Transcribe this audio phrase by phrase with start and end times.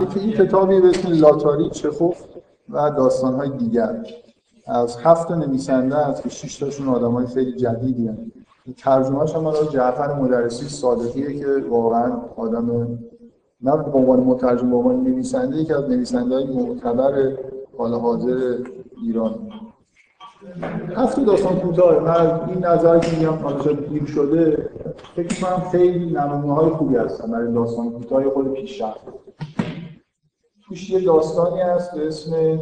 [0.00, 2.24] که این کتابی به اسم لاتاری چخوف
[2.68, 4.06] و داستانهای دیگر
[4.66, 8.32] از هفت نویسنده است که شش تاشون آدمای خیلی جدیدی هستند
[8.76, 12.98] ترجمهش هم جعفر مدرسی صادقیه که واقعا آدم
[13.60, 17.32] نه به عنوان مترجم به عنوان نویسنده یکی از نویسنده های معتبر
[17.78, 18.58] حال حاضر
[19.02, 19.34] ایران.
[20.96, 24.70] هفت داستان کوتاه من این نظر که میگم حالا دیر شده
[25.16, 29.00] فکر کنم خیلی نمونه های خوبی هستن برای داستان کوتاه خود پیشرفت.
[30.74, 32.58] توش یه داستانی هست به اسم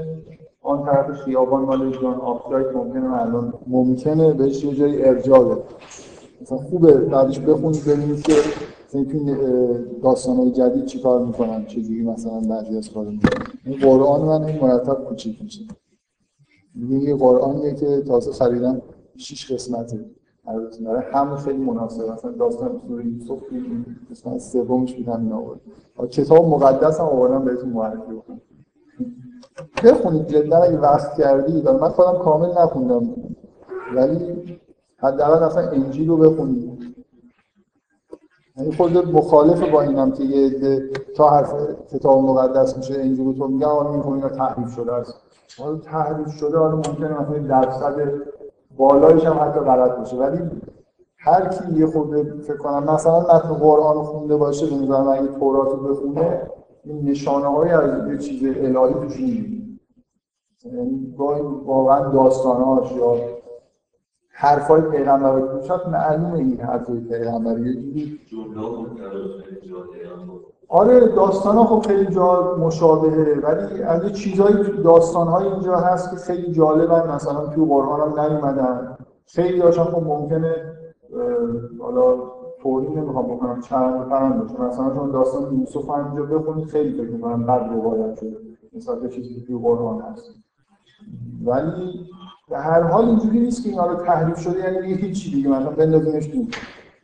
[0.63, 5.63] آن طرف خیابان مال جان آفرایت ممکنه الان ممکنه بهش یه جایی ارجاع بده.
[6.43, 8.33] مثلا خوبه بعدش بخونید ببینید که
[8.95, 9.37] این
[10.03, 13.47] داستان های جدید چی کار می‌کنن چجوری مثلا بعضی از کار می‌کنن.
[13.67, 15.65] این قرآن من این مرتب کوچیک میشه.
[16.91, 18.83] یه قرآنیه که تازه خریدم
[19.17, 20.05] شیش قسمته.
[20.47, 22.13] البته برای همون خیلی مناسب.
[22.13, 23.43] مثلا داستان سوره یوسف
[24.11, 25.61] قسمت سومش بودم این آورد
[26.11, 28.41] کتاب مقدس هم آوردم بهتون معرفی بکنم.
[29.85, 31.69] بخونید جدا اگه وقت کردید.
[31.69, 33.11] من خودم کامل نخوندم.
[33.95, 34.59] ولی
[34.99, 36.95] حداقل اصلا انجیل رو بخونید.
[38.57, 40.81] یعنی خود مخالف با اینم که یه
[41.17, 41.55] تا حرف
[41.93, 45.15] کتاب مقدس میشه انجیل تو میگن آن این تحریف شده است؟
[45.59, 48.13] حالا تحریف شده حالا ممکنه مثلا درصد
[48.77, 50.17] بالایش هم حتی غلط باشه.
[50.17, 50.51] ولی
[51.19, 55.09] هر کی یه خود فکر کنم مثلا متن قرآن رو خونده باشه به نظر من
[55.09, 56.51] اگه تورات رو بخونه
[56.85, 59.21] این نشانه های از یه چیز الهی توش
[60.65, 61.15] یعنی
[61.67, 63.17] واقعا داستاناش یا
[64.29, 67.59] حرفای پیغمبر هست معلومه این حرفای پیغمبر.
[67.59, 68.21] یه جوری
[70.73, 76.11] آره داستان ها خب خیلی جا مشابهه ولی از یه چیزایی داستان های اینجا هست
[76.11, 78.97] که خیلی جالبن مثلا توی قرآن هم نیومدن.
[79.27, 80.55] خیلی هاشم خب ممکنه
[81.81, 82.17] حالا
[82.63, 84.61] توضیح نمی‌خوام بکنم چند فرند باشه.
[84.61, 88.37] مثلا چون داستان یوسف هم اینجا بخونید خیلی فکر می‌کنم بعد روایت شده.
[88.77, 90.35] مثلا به چیزی که توی قرآن هست.
[91.45, 92.07] ولی
[92.51, 95.49] به هر حال اینجوری نیست که اینا رو تحریف شده یعنی هیچی دیگه.
[95.49, 96.39] مثلا بندازیمش تو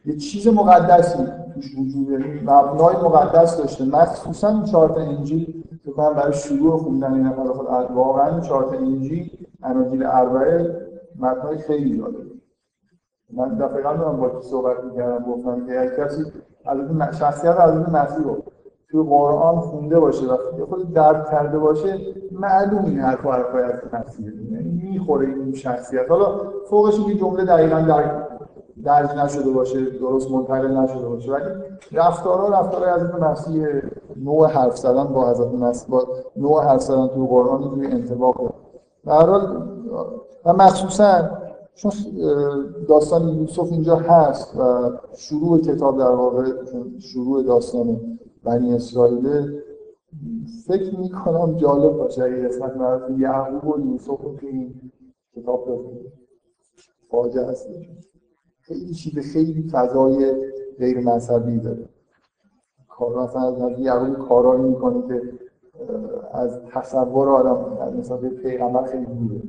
[0.08, 1.24] یه چیز مقدسی
[1.54, 3.84] توش وجود یعنی مبنای مقدس داشته.
[3.84, 5.64] مخصوصا این چهار تا انجیل.
[5.84, 9.30] که من برای شروع خوندن این خود واقعا این چهار تا انجیل
[9.62, 10.76] اناجیل اربعه
[11.18, 12.18] متنای خیلی جالبه.
[13.32, 16.22] من دقیقا من با کی صحبت می‌کردم گفتم که اگه کسی
[16.66, 18.42] از شخصیت از مسیح رو
[18.90, 20.36] توی قرآن خونده باشه و
[20.66, 21.98] خود درک کرده باشه
[22.32, 24.30] معلوم این حرف و حرفای از مسیح
[24.82, 26.10] می‌خوره این شخصیت.
[26.10, 26.40] حالا
[26.70, 28.37] فوقش این جمله دقیقا درک
[28.84, 31.32] درج نشده باشه درست منتقل نشده باشه.
[31.32, 31.44] ولی
[31.92, 33.66] رفتارها رفتار از این مسیح
[34.16, 38.54] نوع حرف زدن با حضرت مسیح با نوع حرف زدن توی قرآن روی انطباق
[39.04, 39.30] به هر
[40.44, 41.30] و مخصوصا
[41.74, 41.92] چون
[42.88, 46.52] داستان یوسف اینجا هست و شروع کتاب در واقع
[46.98, 49.58] شروع داستان بنی اسرائیل
[50.66, 52.22] فکر می کنم جالب باشه.
[52.22, 54.74] اگه قسمت مربوط یعقوب و یوسف رو توی این
[55.36, 55.68] کتاب
[57.10, 57.54] فاجعه
[58.68, 60.34] خیلی چیز خیلی فضای
[60.78, 61.88] غیر مذهبی داره.
[62.88, 65.22] کار مثلا از یعقوب کارایی می‌کنه که
[66.32, 69.42] از تصور آدم مثلا پیغمبر خیلی دوره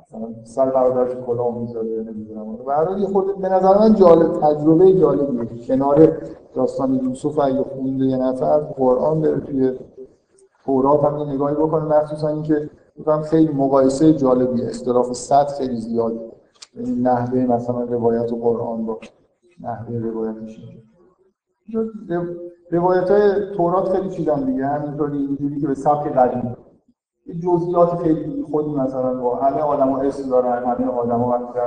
[0.00, 2.56] مثلا سر برادرش کلاه می‌ذاره نمی‌دونم.
[2.56, 5.66] برای یه خود به نظر من جالب تجربه جالبیه.
[5.66, 6.22] کنار
[6.54, 9.78] داستان یوسف اگه خونده یه نفر قرآن بره توی
[10.64, 14.66] تورات هم نگاهی بکنه مخصوصا اینکه میگم خیلی مقایسه جالبیه.
[14.66, 16.20] اختلاف صد خیلی زیاده.
[16.76, 18.98] نحوه مثلا روایت و قرآن با
[19.60, 20.60] نحوه روایتش
[22.70, 24.66] روایت های تورات خیلی چیزن دیگه.
[24.66, 26.56] همینطوری اینجوری که به سبک قدیم.
[27.42, 31.58] جزئیات خیلی خودی مثلا با همه آدما اسم دارن همه آدما وقتی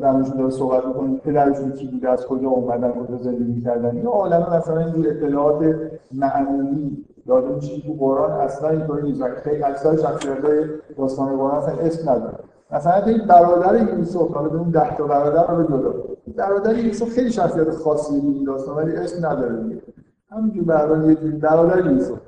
[0.00, 3.96] درمشون داره صحبت می‌کنن پدرشون کی بوده از کجا اومدن کجا زندگی کردن.
[3.96, 5.76] یا عالم مثلا این اطلاعات
[6.14, 9.24] معنوی یادم چیزی تو قرآن اصلا اینطوری نیست.
[9.24, 10.64] خیلی اکثر شخصیت‌های
[10.98, 12.38] داستان قرآن اصلا اسم نداره
[12.70, 15.94] مثلا این برادر یوسف حالا اون ده تا برادر رو جدا
[16.36, 19.82] برادر یوسف خیلی شخصیت خاصی این داستان ولی اسم نداره دیگه.
[20.30, 22.18] همینجور برادر یه برادر یوسف.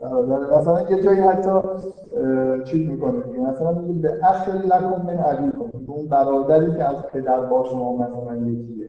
[0.00, 1.50] برادر مثلا یه جایی حتی
[2.64, 3.20] چیز می‌کنه.
[3.20, 7.96] دیگه مثلا میگه به اخر لکم من ابیکم اون برادری که از پدر با شما
[7.96, 8.88] مثلا یکیه.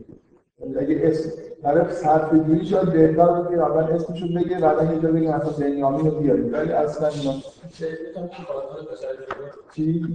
[0.61, 1.29] اگه اسم
[1.63, 5.49] برای صرف جویی شاید بهتر بود که اول اسمشو بگه بعد یه جا بگه مثلا
[5.49, 7.33] بنیامین رو بیارید ولی اصلا اینا
[9.75, 10.05] چی؟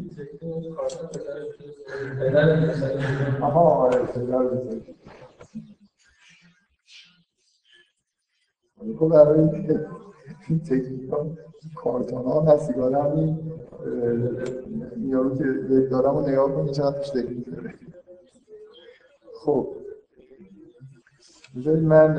[3.41, 4.05] آها آره
[8.99, 11.27] خب برای این تکنیک ها
[11.77, 13.53] کارتون ها هست سیگار همین
[15.09, 15.45] یارو که
[15.91, 17.75] دارم و نگاه کنی چقدر توش تکنیک داره.
[19.45, 19.84] خب.
[21.57, 22.15] بذارید من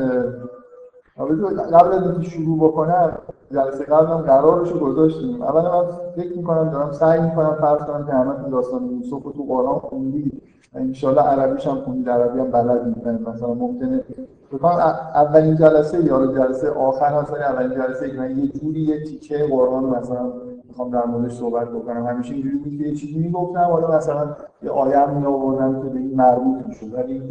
[1.73, 3.17] قبل از اینکه شروع بکنم
[3.51, 5.85] جلسه قبلم قرارش رو گذاشتیم اول من
[6.15, 10.41] فکر می‌کنم دارم سعی می‌کنم فرض کنم که همه داستان یوسف رو تو قرآن خوندید
[10.75, 14.03] انشالله عربیش هم خوندید عربی هم بلد می‌کنید مثلا ممکنه
[14.51, 14.71] بکنم
[15.15, 19.83] اولین جلسه یا جلسه آخر هست اولین جلسه که من یه جوری یه تیکه قرآن
[19.83, 20.33] مثلا
[20.67, 22.05] می‌خوام در موردش صحبت بکنم.
[22.05, 25.99] همیشه اینجوری بود که یه چیزی می‌گفتم حالا مثلا یه آیه می آوردم که به
[25.99, 26.93] این مربوط می‌شد.
[26.93, 27.21] ولی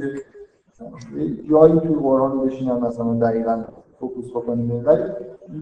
[1.51, 3.65] جایی توی قرآن بشینم مثلا دقیقا
[4.01, 4.83] فوکوس بکنیم.
[4.87, 5.03] ولی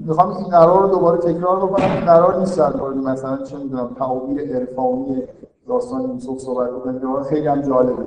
[0.06, 1.90] می‌خوام این قرار رو دوباره تکرار بکنم.
[1.96, 5.22] این قرار نیست در مورد مثلا چه می‌دونم تعابیر عرفانی
[5.68, 7.22] داستان یوسف صحبت بکنیم.
[7.22, 8.06] خیلی هم جالبه.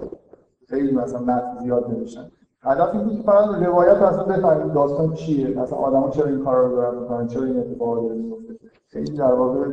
[0.68, 2.32] خیلی مثلا متن زیاد نمیشن
[2.62, 5.60] هدف این بود که فقط روایت اصلا بفهمیم داستان چیه.
[5.60, 8.54] مثلا آدما چرا این کارا رو دارن می‌کنن؟ چرا این اتفاقا داره میفته
[8.88, 9.66] خیلی در واقع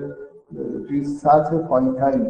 [0.88, 2.26] توی سطح پایینتری.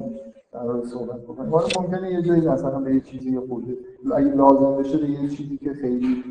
[0.53, 1.51] در صحبت بکنیم.
[1.51, 3.79] حالا ممکنه یه جایی مثلا به یه چیزی خود
[4.15, 6.25] اگه لازم بشه به یه چیزی که خیلی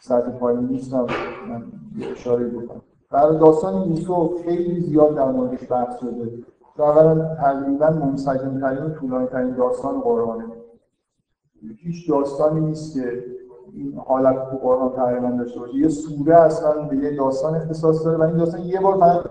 [0.00, 1.06] سطح پایین نیستم
[1.48, 1.62] من
[2.12, 2.80] اشاره بکنم.
[3.10, 6.32] برای داستان یوسف خیلی زیاد در موردش بحث شده.
[6.78, 10.44] اولا تقریبا منسجم ترین و طولانی ترین داستان قرآنه.
[11.76, 13.24] هیچ داستانی نیست که
[13.72, 15.74] این حالت تو قرآن تقریبا داشته باشه.
[15.74, 19.24] یه سوره اصلا به یه داستان اختصاص داره و این داستان یه بار فقط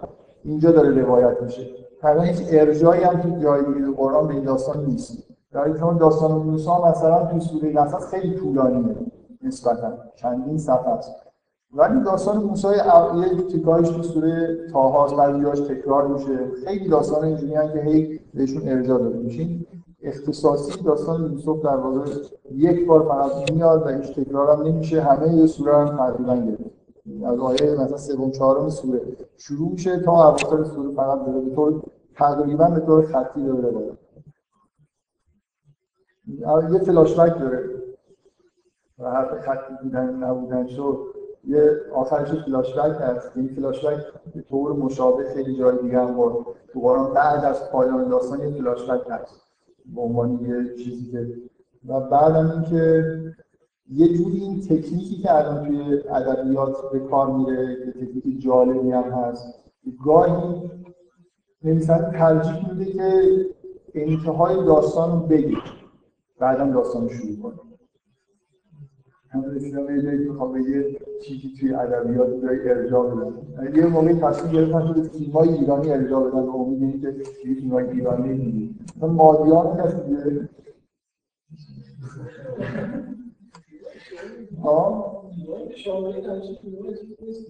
[0.43, 1.86] اینجا داره روایت میشه.
[2.01, 3.61] تقریبا هیچ ارجایی هم تو جای
[3.97, 5.23] قرآن به این داستان نیست.
[5.51, 8.95] در چون داستان موسی مثلا تو سوره قصص خیلی طولانیه.
[9.43, 11.11] نسبتا چندین صفحه است.
[11.73, 16.37] ولی داستان موسی یه تیکایش تو سوره طه بعضیاش تکرار میشه.
[16.65, 19.47] خیلی داستان اینجوری که هی بهشون ارجاع داده میشه
[20.03, 22.11] اختصاصی داستان یوسف در واقع
[22.51, 25.01] یک بار فقط میاد و هیچ تکرار هم نمیشه.
[25.01, 26.76] همه یه سوره هم تقریبا گرفت.
[27.25, 29.01] از آیه مثلا سوم چهارم سوره.
[29.37, 31.83] شروع میشه تا اواخر سوره فقط به طور
[32.15, 33.97] تقریبا به طور خطی داره داره
[36.73, 37.69] یه فلاش داره.
[38.99, 40.97] و حرف خطی بودن نبودن شد.
[41.43, 43.31] یه آخرش فلاش بک هست.
[43.35, 44.05] این فلاش بک
[44.35, 46.15] به طور مشابه خیلی جای دیگه هم
[46.73, 49.41] تو قرآن بعد از پایان داستان یه فلاش بک هست.
[49.95, 51.27] به عنوان یه چیزی که
[51.87, 53.03] و بعدم اینکه
[53.89, 59.03] یه جوری این تکنیکی که الان توی ادبیات به کار میره که تکنیک جالبی هم
[59.03, 59.63] هست.
[60.05, 60.69] گاهی
[61.63, 63.45] نویسنده ترجیح میده که
[63.93, 65.63] انتهای داستان رو بگیر
[66.39, 67.59] بعدم داستان رو شروع کنه.
[69.29, 74.53] همون رسیدم یه جایی که یه چیزی توی ادبیات جای ارجاع بدن یه موقعی تصمیم
[74.53, 79.77] گرفتن که فیلم های ایرانی ارجاع بدن به امید اینکه فیلم های ایرانی می‌دید مادیان
[79.77, 79.97] کسی
[84.61, 85.07] دیگه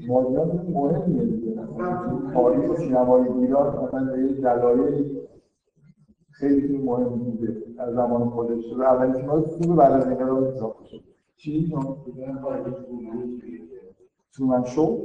[0.08, 1.56] مادیان مهمیه دیگه.
[2.34, 5.22] تاریخ سینمای ایران مثلا به یه دلایلی
[6.32, 8.64] خیلی مهم بوده از زمان خودش.
[8.78, 11.02] و اولین فیلم خوب بعد از این رو اضافه شد.
[11.38, 11.74] چی؟
[14.34, 14.98] تومن شو؟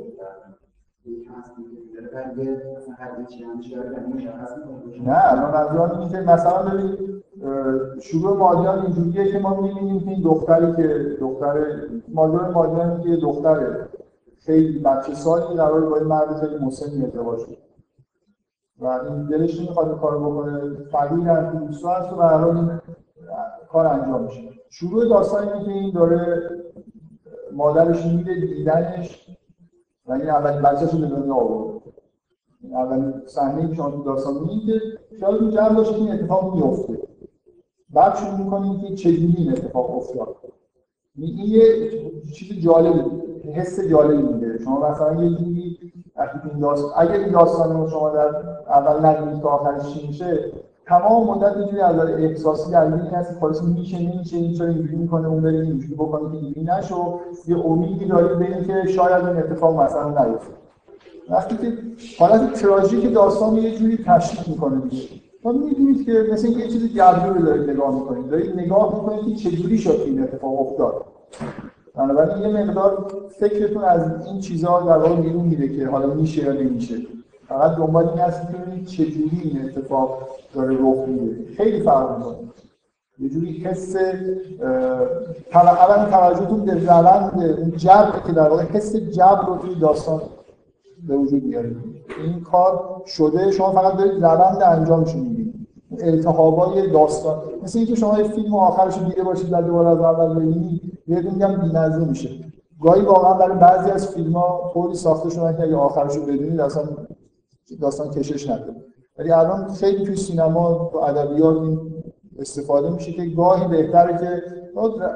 [5.00, 7.22] نه من منظورم اینه که مثلا ببین
[8.00, 11.64] شروع ماجرا اینجوریه که ما می‌بینیم که این دختری که دختر
[12.08, 13.88] ماجرا ماجرا که دختره.
[14.38, 17.56] خیلی بچه سالی قرار با این مرد خیلی مسنی ازدواج کنه.
[18.78, 20.74] و این دلش نمی‌خواد این کارو بکنه.
[20.92, 24.40] فقیر هم دوست هست و به کار انجام میشه.
[24.70, 26.50] شروع داستان اینه که این داره
[27.52, 29.28] مادرش میده دیدنش.
[30.06, 31.82] و این اولین بچه‌ش رو به دنیا آورد.
[32.72, 34.80] اولین صحنه که شما داستان می‌بینید که
[35.20, 36.98] شاید این جمع باشه این اتفاق میفته
[37.90, 40.36] بعد شروع می‌کنیم که چجوری این اتفاق افتاد.
[41.16, 41.90] این یه
[42.34, 43.22] چیز جالب
[43.54, 44.58] حس جالبی میده.
[44.58, 45.78] شما مثلا یه جوری
[46.44, 48.36] این داستان اگر این داستان رو شما در
[48.68, 50.52] اول نگید تا آخرش چی میشه
[50.86, 55.42] تمام مدت یه جوری از احساسی درگیری هست خالص میشه نمیشه این اینجوری می‌کنه اون
[55.42, 60.08] بره اینجوری بکنه که اینجوری نشو یه امیدی دارید به اینکه شاید این اتفاق مثلا
[60.08, 60.52] نیفته.
[61.30, 61.72] وقتی که
[62.18, 65.08] حالت تراژیک داستان یه جوری تشریح می‌کنه دیگه.
[65.44, 68.28] ما می‌دونید که مثل یه چیز جبری رو دارید نگاه می‌کنید.
[68.28, 71.04] دارید نگاه می‌کنید که چجوری شد این اتفاق افتاد.
[71.94, 73.06] بنابراین یه مقدار
[73.40, 76.96] فکرتون از این چیزها در واقع بیرون میره که حالا میشه یا نمیشه.
[77.52, 80.18] فقط دنبال این هست که ببینید چجوری این اتفاق
[80.54, 81.54] داره رخ میده.
[81.56, 82.36] خیلی فرق می‌کنه.
[83.18, 83.96] یه جوری حس
[85.54, 90.20] اولا توجهتون به روند اون جبر که در واقع حس جبر رو توی داستان
[91.08, 91.76] به وجود میارید
[92.24, 95.52] این کار شده شما فقط دارید روند انجامش می‌بینید.
[96.00, 97.38] التهابای داستان.
[97.62, 101.56] مثل اینکه شما یه فیلم آخرش دیده باشید و دوباره از اول ببینید یه میگم
[101.56, 102.28] بی‌نظم میشه.
[102.82, 106.60] گاهی واقعا برای بعضی از فیلم ها طوری ساخته شدن که اگه آخرش رو بدونید
[106.60, 106.82] اصلا
[107.80, 108.76] داستان کشش نداره
[109.18, 111.78] ولی الان خیلی توی سینما و ادبیات
[112.38, 114.42] استفاده میشه که گاهی بهتره که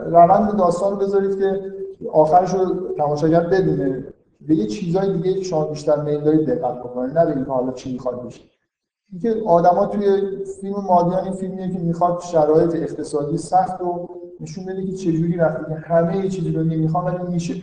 [0.07, 1.73] روند داستان بذارید که
[2.13, 4.05] آخرش رو تماشاگر بدونه.
[4.41, 7.19] به یه چیزای دیگه شما بیشتر میل دارید دقت بکنید.
[7.19, 8.43] نه به حالا چی می‌خواد بشه.
[9.13, 10.21] اینکه آدما توی
[10.61, 14.09] فیلم مادیان این فیلمیه که می‌خواد شرایط اقتصادی سخت رو
[14.41, 17.55] نشون بده که چجوری وقتی که همه چیزی رو نمی‌خوان ولی میشه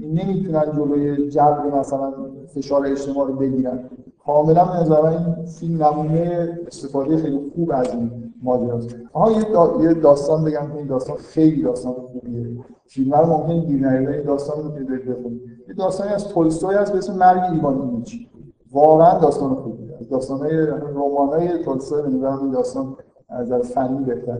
[0.00, 2.12] نمی‌تونن جلوی جبر مثلا
[2.54, 3.90] فشار اجتماع رو بگیرن.
[4.26, 8.10] کاملا به این فیلم نمونه استفاده خیلی خوب از این
[8.42, 8.96] ماجراست.
[9.12, 9.76] آها یه, دا...
[9.80, 12.48] یه داستان بگم که این داستان خیلی داستان خوبیه.
[12.86, 16.98] فیلم رو ممکن نیاره این داستان رو می‌تونید بخونید یه داستانی از تولستوی هست به
[16.98, 18.28] اسم مرگ ایوان ایلیچ
[18.72, 19.98] واقعا داستان خوبیه.
[20.10, 22.96] داستانای رمانای تولستوی به این داستان
[23.28, 24.38] از فنی بهتر.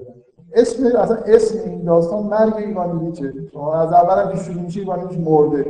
[0.55, 5.01] اسم اصلا اسم این داستان مرگ ایوان ایلیچه شما از اول هم شروع میشه ایوان
[5.01, 5.67] ایلیچ مرده.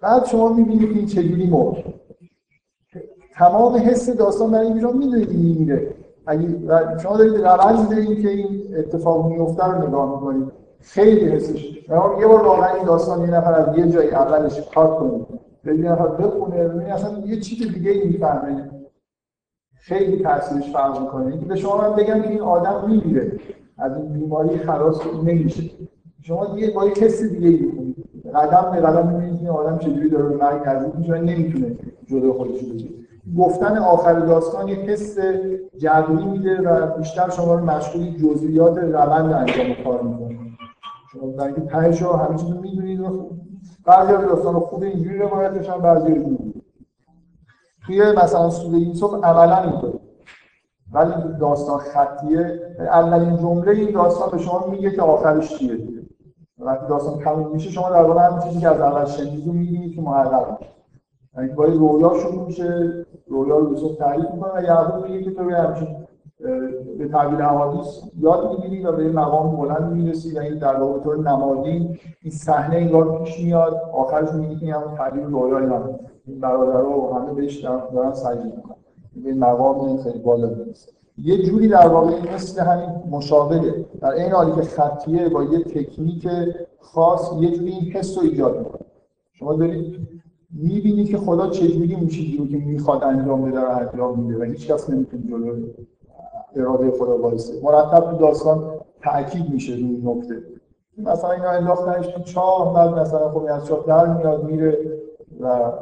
[0.00, 1.84] بعد شما می‌بینید که این چجوری مرد.
[3.34, 5.80] تمام حس داستان برای این می‌دونید این
[6.26, 6.48] اگه
[7.02, 10.52] شما دارید روند این که این اتفاق میفته رو نگاه می‌کنید.
[10.80, 11.78] خیلی حسش.
[12.20, 15.26] یه بار واقعا این داستان یه نفر از یه جای اولش کار کنید
[15.64, 18.70] یه نفر بخونه اصلا یه چیز دیگه ای می‌فهمه.
[19.74, 21.36] خیلی تاثیرش فرق می‌کنه.
[21.36, 23.32] به شما من بگم که این آدم میمیره.
[23.78, 25.70] از این بیماری خلاص نمیشه.
[26.22, 27.94] شما دیگه با یه کسی دیگه ای
[28.34, 31.76] قدم به قدم می‌بینید این آدم چجوری داره به مرگ نزدیک میشه نمی‌تونه
[32.06, 32.68] جلو خودش رو
[33.38, 35.18] گفتن آخر داستان یک حس
[35.78, 40.38] جدوی میده و بیشتر شما رو مشغول جزئیات روند انجام کار می‌کنه.
[41.12, 43.30] شما در اینکه تهش رو همه چیز می‌دونید و
[43.86, 46.38] بعضی از داستان خوب اینجوری روایت بعضی رو
[47.86, 50.03] توی مثلا سوره یوسف عملا اینطوره
[50.94, 52.60] ولی داستان خطیه.
[52.78, 55.78] اولین جمله این داستان به شما میگه که آخرش چیه
[56.58, 60.02] وقتی داستان تموم میشه شما در واقع همین چیزی که از اول شنیدید می‌بینید که
[60.02, 60.72] محقق میشه.
[61.36, 62.92] یعنی با رویا شروع میشه
[63.28, 65.88] رویا رو یوسف تعریف می‌کنه و یعقوب میگه که تو همچین
[66.98, 71.18] به تعبیر حوادث یاد می‌گیری و به مقام بلند می‌رسی و این در واقع طور
[71.18, 73.80] نمادین این صحنه انگار پیش میاد.
[73.92, 78.74] آخرش میگه که همون تعبیر رویای من این برادرها و همه بهش دارن سعی می‌کنن.
[79.16, 84.52] به مقام خیلی بالا برسه یه جوری در واقع مثل همین مشابهه در این حالی
[84.52, 86.28] که خطیه با یه تکنیک
[86.80, 88.80] خاص یه جوری این حس رو ایجاد می‌کنه.
[89.32, 90.08] شما دارید
[90.50, 94.42] می‌بینی که خدا چجوری اون چیزی رو که می‌خواد انجام بده رو انجام میده و
[94.42, 95.66] هیچ کس نمی‌تونه جلو
[96.56, 97.52] اراده خدا وایسه.
[97.62, 98.64] مرتب تو داستان
[99.02, 100.42] تاکید میشه روی این نکته.
[100.98, 104.78] مثلا اینا انداختنش تو چاه بعد مثلا خب از چاه در میاد میره
[105.40, 105.72] و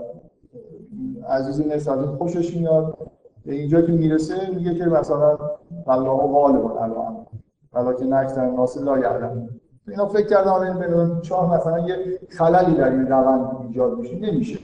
[1.28, 2.96] عزیزی نیست از این خوشش میاد.
[3.46, 5.38] به اینجا که می‌رسه میگه که مثلا
[5.86, 7.26] الله غالب الان
[7.72, 9.48] ولی که نکتر ناس لا یعلم.
[9.88, 14.18] اینا فکر کردن این چاه مثلا یه خللی در این روند ایجاد میشه.
[14.18, 14.58] نمیشه.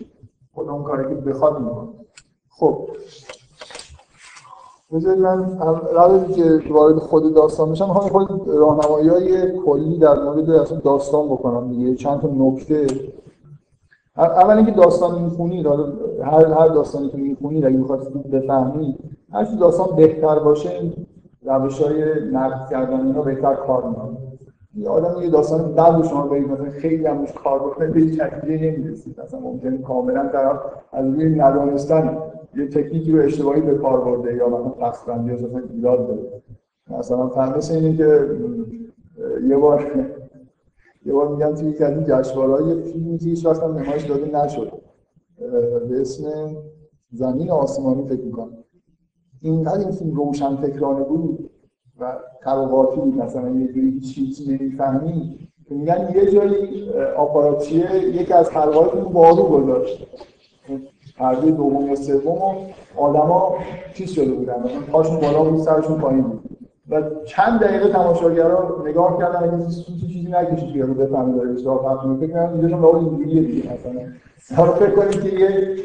[0.54, 1.88] خود اون کاری که بخواد می‌کنه.
[2.50, 2.88] خب.
[4.92, 5.58] بذارید من
[5.96, 7.86] قبل که وارد خود داستان بشم.
[7.86, 11.94] می‌خوام خود راهنمایی های کلی در مورد اصلا داستان بکنم دیگه.
[11.94, 12.86] چند تا نکته
[14.18, 15.66] اول اینکه داستان می‌خونید
[16.22, 18.98] هر هر داستانی که می‌خونید اگه می‌خواید بفهمید
[19.32, 20.70] هر داستان بهتر باشه
[21.44, 24.18] روش های نقد کردن اینا بهتر کار می‌کنه.
[24.76, 28.72] یه آدم یه داستان بعد شما برید مثلا خیلی هم روش کار بکنه به نتیجه
[28.72, 29.20] نمی‌رسید.
[29.20, 30.60] مثلا ممکنه کاملا طرف
[30.92, 32.18] از روی ندانستن
[32.56, 36.42] یه تکنیکی رو اشتباهی به کار برده یا مثلا قصدبندی یا مثلا ایراد داره
[36.98, 38.20] مثلا فهمش اینه که
[39.48, 39.92] یه بار
[41.06, 44.72] یه بار میگم توی یکی از این جشنواره‌های فیلمی که هیچ وقت نمایش داده نشد
[45.88, 46.24] به اسم
[47.12, 48.64] زمین آسمانی فکر می‌کنم.
[49.40, 51.50] اینقدر این فیلم روشن فکرانه بود
[52.00, 53.16] و تراواتی بود.
[53.16, 59.42] مثلا یه جوری هیچ چیزی نمی‌فهمی میگن یه جایی آپاراتچیه یکی از حلقه‌های رو بارو
[59.42, 60.06] گذاشت.
[61.18, 62.56] پرده دوم یا سوم
[62.96, 63.54] آدما
[63.94, 64.62] چیز شده بودن.
[64.92, 66.47] پاشون بالا بود سرشون پایین بود.
[66.90, 72.06] و چند دقیقه تماشاگرها نگاه کردن اگه چیزی چیزی نکشید که بفهمه داره اشتباه پخش
[72.06, 74.00] می‌کنه فکر کنم اینجا به اینجوریه دیگه مثلا.
[74.56, 75.76] حالا فکر کنید که یه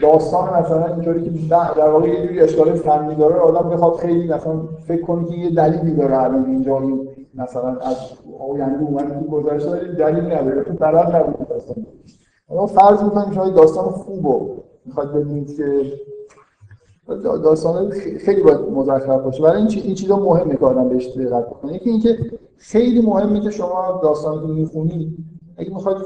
[0.00, 4.60] داستان مثلا اینطوری که در واقع یه جوری اشکال فنی داره آدم بخواد خیلی مثلا
[4.88, 7.96] فکر کنید که یه دلیلی داره الان اینجا این مثلا از
[8.50, 10.62] آینده اومد تو گذشته دلیل نداره.
[10.62, 14.50] تو بلد نبود داستان فرض می‌کنیم شما داستان خوبو
[14.86, 15.64] می‌خواد ببینید که
[17.22, 19.42] داستان خیلی باید مزخرف باشه.
[19.42, 22.18] برای این این چیزا مهمه که آدم بهش دقت کنه یکی اینکه
[22.56, 25.16] خیلی مهمه که شما داستان رو می‌خونید
[25.56, 25.98] اگه می‌خواید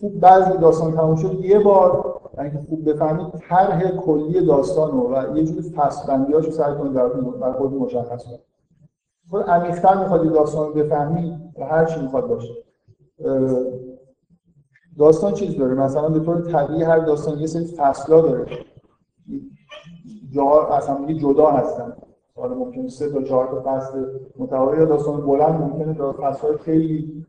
[0.00, 5.36] خوب بعضی داستان تموم شد یه بار اینکه خوب بفهمید طرح کلی داستان رو و
[5.36, 5.74] یه جوری
[6.32, 6.92] هاشو سعی کنید
[7.40, 8.40] در خود مشخص کنید
[9.30, 12.54] خود عمیق‌تر می‌خواد داستان رو بفهمید و هر چی می‌خواد باشه.
[14.98, 18.46] داستان چیز داره؟ مثلا به طور طبیعی هر داستان یه سری فصلا داره.
[20.32, 21.92] جا اصلا جدا هستن.
[22.36, 24.04] حالا ممکنه سه تا چهار تا فصل
[24.38, 27.26] متوالی داستان بلند ممکنه فصل خیلی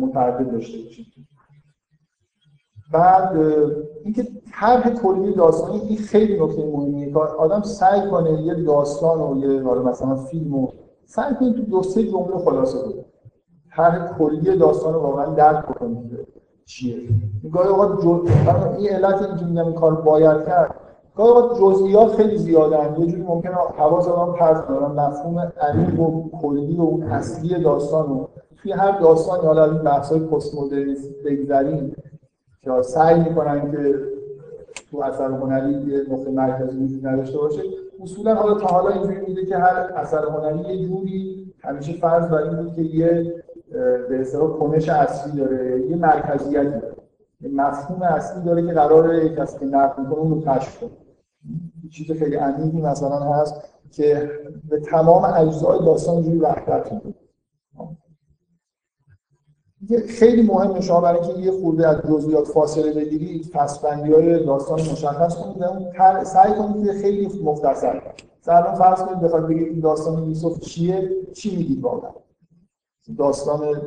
[0.00, 1.02] متعدد داشته باشه.
[2.92, 3.36] بعد
[4.04, 9.38] اینکه طرح کلی داستانی این خیلی نکته مهمیه که آدم سعی کنه یه داستان و
[9.38, 10.68] یه مثلا فیلم و
[11.04, 13.04] سعی کنه تو دو سه جمله خلاصه کنه
[13.76, 16.26] طرح کلی داستان رو واقعا درک بکنید
[16.66, 16.96] چیه.
[17.52, 18.04] گاهی اوقات.
[18.78, 20.83] این علت اینکه میگم این کار باید کرد
[21.16, 26.76] گاهی جزئیات خیلی زیادن یه جوری ممکنه حواس آدم پرت کنه مفهوم عمیق و کلی
[26.76, 31.96] و اصلی داستان رو توی هر داستانی حالا این بحث‌های پست مدرنیسم بگذریم
[32.62, 33.94] که سعی می‌کنن که
[34.90, 37.62] تو اثر هنری یه نقطه مرکزی وجود نداشته باشه.
[38.02, 42.42] اصولا حالا تا حالا اینجوری میده که هر اثر هنری یه جوری همیشه فرض بر
[42.42, 43.34] این بود که یه
[44.08, 46.94] به اصطلاح کنش اصلی داره یه مرکزیت داره.
[47.52, 50.90] مفهوم اصلی داره که قراره کسی که نقد می‌کنه اون رو کشف کنه.
[51.90, 53.54] چیز خیلی عمیقی مثلا هست
[53.90, 54.30] که
[54.68, 57.14] به تمام اجزای داستان جوری وحدت میده
[60.06, 65.36] خیلی مهمه شما برای اینکه یه خورده از جزئیات فاصله بگیرید پسبندی های داستان مشخص
[65.36, 65.62] کنید.
[65.62, 68.02] اون سعی کنید که خیلی مختصر
[68.40, 72.10] مثلا فرض کنید بخواید بگید این داستان یوسف چیه؟ چی میگید واقعا؟
[73.18, 73.82] داستان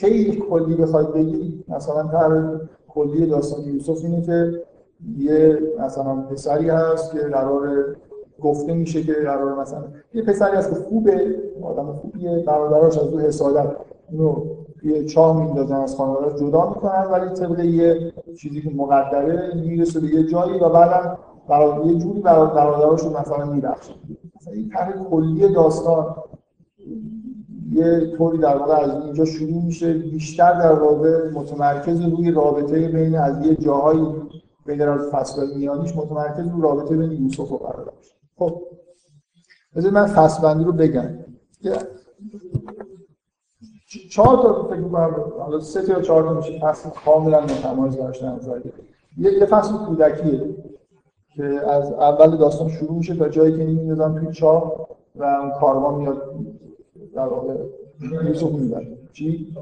[0.00, 2.58] خیلی کلی بخواید بگید مثلا طرح
[2.88, 4.64] کلی داستان یوسف اینه که
[5.18, 7.96] یه مثلا پسری هست که قرار
[8.42, 13.18] گفته میشه که قرار مثلا یه پسری هست که خوبه آدم خوبیه برادراش از او
[13.18, 13.76] حسادت
[14.10, 14.44] اینو
[14.82, 20.06] یه چاه میندازن از خانواده جدا می‌کنن ولی طبق یه چیزی که مقدره می‌رسه به
[20.06, 23.94] یه جایی و بعدا برای یه جوری برادراش رو مثلا میبخشه.
[24.40, 26.16] مثلا این طرح کلی داستان
[27.72, 29.94] یه طوری در واقع از اینجا شروع میشه.
[29.94, 34.06] بیشتر در واقع متمرکز روی رابطه بین از یه جاهایی
[34.68, 38.62] بین از فصل میانیش متمرکز روی رابطه بین یوسف و برادرش خب
[39.76, 41.18] بذارید من فصل بندی رو بگم.
[44.10, 48.40] چهار تا فکر می‌کنم حالا سه تا یا چهار تا میشه فصل کاملا متمایز داشتن
[49.18, 50.56] یه یه فصل کودکیه
[51.36, 55.94] که از اول داستان شروع میشه تا جایی که میندازن توی چاه و اون کاروان
[55.94, 56.34] میاد
[57.14, 57.54] در واقع
[59.12, 59.54] چی؟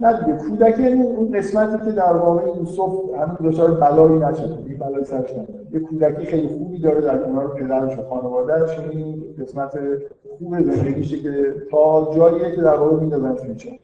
[0.00, 5.04] نه دیگه یعنی اون قسمتی که در واقع یوسف همین دچار بلایی نشده این بلایی
[5.04, 5.30] سرش
[5.72, 9.78] یه کودکی خیلی خوبی داره در کنار پدرش و خانواده‌اش این قسمت
[10.38, 13.78] خوب زندگیشه که تا جاییه که در واقع میندازن توی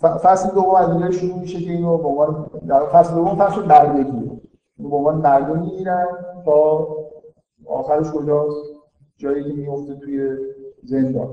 [0.00, 4.40] فصل دوم از اینجا شروع میشه که اینو به عنوان در فصل دوم فصل بردگیه
[4.78, 6.06] به عنوان مردم می‌گیرن
[6.44, 6.88] تا
[7.66, 8.76] آخرش کجاست؟
[9.16, 10.36] جایی که میفته توی
[10.86, 11.28] زندان.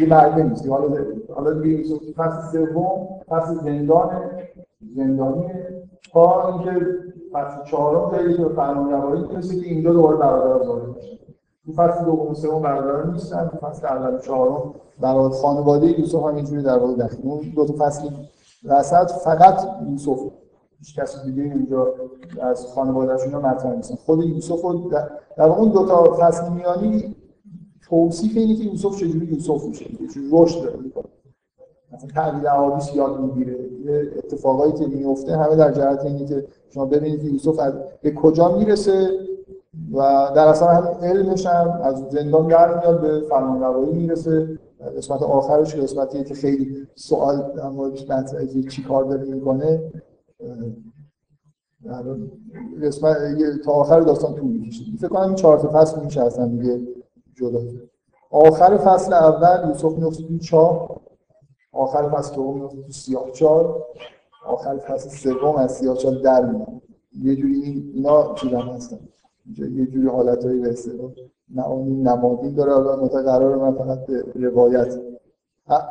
[0.00, 0.68] یه برده نیست.
[0.68, 1.04] حالا
[1.34, 4.10] حالا دیگه فصل سوم فصل زندان
[4.96, 5.52] زندانی
[6.12, 6.86] تا اینکه
[7.32, 11.18] فصل چهارم که به فرمان روایی می‌رسه که اینجا دوباره برادر وارد میشه
[11.66, 13.48] تو فصل دوم سوم برادر نیستن.
[13.48, 18.08] تو فصل اول چهارم برادر خانواده یوسف همینجوری در واقع داخل اون دو تا فصل
[18.64, 20.20] وسط فقط یوسف.
[20.78, 21.94] هیچ کسی دیگه اینجا
[22.42, 23.94] از خانواده‌شون مطرح نیستن.
[23.94, 24.64] خود یوسف
[25.36, 27.16] در اون دو تا فصل میانی
[27.90, 31.04] توصیف اینه که یوسف چجوری یوسف میشه چجوری رشد داره می‌کنه.
[31.92, 36.84] مثلا تعبیر احادیث یاد می‌گیره یه اتفاقایی که میفته همه در جهت اینه که شما
[36.84, 37.72] ببینید که یوسف از
[38.02, 39.08] به کجا می‌رسه
[39.92, 44.58] و در اصل هم علمش هم از زندان در میاد به فرمانروایی می‌رسه.
[44.96, 49.82] قسمت آخرش قسمتی که خیلی سوال در مطرحه چی کار داره می‌کنه.
[52.82, 53.16] قسمت
[53.64, 54.84] تا آخر داستان طول می‌کشه.
[54.98, 56.80] فکر کنم این چهار تا فصل میشه اصلا دیگه.
[57.38, 57.60] جدا.
[58.30, 61.00] آخر فصل اول یوسف میفته تو چاه
[61.72, 63.82] آخر فصل دوم میفته تو سیاه چال
[64.46, 66.82] آخر فصل سوم از سیاه چال در میاد
[67.22, 68.98] یه جوری اینا چیزا هستن.
[69.58, 71.10] یه جوری حالتایی به اصطلاح
[71.48, 75.00] معانی نمادین داره حالا قرار من فقط به روایت.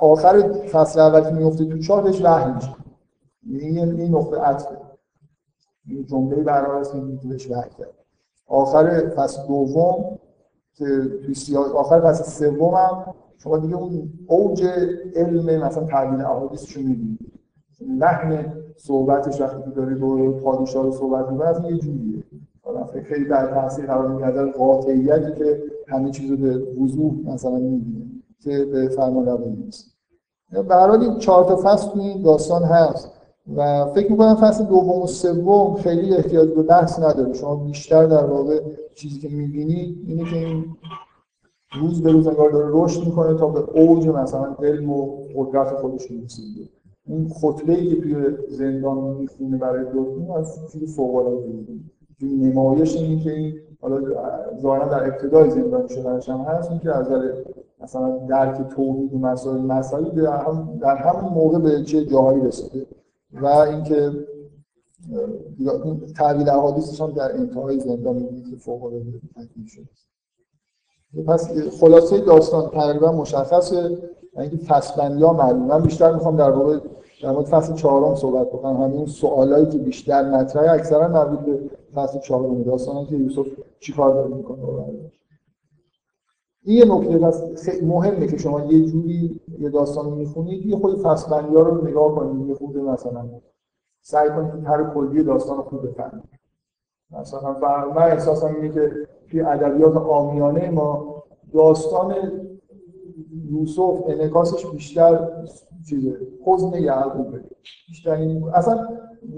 [0.02, 2.76] آخر فصل اول که میفته تو چاه بهش وحی میشه.
[3.50, 4.78] این این نقطه عطفه
[5.88, 7.94] این جمله است که بهش وحی کرد.
[8.48, 10.20] آخر فصل دوم
[10.78, 14.66] توی آخر فصل سوم هم شما دیگه اون اوج
[15.16, 17.20] علم مثلا تعبیر احادیث رو می‌بینید
[17.88, 22.24] لحن صحبتش وقتی که داره با پادشاه رو صحبت می‌کنه از یه جوریه.
[23.04, 28.06] خیلی در تاثیر قرار می‌گیره قاطعیتی که همه چیز رو به وضوح مثلا می‌بینه
[28.40, 29.98] که به فرمان روایی نیست.
[30.52, 33.12] به هر حال چهار تا فصل تو این داستان هست.
[33.56, 37.34] و فکر می‌کنم فصل دوم و سوم خیلی احتیاج به بحث نداره.
[37.34, 38.62] شما بیشتر در واقع
[38.96, 40.66] چیزی که می‌بینید اینه که این
[41.82, 46.12] روز به روز انگار داره رشد می‌کنه تا به اوج مثلا علم و قدرت خودش
[46.12, 46.42] می‌رسه.
[47.08, 48.16] این خطبه ای که توی
[48.50, 51.48] زندان می‌خونه برای دکتر از چیز فوق العاده
[52.22, 54.02] نمایش اینه که این حالا
[54.62, 57.08] ظاهرا در ابتدای زندان شدنش هم هست این که از
[57.82, 62.86] مثلا درک توحید و مسائل مسائلی در, هم در همون موقع به چه جاهایی رسیده.
[63.34, 64.12] و اینکه
[66.18, 69.88] تعبیل احادیثش هم در انتهای زندان می‌بینید که فوق العاده تکمیل شده
[71.28, 73.98] پس خلاصه داستان تقریبا مشخصه
[74.38, 75.68] اینکه فصل ها معلوم.
[75.68, 76.80] من بیشتر می‌خوام در واقع
[77.24, 78.82] در مورد فصل چهارم صحبت بکنم.
[78.82, 81.60] همین سوالایی که بیشتر مطرحه اکثرا مربوط به
[81.96, 83.46] فصل چهارم داستان که یوسف
[83.80, 84.58] چیکار داره می‌کنه.
[86.68, 91.30] این یه نکته پس مهمه که شما یه جوری یه داستان می‌خونید یه خود فصل
[91.32, 93.26] ها رو نگاه کنید یه خود مثلا
[94.02, 96.24] سعی کنید هر کلی داستان رو خوب بفهمید
[97.20, 97.60] مثلا
[97.96, 98.92] من احساسم اینه که
[99.32, 102.16] توی ادبیات آمیانه ما داستان
[103.52, 105.30] یوسف انعکاسش بیشتر
[105.90, 106.18] چیزه.
[106.46, 107.44] حزن یعقوبه.
[107.88, 108.88] بیشتر این اصلا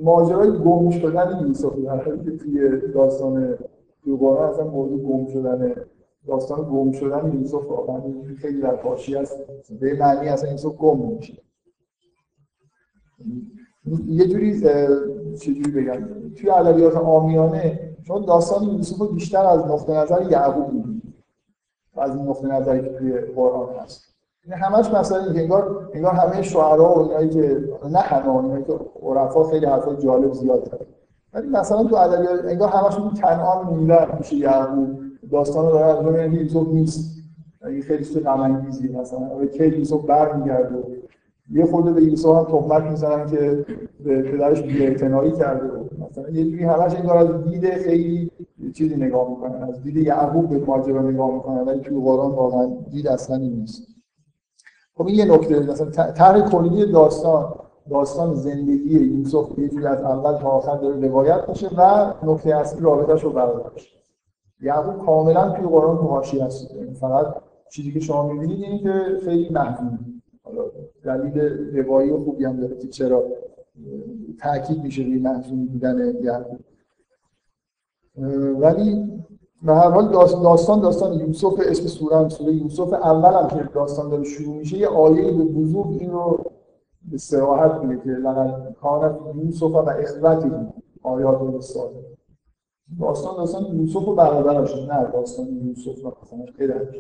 [0.04, 3.58] ماجرای گم شدن یوسف در که توی داستان
[4.06, 5.76] دوباره اصلا موضوع گم شدن
[6.30, 8.02] داستان گم شدن یوسف واقعا
[8.42, 9.38] خیلی در پاشی است.
[9.80, 11.38] به معنی اصلا یوسف گم میشه.
[14.08, 14.62] یه جوری
[15.38, 21.14] چجوری بگم؟ توی ادبیات آمیانه چون داستان یوسف بیشتر از نقطه نظر یعقوب می‌بینید
[21.98, 24.04] از این نقطه نظری که توی قرآن هست.
[24.46, 29.44] این همش مثلا انگار انگار همه شعرا و اینایی که نه همه اونایی که عرفا
[29.44, 30.86] خیلی حرفای جالب زیاد داره.
[31.34, 35.09] ولی مثلا تو ادبیات انگار همشون کنعان موندن میشه یعقوب.
[35.32, 37.20] داستان رو داره از اون یوسف نیست.
[37.66, 40.84] این خیلی چیز غم مثلا به کی یوسف برمیگرده.
[41.52, 43.66] یه خود به یوسف هم تهمت می‌زنن که
[44.04, 45.72] به پدرش بی‌اعتنایی کرده.
[46.12, 48.32] مثلا یه جوری همش انگار از دید خیلی
[48.74, 53.08] چیزی نگاه می‌کنن از دید یعقوب به ماجرا نگاه می‌کنن ولی توی قرآن واقعا دید
[53.08, 53.88] اصلا نیست.
[54.96, 57.54] خب این یه نکته مثلا طرح کلی داستان
[57.90, 62.82] داستان زندگی یوسف یه جوری از اول تا آخر داره روایت میشه و نکته اصلی
[62.82, 63.99] رابطه‌ش رو برادرش
[64.62, 67.36] یعقوب کاملا توی قرآن تو حاشیه است یعنی فقط
[67.70, 70.00] چیزی که شما می‌بینید اینه که خیلی محدود
[70.44, 70.64] حالا
[71.04, 71.40] دلیل
[71.78, 73.24] روایی خوبی هم داره که چرا
[74.40, 76.60] تاکید میشه روی محزون بودن یعقوب.
[78.60, 79.20] ولی
[79.62, 84.10] به هر حال داستان داستان یوسف اسم سوره هم سوره یوسف اول هم که داستان
[84.10, 86.52] داره شروع میشه یه آیه به بزرگ این رو
[87.12, 90.52] به صراحت میگه که لقد کانت یوسف و اخوتی
[91.04, 92.19] آیات ساده
[93.00, 96.96] داستان داستان یوسف و برادرش نه داستان یوسف مثلا پدرش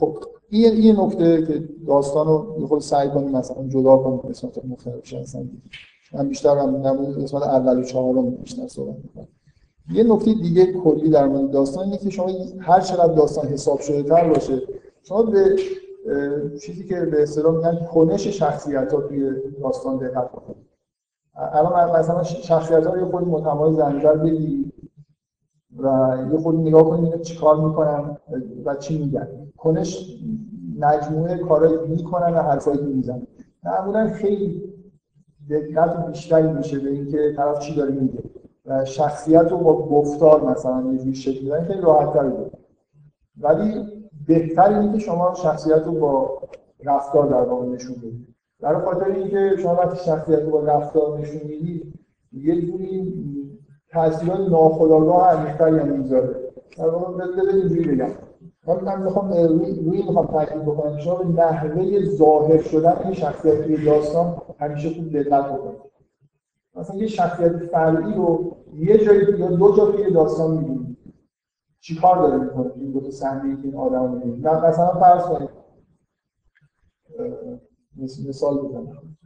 [0.00, 4.64] خب این این نکته که داستان رو یه خود سعی کنیم مثلا جدا کنیم قسمت
[4.64, 5.50] مختلفش هستن
[6.14, 9.28] من بیشتر هم نمود قسمت اول و چهارم بیشتر صحبت می‌کنم.
[9.92, 14.02] یه نکته دیگه کلی در مورد داستان اینه که شما هر چقدر داستان حساب شده
[14.02, 14.62] تر باشه
[15.02, 15.56] شما به
[16.62, 19.30] چیزی که به اصطلاح میگن کنش شخصیت ها توی
[19.62, 20.71] داستان دقت کنید
[21.34, 24.72] الان مثلا شخصیت ها یه خود متمایز در بگی
[25.78, 28.16] و یه خود نگاه کنید چی کار می‌کنن
[28.64, 29.28] و چی میگن.
[29.56, 30.20] کنش
[30.78, 33.22] مجموعه کارایی می‌کنن و حرفایی که
[33.64, 34.72] معمولا خیلی
[35.50, 38.22] دقت بیشتری میشه به اینکه طرف چی داره میگه.
[38.66, 42.32] و شخصیت رو با گفتار مثلا یه جوری شکل میدن خیلی راحت تر
[43.40, 43.86] ولی
[44.26, 46.42] بهتر اینه که شما شخصیت رو با
[46.84, 48.34] رفتار در واقع نشون بدید.
[48.62, 51.94] برای خاطر اینکه شما وقتی شخصیت رو با رفتار نشون می‌دید
[52.32, 53.12] یه جوری
[53.90, 56.52] تاثیرات ناخودآگاه عمیق‌تری هم می‌ذاره.
[56.78, 58.10] واقع اینجوری بگم.
[58.66, 64.36] من می‌خوام روی می‌خوام تاکید بکنم شما به نحوه ظاهر شدن این شخصیت توی داستان
[64.58, 65.80] همیشه خوب دقت بکنید.
[66.74, 70.96] مثلا یه شخصیت فرعی رو یه جایی یا دو جا توی داستان می‌بینید.
[71.80, 75.48] چیکار داره می‌کنه؟ این دو تا صحنه که این آدمو می‌بینید مثلا فرض کنید
[77.96, 79.16] مثال بزنم.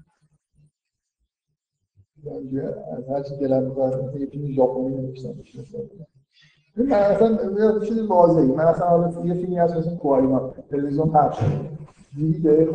[2.97, 5.35] از هر چی دلم می‌خواد یه فیلم ژاپنی نوشتم
[6.77, 8.47] من اصلا چیز واضحی.
[8.47, 11.45] من اصلا حالا یه فیلمی هست مثل کواریما تلویزیون پخش
[12.17, 12.69] دیده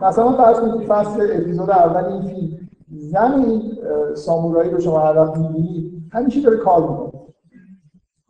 [0.00, 3.62] مثلا فرض کنید فصل اپیزود اول این فیلم زن
[4.14, 7.20] سامورایی رو شما هر وقت می‌بینید همیشه داره کار می‌کنه.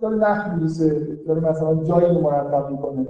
[0.01, 3.07] داره نخ میریسه داره مثلا جایی رو مرتب می‌کنه.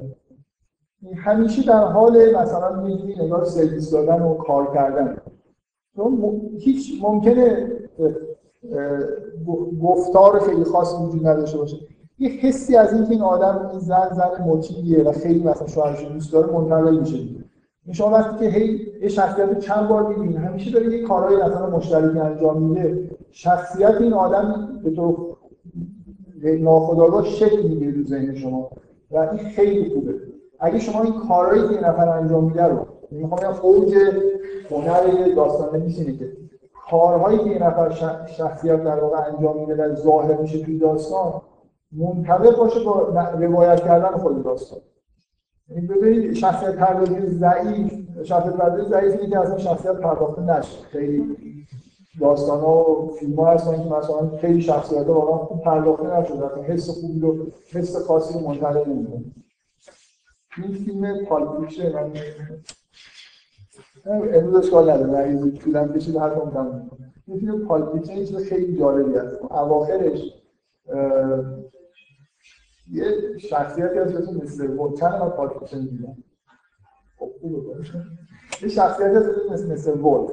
[1.16, 5.16] همیشه در حال مثلا میگی نگاه سرویس دادن و کار کردن.
[6.58, 7.72] هیچ ممکنه
[9.82, 11.76] گفتار خیلی خاصی وجود نداشته باشه.
[12.18, 16.32] یه حسی از اینکه این آدم این زن زن مطیعیه و خیلی مثلا شوهرش دوست
[16.32, 17.18] داره منتقل میشه
[17.92, 22.18] شما وقتی که هی یه شخصیت چند بار می‌بینید همیشه داره یه کارهای مثلا مشترکی
[22.18, 23.10] انجام میده.
[23.30, 25.36] شخصیت این آدم به طور
[26.60, 28.70] ناخودآگاه شکل می‌گیره تو ذهن شما
[29.10, 30.14] و این خیلی خوبه.
[30.60, 33.94] اگه شما این کارهایی که این نفر انجام میده رو می‌خوام بگم اوج
[34.70, 36.32] هنر داستان نمیشه که
[36.90, 37.90] کارهایی که این نفر
[38.26, 41.42] شخصیت در واقع انجام میده و ظاهر میشه توی داستان
[41.92, 43.00] منطبق باشه با
[43.38, 44.78] روایت کردن خود داستان.
[45.68, 47.92] یعنی ببینید شخصیت پردازی ضعیف
[48.24, 50.78] شخصیت پردازی ضعیف اینه که اصلا شخصیت پرداخته نشه.
[50.90, 51.36] خیلی
[52.20, 56.90] داستان ها و فیلم ها هستن که مثلا خیلی شخصیت ها واقعا پرداخته نشده حس
[56.90, 57.36] خوبی رو
[57.72, 59.24] حس خاصی رو منتقل نمی‌کنه.
[60.62, 62.12] این فیلم پالپیشه من
[64.34, 66.90] امروز اشکال نداره اگه طولم کشید هر کم تموم
[67.26, 69.42] این فیلم پالپیشه یه چیز خیلی جالبی هست.
[69.42, 70.20] اواخرش
[72.92, 76.16] یه شخصیتی هست مثل مستر وولف چند ما پالپیشه می‌دیدم
[77.18, 77.56] خب خوبه
[78.62, 80.30] یه شخصیتی هست مثل مستر وولف.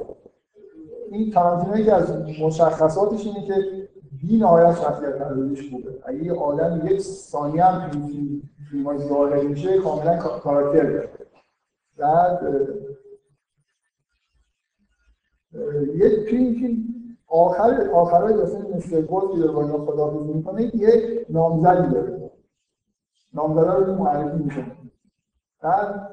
[1.10, 3.88] این تارانتینو یکی از مشخصاتش اینه که
[4.22, 7.90] بی نهایت شخصیت پردازیش خوبه اگه یه آدم یک ثانیه هم
[8.82, 11.10] فیلم ظاهر میشه کاملا کاراکتر داره
[11.96, 12.42] بعد
[15.96, 16.84] یه توی این فیلم
[17.26, 22.30] آخر آخرای داستان مستر گل که با اینا خداحافظی می‌کنه یه نامزدی داره.
[23.34, 24.76] نامزده رو معرفی می‌کنه.
[25.62, 26.10] بعد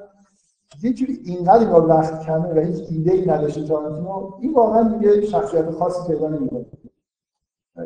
[0.82, 5.20] یه جوری اینقدر اینا وقت کمه و هیچ ایده ای نداشته تارانتینو این واقعا دیگه
[5.20, 6.66] شخصیت خاصی پیدا نمی‌کنه.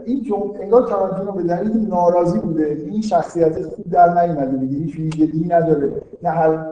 [0.07, 2.87] این جمله انگار تارانتینو به دلیل ناراضی بوده.
[2.91, 4.79] این شخصیت خوب در نیومده دیگه.
[4.79, 6.03] هیچ ویژگی نداره.
[6.23, 6.67] نه هر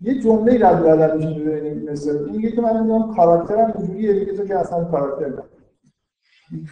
[0.00, 4.32] یه جمله رد بدل میشه ببینیم مثل این میگه که من میگم کاراکترم اینجوریه دیگه
[4.32, 5.42] تو که اصلا کاراکتر نه.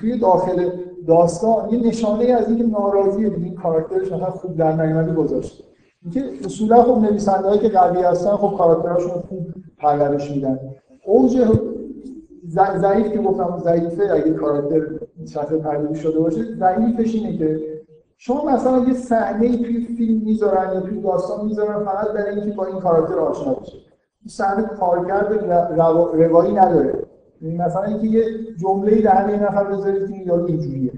[0.01, 0.71] توی داخل
[1.07, 5.65] داستان یه نشانه از اینکه ناراضیه این کاراکترش مثلا خوب در نیومده گذاشته.
[6.03, 9.47] اینکه اصولا خب نویسنده‌ای که قوی هستن خب کاراکتراشون خوب
[9.79, 10.59] پرورش میدن.
[11.07, 11.47] اوج
[12.77, 14.81] ضعیف که گفتم ضعیفه اگه کاراکتر
[15.29, 17.61] شخص پردازی شده باشه ضعیفش اینه که
[18.17, 22.67] شما مثلا یه صحنه توی فیلم می‌ذارن یا توی داستان می‌ذارن فقط برای اینکه با
[22.67, 23.73] این کاراکتر آشنا بشه.
[23.73, 25.33] این صحنه کارکرد
[26.13, 27.05] روایی نداره.
[27.43, 28.25] یعنی مثلا اینکه یه
[28.61, 30.93] جمله در یه نفر بذارید که یا اینجوریه.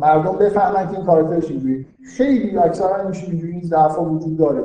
[0.00, 1.86] مردم بفهمن که این کاراکترش اینجوریه.
[2.16, 4.64] خیلی اکثرا اینجوری این ضعف وجود داره.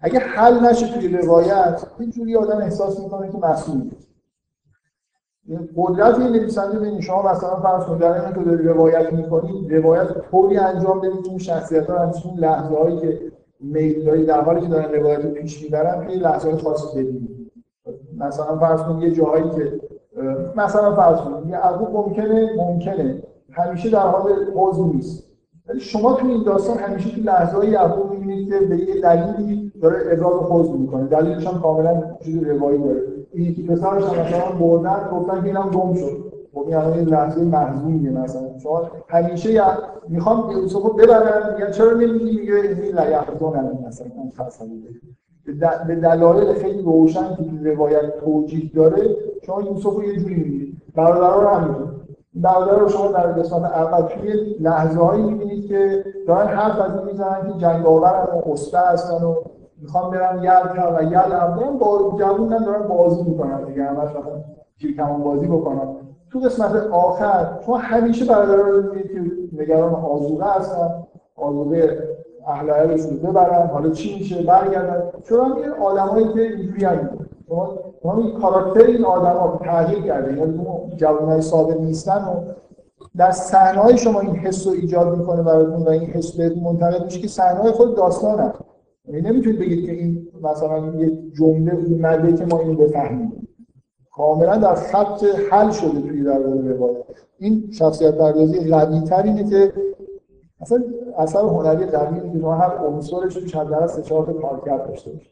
[0.00, 3.90] اگه حل نشه توی روایت اینجوری آدم احساس می‌کنه که مسئول
[5.76, 10.56] قدرت این نویسنده ببینید شما مثلا فرض کنید در اینکه داری روایت می‌کنید روایت طوری
[10.56, 13.20] انجام بدید که اون شخصیت ها همچون لحظه هایی که
[13.60, 17.52] میل داری در حالی که دارن روایت رو پیش می‌برن خیلی لحظه خاصی ببینید
[18.18, 19.80] مثلا فرض کنید یه جاهایی که
[20.56, 23.22] مثلا فرض کنید یعقوب ممکنه ممکنه.
[23.50, 25.24] همیشه در حال حوض نیست.
[25.68, 29.72] ولی شما تو این داستان همیشه تو لحظه های یعقوب می‌بینید که به یه دلیلی
[29.82, 31.04] داره ابراز حوض می‌کنه.
[31.04, 33.17] دلیلش هم کاملا چیز روایی داره.
[33.32, 36.28] این یکی پسرش هم مثلا بردن گفتن که اینم گم شد.
[36.54, 38.58] خب این الان لحظه محزونیه مثلا.
[38.62, 39.64] شما همیشه یا
[40.08, 44.06] می‌خوام یوسف رو ببرن میگن چرا نمیگی؟ میگه این لا یحزن مثلا
[45.86, 51.42] به دلایل خیلی روشن که روایت توجیه داره شما یوسف رو یه جوری میگید برادرها
[51.42, 51.88] رو همینطور
[52.34, 57.06] برادر رو شما در قسمت اول توی لحظه هایی می‌بینید که دارن حرف از این
[57.06, 59.34] می‌زنن که جنگ آورن و هستن و
[59.82, 63.84] می‌خوام برم یل و یل هم با جوون دارن بازی می‌کنن دیگه.
[63.84, 65.96] همش مثلا کمان بازی بکنن.
[66.32, 71.04] تو قسمت آخر شما همیشه برادرها رو که نگران آزوغه هستن.
[71.36, 71.98] آزوغه
[72.46, 73.66] اهل رو ببرن.
[73.66, 75.02] حالا چی میشه؟ برگردن.
[75.22, 76.86] چون یه آدمایی که اینجوری
[78.02, 80.36] شما این کاراکتر این آدما تغییر کرده.
[80.36, 82.52] یعنی اون جوانای ساده نیستن و
[83.16, 87.20] در صحنه شما این حس رو ایجاد می‌کنه براتون و این حس بهتون منتقل میشه
[87.20, 88.52] که صحنه خود داستانه یعنی
[89.12, 93.48] نمی‌تونید بگید که این مثلا یه جمله اومده که ما اینو بفهمیم.
[94.16, 97.04] کاملا در خط حل شده توی در روایت.
[97.38, 99.72] این شخصیت پردازی قوی تر که
[100.60, 100.82] اصلا
[101.18, 105.30] اثر هنری قوی اینه که هر عنصرش توش حداقل سه چهار تا کارکرد داشته باشه.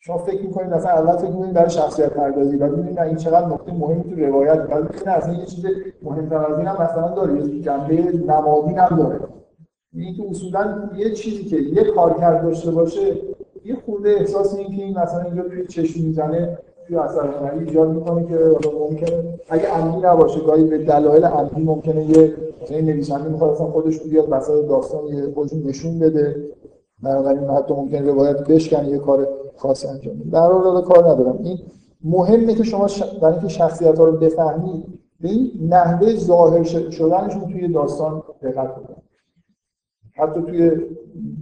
[0.00, 3.72] شما فکر می‌کنید اصلا اول فکر می‌کنید برای شخصیت پردازی و می‌بینید این چقدر نقطه
[3.72, 5.64] مهمی تو روایت ولی این اصلا یه چیز
[6.02, 7.94] مهمتر از این هم مثلا داره یه جنبه
[8.26, 9.20] نمادین هم داره.
[9.94, 13.16] این که اصولا یه چیزی که یه کارکرد داشته باشه
[13.64, 17.90] یه خورده احساس این که این مثلا اینجا توی چشم می‌زنه توی اثر هنری ایجاد
[17.90, 23.50] می‌کنه که ممکنه اگه عمدی نباشه گاهی به دلایل عمدی ممکنه یه مثلا نویسنده می‌خواد
[23.50, 26.36] اصلا خودش بیاد وسط داستان یه خودش نشون بده.
[27.02, 30.30] بنابراین حتی ممکن روایت بشکنه یه کار خاصی انجام بده.
[30.30, 31.38] در حال کار ندارم.
[31.42, 31.58] این
[32.04, 33.02] مهمه که شما ش...
[33.02, 34.84] برای اینکه شخصیت ها رو بفهمید
[35.20, 38.99] به این نحوه ظاهر شدنشون توی داستان دقت کنید
[40.20, 40.70] حتی توی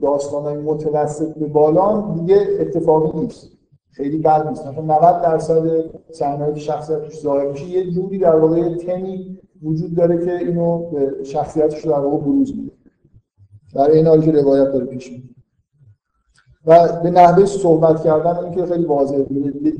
[0.01, 3.51] داستان های متوسط به بالا دیگه اتفاقی نیست.
[3.91, 4.67] خیلی بد نیست.
[4.67, 7.67] مثلا 90 درصد صحنه‌ای که شخصیت توش ظاهر میشه.
[7.67, 12.73] یه جوری در واقع تمی وجود داره که اینو به شخصیتش در واقع بروز میده.
[13.75, 15.29] در این حالی که روایت داره پیش میده
[16.67, 19.23] و به نحوه صحبت کردن این که خیلی واضحه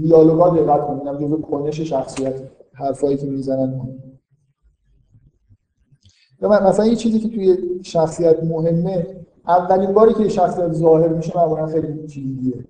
[0.03, 1.07] دیالوگا دقت کنید.
[1.07, 2.35] اینم جزو کنش شخصیت
[2.73, 3.81] حرفایی که می‌زنن.
[6.43, 9.07] مثلا یه چیزی که توی شخصیت مهمه
[9.49, 12.65] اولین باری که شخصیت ظاهر میشه معمولا خیلی چیزیه.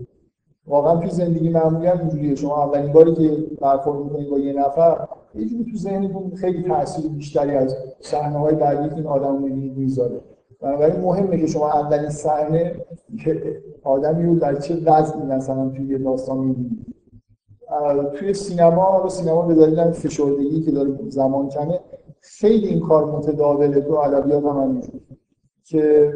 [0.67, 2.35] واقعا توی زندگی معمولی هم اینجوریه.
[2.35, 7.55] شما اولین باری که برخورد می‌کنید با یه نفر یه تو ذهنتون خیلی تاثیر بیشتری
[7.55, 10.21] از صحنه های بعدی که این آدم می‌بینید می‌ذاره.
[10.61, 12.75] بنابراین مهمه که شما اولین صحنه
[13.25, 16.87] که آدمی رو در چه وضعی مثلا توی یه داستان می‌بینید
[18.15, 21.81] توی سینما رو سینما به دلیل فشردگی که داره زمان کمه
[22.37, 24.81] خیلی این کار متداوله تو ادبیات هم
[25.65, 26.15] که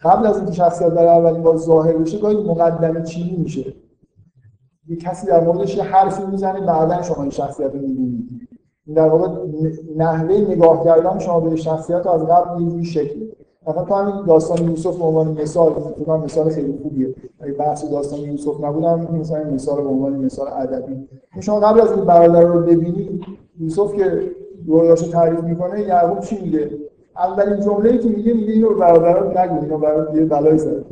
[0.00, 3.74] قبل از اینکه شخصیت در اولین بار ظاهر بشه گاهی مقدمه چینی میشه.
[4.88, 8.48] یه کسی در موردش یه حرفی می‌زنه بعدا شما این شخصیت رو می‌بینید.
[8.94, 9.28] در واقع
[9.96, 13.20] نحوه نگاه کردن شما به شخصیت از قبل یه شکل
[13.66, 17.14] مثلا تو همین داستان یوسف به عنوان مثال فکر مثال خیلی خوبیه.
[17.40, 21.08] اگه بحث داستان یوسف نبودم مثلا مثال به عنوان مثال ادبی.
[21.40, 23.24] شما قبل از این برادر رو ببینید
[23.58, 24.30] یوسف که
[24.66, 26.70] رویاشو تعریف می‌کنه یعقوب چی میگه؟
[27.16, 30.84] اولین جمله‌ای که میگه میگه اینو برادرات نگو اینو برات یه بلای سرت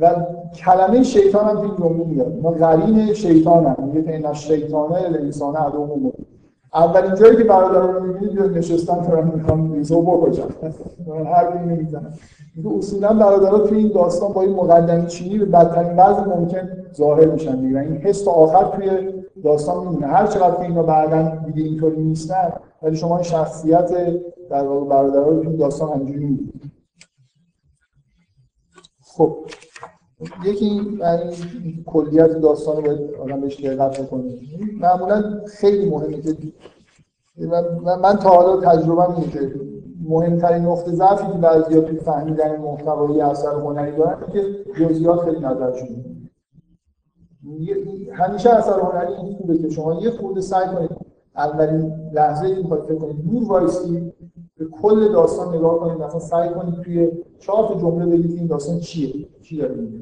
[0.00, 0.10] و
[0.54, 2.38] کلمه شیطان هم این جمله میاد.
[2.42, 6.12] ما قرین شیطان هم میگه این شیطانه الانسان عدو مبین
[6.74, 10.42] اولین جایی که برادر رو می‌بینید یا نشستن تا می‌خوام ریزو بکشن.
[11.06, 12.12] من هر اینو می‌زنن
[12.78, 17.60] اصولا برادرها توی این داستان با این مقدمی چینی به بدترین وضع ممکن ظاهر میشن
[17.60, 17.78] دیگه.
[17.78, 18.90] این حس تا آخر توی
[19.44, 23.90] داستان میمونه هر چقدر که اینا بعدا دیگه اینطوری نیستن ولی شما این شخصیت
[24.50, 26.72] در واقع برادرها رو داستان همینجوری می‌بینید.
[29.02, 29.36] خب
[30.44, 34.34] یکی این کلیت داستان رو باید آدم بهش دقت بکنه.
[34.80, 36.36] معمولا خیلی مهمه که
[38.02, 39.54] من تا حالا تجربه اینه
[40.08, 44.44] مهمترین نقطه ضعفی که بعضی‌ها توی فهمیدن محتوای اثر هنری دارن که
[44.80, 46.17] جزئیات خیلی نظرشون.
[48.12, 50.90] همیشه اثر هنری این خوبه که شما یه خورده سعی کنید
[51.36, 53.30] اولین لحظه این فکر کنید.
[53.30, 54.12] دور وایسی
[54.56, 56.02] به کل داستان نگاه کنید.
[56.02, 59.98] مثلا سعی کنید توی چهار تا جمله بگید این داستان چیه چی داره میگه.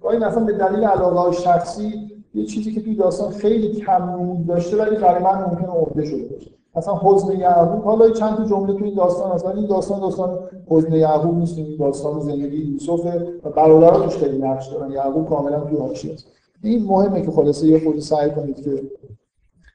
[0.00, 1.92] گاهی مثلا به دلیل علاقه شخصی
[2.34, 6.50] یه چیزی که توی داستان خیلی کم داشته ولی برای من ممکنه عمده شده باشه.
[6.76, 10.92] مثلا حزن یعقوب حالا چند تا جمله تو این داستان هست این داستان داستان حزن
[10.92, 11.58] یعقوب نیست.
[11.58, 13.06] این داستان زندگی یوسف
[13.44, 14.90] و برادرها توش خیلی نقش دارن.
[14.90, 16.26] یعقوب کاملا تو حاشیه است
[16.62, 18.82] این مهمه که خلاصه یه خورده سعی کنید که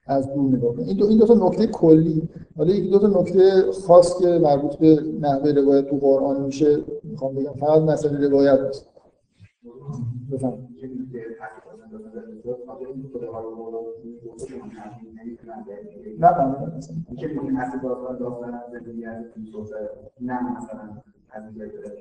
[0.07, 2.29] از دور نگاه این دو این دو تا نکته کلی.
[2.57, 7.35] حالا یک دو تا نکته خاص که مربوط به نحوه روایت تو قرآن میشه می‌خوام
[7.35, 8.89] بگم فقط مسئله روایت نیست.
[10.31, 10.67] بفهم
[16.19, 16.29] نه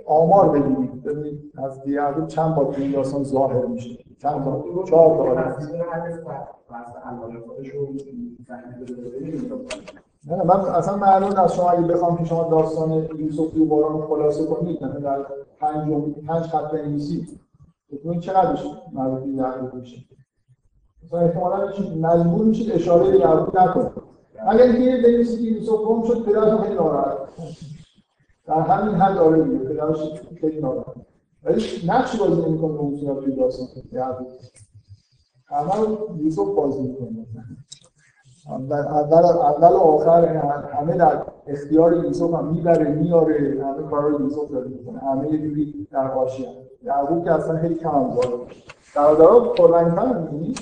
[0.06, 3.98] آمار بگیرید ببینید از دیگه چند بار این داستان ظاهر میشه.
[4.22, 5.34] چند تا چهار تا
[10.26, 14.46] نه من اصلا معلوم از شما اگه بخوام که شما داستان یوسف و باران خلاصه
[14.46, 15.26] کنید مثلا در
[15.60, 15.92] پنج
[16.26, 17.40] پنج خط بنویسید
[18.04, 20.04] این چقدرش مربوط به میشه.
[21.04, 21.68] مثلا احتمالاً
[22.00, 23.92] مجبور میشید اشاره به یعقوب نکنید.
[24.48, 27.18] اگر اینکه بنویسید که یوسف گم شد پدرش خیلی ناراحت.
[28.46, 30.96] در همین حد داره میگه پدرش خیلی ناراحت
[31.44, 33.68] ولی نقش بازی نمی‌کنه اون صورت توی داستان
[35.46, 37.26] همه یوسف بازی می‌کنه.
[38.50, 40.24] اول اول و آخر
[40.74, 44.98] همه در اختیار یوسف هم می‌بره میاره همه کارا رو یوسف داره می‌کنه.
[44.98, 46.48] همه یه جوری در حاشیه
[46.82, 48.10] یعقوب که اصلا خیلی کم هم
[48.96, 50.54] برادرها پررنگ‌تر می‌بینی؟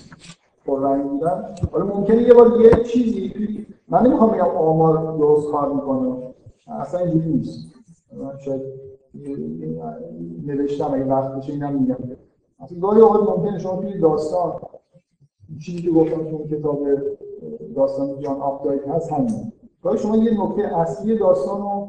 [0.67, 1.55] پررنگ بودن.
[1.73, 6.35] حالا ممکنه یه بار یه چیزی من نمی‌خوام بگم آمار درست کار می‌کنه.
[6.81, 7.70] اصلا اینجوری نیست.
[8.13, 8.63] من شاید
[10.47, 11.97] نوشتم این وقت بشه اینم میگم.
[12.61, 14.53] اصلا گاهی اوقات ممکنه شما توی داستان
[15.65, 16.87] چیزی که گفتم تو کتاب
[17.77, 19.53] داستان جان آفدایت هست همین.
[19.83, 21.89] گاهی شما یه نکته اصلی داستان رو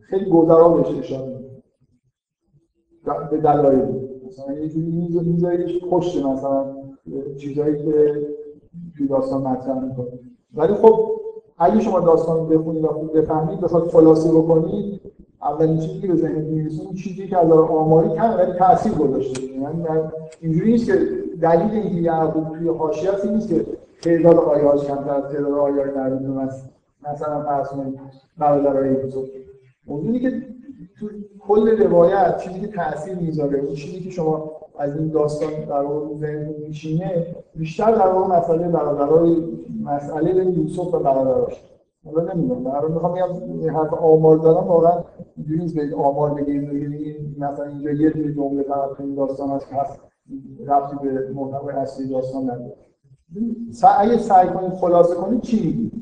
[0.00, 1.44] خیلی گذرا بهش اشاره
[3.30, 4.08] به دلایل.
[4.26, 4.90] مثلا یه جوری
[5.26, 6.74] میذاریش پشت مثلا
[7.36, 8.26] چیزایی که
[8.96, 10.18] توی داستان مطرح می‌کنه.
[10.54, 11.12] ولی خب
[11.58, 15.00] اگه شما داستان بخونید و خوب بفهمید بخواد خلاصه بکنید
[15.42, 19.42] اولین چیزی که به ذهن می‌رسه این چیزی که از آماری کمه ولی تاثیر گذاشته.
[19.42, 19.86] یعنی
[20.40, 20.98] اینجوری نیست که
[21.40, 23.66] دلیل اینکه یعقوب توی حاشیه هست نیست که
[24.02, 26.50] تعداد آیه‌هاش کمتر از تعداد آیه‌های مربوط
[27.12, 28.00] مثلا فرض کنید
[28.38, 29.28] برادرای یوسف
[29.86, 30.30] موضوعی که
[31.00, 31.06] تو
[31.48, 36.14] کل روایت چیزی که تاثیر می‌ذاره اون چیزی که شما از این داستان در واقع
[36.20, 39.36] ذهن میشینه بیشتر در واقع مسئله برادرای
[39.84, 41.62] مسئله یوسف و برادراش.
[42.04, 44.92] حالا نمی‌دونم در می‌خوام بگم حرف آمار دارم واقعا
[45.36, 49.72] اینجوری نیست به آمار بگیم بگیم مثلا اینجا یه جوری جمله فقط این داستان هست
[49.72, 50.00] هست.
[50.66, 52.76] ربطی به محتوای اصلی داستان نداره.
[53.98, 55.92] اگه سعی کنید خلاصه کنید چی میگید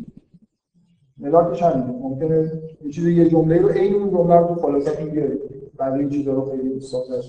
[1.18, 5.38] ملاکش همینه ممکنه یه چیزی یه جمله رو عین اون جمله رو تو خلاصه بیاری
[5.76, 7.22] بعد این چیزا رو خیلی ساده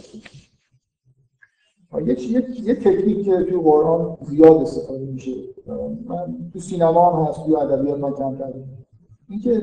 [2.06, 5.32] یه یه یه تکنیک که توی قرآن زیاد استفاده میشه.
[6.06, 8.38] من تو سینما هم هست تو ادبیات من کم
[9.30, 9.62] اینکه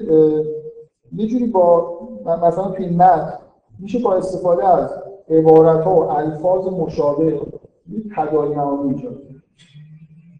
[1.13, 1.99] یه جوری با
[2.37, 3.33] مثلا توی متن
[3.79, 4.91] میشه با استفاده از
[5.29, 7.41] عبارت ها و الفاظ مشابه
[7.89, 9.19] یه تداعی معانی ایجاد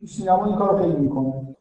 [0.07, 1.57] سینما این کار خیلی می‌کنه.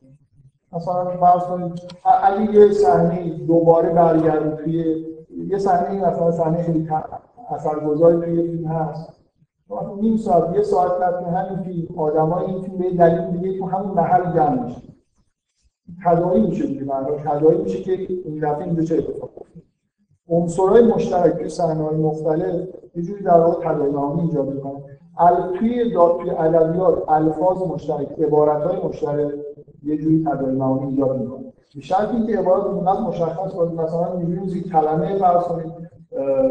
[0.74, 1.82] مثلا فرض کنید
[2.24, 5.06] اگه یه صحنه دوباره برگردیم توی
[5.48, 6.90] یه صحنه مثلا صحنه خیلی
[7.50, 9.14] اثرگذاری توی فیلم هست.
[10.02, 13.96] نیم ساعت یه ساعت بعد همین فیلم آدمای این فیلم به دلیل دیگه تو همون
[13.96, 14.82] محل جمع میشه.
[16.06, 17.92] تداعی میشه دیگه معنی تداعی میشه که
[18.26, 19.30] این دفعه اینجا چه اتفاق
[20.30, 24.80] عنصرهای مشترک توی صحنه‌های مختلف یه جوری در واقع تداعی ایجاد می‌کنه
[25.60, 29.34] توی داد توی ادبیات الفاظ مشترک عبارت‌های مشترک
[29.84, 34.72] یه جوری تداعی ایجاد می‌کنه به شرط اینکه عبارت اونقدر مشخص باشه مثلا می‌بینید یک
[34.72, 35.72] کلمه فرض کنید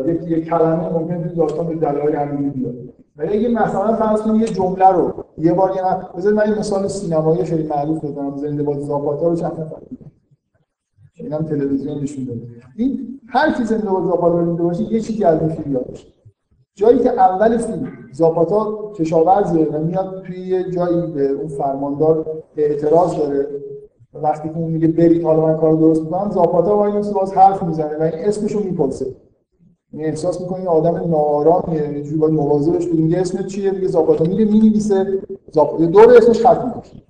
[0.06, 2.74] یک یک کلمه ممکن توی داستان به دلایل همینی بیاد.
[3.16, 5.82] ولی اگه مثلا فرض کنید یه جمله رو یه بار یه
[6.16, 9.76] بذار من یه مثال سینمایی خیلی معروف بزنم زنده باد زاپاتا رو چند نفر
[11.14, 12.40] اینم تلویزیون نشون داده.
[12.76, 16.06] این هر کی زنده باد زاپاتا رو دیده باشه یه چیزی از این فیلم یادش
[16.74, 23.16] جایی که اول فیلم زاپاتا کشاورزه و میاد توی یه جایی به اون فرماندار اعتراض
[23.16, 23.46] داره.
[24.14, 27.98] وقتی که اون میگه برید حالا من کار درست می‌کنم زاپاتا وای باز حرف می‌زنه
[27.98, 29.06] و این اسمشو می‌پرسه.
[29.92, 34.24] این احساس می‌کنه این آدم ناآرامیه اینجوری باید مواظبش بود میگه اسم چیه؟ میگه زاپاتا.
[34.24, 35.18] میگه می‌نویسه
[35.52, 37.05] زاپاتا دور اسمش خط می‌کشه.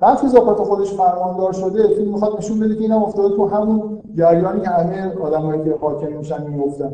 [0.00, 4.60] وقتی زاپاتا خودش فرماندار شده فیلم می‌خواد نشون بده که اینم افتاده تو همون جریانی
[4.60, 6.92] که همه آدمایی که حاکم میشن می‌گفتن.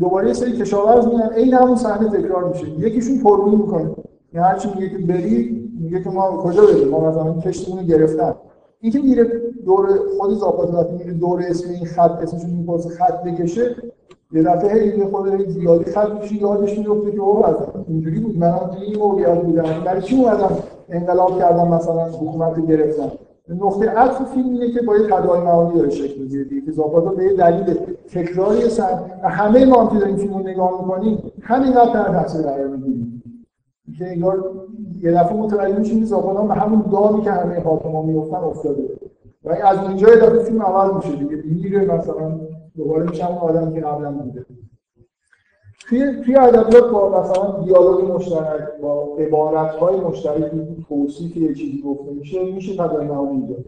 [0.00, 2.68] دوباره یه سری کشاورز میان عین همون صحنه تکرار میشه.
[2.68, 3.90] یکیشون پرونی می‌کنه.
[4.34, 8.34] یعنی هر چی میگه که بری میگه که ما کجا بریم؟ ما مثلا کشتمون گرفتن.
[8.80, 9.24] این که میره
[9.64, 13.76] دور خود زاپاتا وقتی میره دور اسم این خط اسمش می‌پرسه خط بکشه
[14.32, 17.44] یه دفعه هی خود زیادی خط میشه یادش میفته که او
[17.88, 18.38] اینجوری بود.
[18.38, 19.84] منم توی این موقعیت بودم.
[19.84, 20.58] برای چی اومدم
[20.88, 23.12] انقلاب کردم مثلا؟ حکومت گرفتم.
[23.48, 27.24] نقطه عطف فیلم اینه که با یه تداعی معانی داره شکل می‌گیره که زاپاتا به
[27.24, 27.76] یه دلیل
[28.08, 33.22] تکراری سر و همه ما که داریم فیلمو نگاه می‌کنیم همینقدر در تاثیر قرار می‌گیریم
[33.98, 34.50] که انگار
[35.02, 38.82] یه دفعه متوجه میشیم که زاپاتا به همون دامی که همه حاکما میفتن افتاده.
[39.44, 41.42] و از اینجا یه دفعه فیلم عوض میشه دیگه.
[41.62, 42.40] میره مثلا
[42.80, 44.46] دوباره میشه اون آدمی که قبلا بوده.
[45.88, 52.12] توی توی ادبیات با مثلا دیالوگ مشترک با عبارت های مشترکی توصیف یه چیزی گفته
[52.12, 53.64] میشه میشه تداعی ایجاد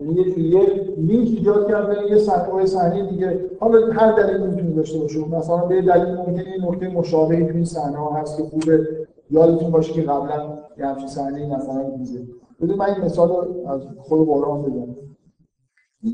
[0.00, 3.40] یعنی یه لینک ایجاد کردن یه صحنه صحنه دیگه.
[3.60, 5.18] حالا هر دلیلی می‌تونه داشته باشه.
[5.18, 8.88] مثلا به دلیل ممکنه یه نکته مشابهی تو این صحنه ها هست که خوبه.
[9.30, 12.26] یادتون باشه که قبلا یه همچین صحنه مثلا دیده
[12.60, 13.30] بده من این مثال
[13.66, 14.96] از خود قرآن بزنم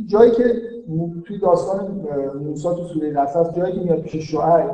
[0.06, 0.62] جایی که
[1.26, 2.06] توی داستان
[2.40, 4.70] موسی تو سوره قصص جایی که میاد پیش شعیب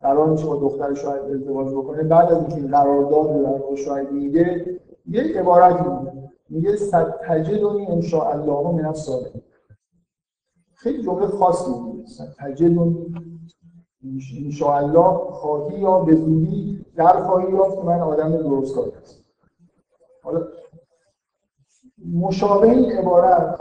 [0.00, 4.80] قرار میشه با دختر شعیب ازدواج بکنه بعد از اینکه قرارداد رو در شعیب میگه
[5.06, 5.86] یه عبارت
[6.48, 9.42] میگه ستجدونی ان شاء الله من الصالحین
[10.74, 13.14] خیلی جمله خاصی میگه ستجدونی
[14.44, 19.24] ان شاء الله خواهی یا به زودی در خواهی یافت من آدم درست کار هست
[20.22, 20.46] حالا
[22.12, 23.60] مشابه این عبارت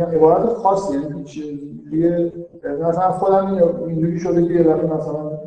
[0.00, 2.32] عبارت خاصی یعنی چیه
[2.80, 3.46] مثلا خودم
[3.86, 5.38] اینجوری شده که یه دفعه مثلا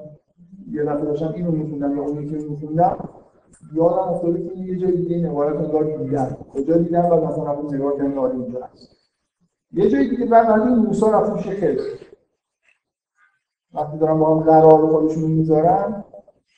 [0.71, 3.09] یه دفعه داشتم اینو میخوندم یا اون یکی میخوندم
[3.73, 7.75] یادم افتاده که یه جای دیگه این عبارت انگار دیدم کجا دیدم و مثلا اون
[7.75, 8.89] نگاه کردم آره اینجا هست.
[9.71, 11.77] یه جایی دیگه بعد از این موسی رفت میشه
[13.73, 16.03] وقتی دارم با هم قرار خودشون می‌ذارن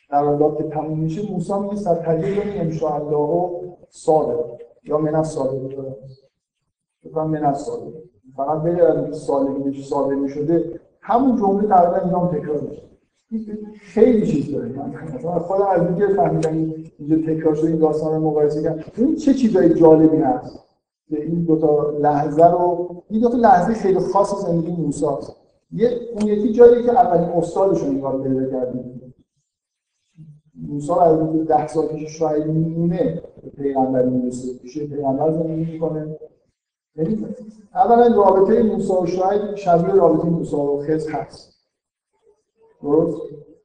[0.10, 4.46] قرارداد که تموم میشه موسی میگه صد تجربه ان شاء الله صادق
[4.84, 5.70] یا من الصادقین
[7.08, 7.53] بکنم من
[8.36, 12.84] فقط از سالمی سالمی شده همون جمله تقریبا اینا تکرار میشه.
[13.80, 14.70] خیلی چیز داره.
[15.16, 18.84] مثلا خودم از اینکه فهمیدم اینجا تکرار شده این داستان رو مقایسه کردم.
[18.97, 20.60] این چه چیزای جالبی هست؟
[21.10, 25.36] که این دو تا لحظه رو این دو تا لحظه خیلی خاص زندگی موسی هست
[25.72, 29.14] یه اون یکی جایی که اولین استادش رو نگاه پیدا کردیم
[30.68, 33.22] موسی از اینکه ده سال پیش شاید میمونه
[33.58, 34.58] پیغمبری می‌رسه.
[34.62, 36.18] پیش پیغمبر زندگی می‌کنه.
[36.98, 37.26] یعنی
[37.76, 41.58] اولا رابطه موسی و شاید شبیه رابطه موسی و خضر هست.
[42.82, 43.18] درست؟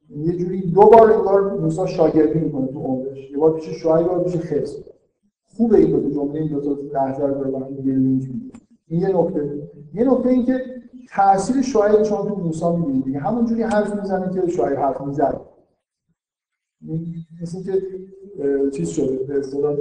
[0.09, 3.31] یه جوری دو بار انگار موسی شاگردی می‌کنه تو عمرش.
[3.31, 4.79] یه بار پیش شاید و پیش خضر.
[5.57, 8.41] خوبه این دو جمله این دو تا لحظه داره این
[8.89, 9.69] یه نکته.
[9.93, 10.65] یه نکته این که
[11.15, 13.19] تاثیر شاید چون تو موسی می‌بینید دیگه.
[13.19, 15.39] همون جوری حرف می‌زنه که شاید حرف می‌زنه
[17.41, 17.81] مثل که
[18.73, 19.77] چیز شده به اصطلاح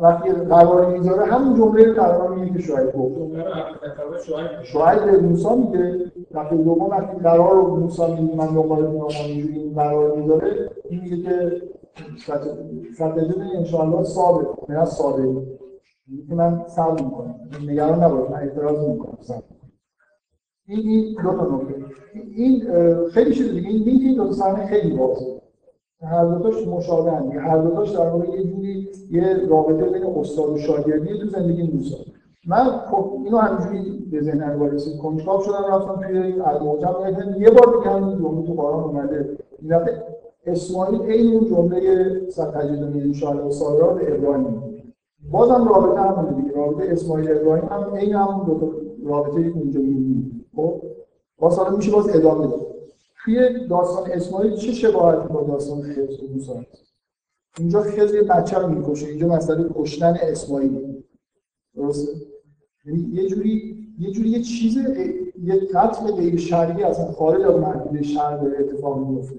[0.00, 3.14] وقتی قرار می‌ذاره همون جمله قرار میگه که شاید گفت.
[4.62, 9.72] شاید به موسی میگه وقتی دوم وقتی قرار رو موسی میگه من دنبال میام اینجوری
[9.74, 11.62] قرار می‌ذاره این میگه که
[12.92, 15.46] استراتژی انشاءالله ساده نه ساده
[16.28, 17.34] که من صبر می‌کنم
[17.68, 19.18] نگران نباش من اعتراض می‌کنم
[20.68, 21.74] این این دو تا نکته.
[22.36, 22.64] این
[23.08, 23.68] خیلی چیز دیگه.
[23.68, 25.35] این لینک این دو صحنه خیلی واضحه.
[26.02, 30.06] هر دو تاش مشابه هم هر دو تاش در واقع یه جوری یه رابطه بین
[30.06, 31.96] استاد و شاگردی تو زندگی موسی
[32.46, 36.94] من خب اینو همینجوری به ذهن وارسی کنجکاو شدم رفتم توی الموجم
[37.40, 39.38] یه بار دیگه همین جمله تو قرآن اومده.
[39.62, 40.02] این دفعه
[40.46, 44.62] اسماعیل عین اون جمله ستجدنی ان شاء الله سایرا به ابراهیم
[45.30, 46.56] بازم رابطه هم دیگه.
[46.56, 48.72] رابطه اسماعیل ابراهیم هم عین همون دو
[49.04, 50.44] رابطه اونجا می‌بینیم.
[50.56, 50.82] خب؟
[51.38, 52.75] باز حالا میشه باز ادامه داد.
[53.26, 56.64] توی داستان اسماعیل چه شباهتی با داستان خضر و
[57.58, 59.06] اینجا خضر بچه رو می‌کشه.
[59.06, 61.02] اینجا مسئله کشتن اسماعیل.
[61.76, 62.12] درسته؟
[62.84, 64.76] یعنی یه جوری یه جوری یه چیز
[65.42, 69.34] یه قتل غیر شرعی اصلا خارج از محدوده شرع داره اتفاق میفته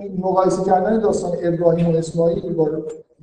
[0.00, 2.68] این مقایسه کردن داستان ابراهیم و اسماعیل با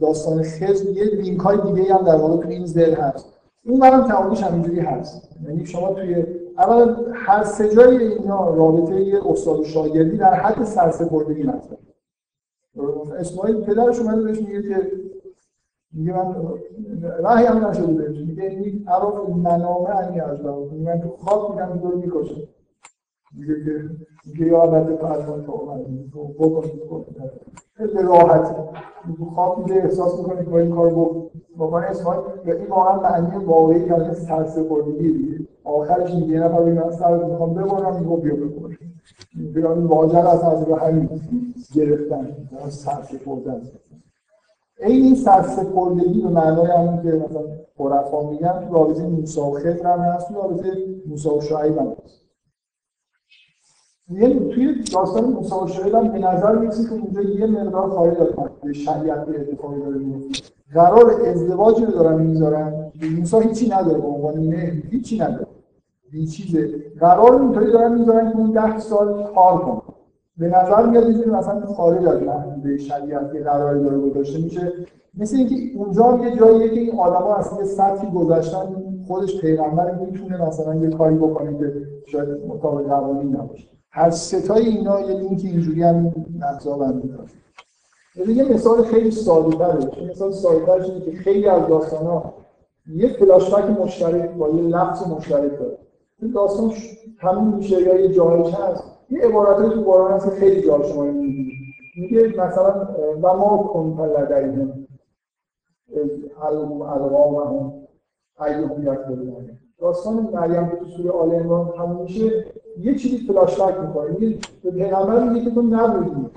[0.01, 3.25] داستان خضر یه لینک های دیگه هم در واقع تو این ذهن هست.
[3.65, 5.29] اون برام تعاملش همینجوری هست.
[5.47, 6.25] یعنی شما توی
[6.59, 11.69] اولا هر سه جای اینا رابطه استاد و شاگردی در حد سرسپردگی هست
[13.19, 14.91] اسماعیل پدرش اومده بهش میگه که
[15.93, 16.35] میگه من
[17.19, 18.17] راهی هم نشده بهش.
[18.17, 22.47] میگه این عرف منامه انی از من تو خواب میدم دور می‌کشه
[23.31, 23.89] میگه که
[24.25, 26.63] میگه یا فرمان تو اومد بکن
[27.73, 28.55] خیلی راحتی.
[29.35, 35.47] خواب احساس می‌کنه که این کار با با اسماعیل این واقعا معنی واقعی از سرسپردگی
[35.63, 37.95] آخرش میگه یه نفر من سر می‌خوام ببرم
[39.35, 41.09] میگه بیا این واجر از از رو همین
[41.75, 42.27] گرفتن
[42.69, 43.61] سرسپردن.
[44.79, 47.41] این این سرسپردگی به معنای همون که مثلا
[47.77, 50.69] خرفا میگن تو رابطه موسی و خضر هم هست تو رابطه
[51.07, 52.28] موسی و شعیب هم هست.
[54.09, 58.27] یعنی توی داستان و شعیب هم به نظر می‌رسه که اونجا یه مقدار خارج از
[58.63, 60.43] به شریعت به اتفاقی داره میفته
[60.73, 62.91] قرار ازدواجی رو دارن می‌ذارن.
[63.17, 65.47] موسی هیچی نداره به عنوان نه هیچی نداره.
[66.13, 69.81] این چیزه قرار اینطوری دارن می‌ذارن که اون ده سال کار کنه
[70.37, 74.73] به نظر میاد اینجوری مثلا خارج از محدوده شریعت یه قراری داره گذاشته میشه.
[75.17, 78.75] مثل اینکه اونجا یه جاییه که این آدما اصلا یه سطحی گذاشتن
[79.07, 81.73] خودش پیغمبر می‌تونه مثلا یه کاری بکنه که
[82.05, 83.78] شاید مطابق قوانین نباشه.
[83.91, 86.09] هر ستای اینا یه لینک اینجوری هم
[86.79, 92.33] بندی داره یه مثال خیلی ساده تره مثال ساده که خیلی از داستان ها
[92.87, 95.77] یه فلاشبک مشترک با یه لفظ مشترک داره.
[96.21, 96.73] این داستان
[97.17, 98.83] همین میشه یا یه جایش هست.
[99.09, 101.03] یه عبارت تو قرآن هست خیلی جا شما
[101.95, 102.87] میگه مثلا
[103.21, 104.87] و ما کنت لدیهم
[106.41, 107.73] القا و هم.
[108.81, 108.99] یک
[109.79, 112.45] داستان مریم تو سوره آل عمران تموم میشه.
[112.79, 114.11] یه چیزی فلاش بک می‌کنه.
[114.19, 116.29] میگه به پیغمبر میگه که تو نبودی.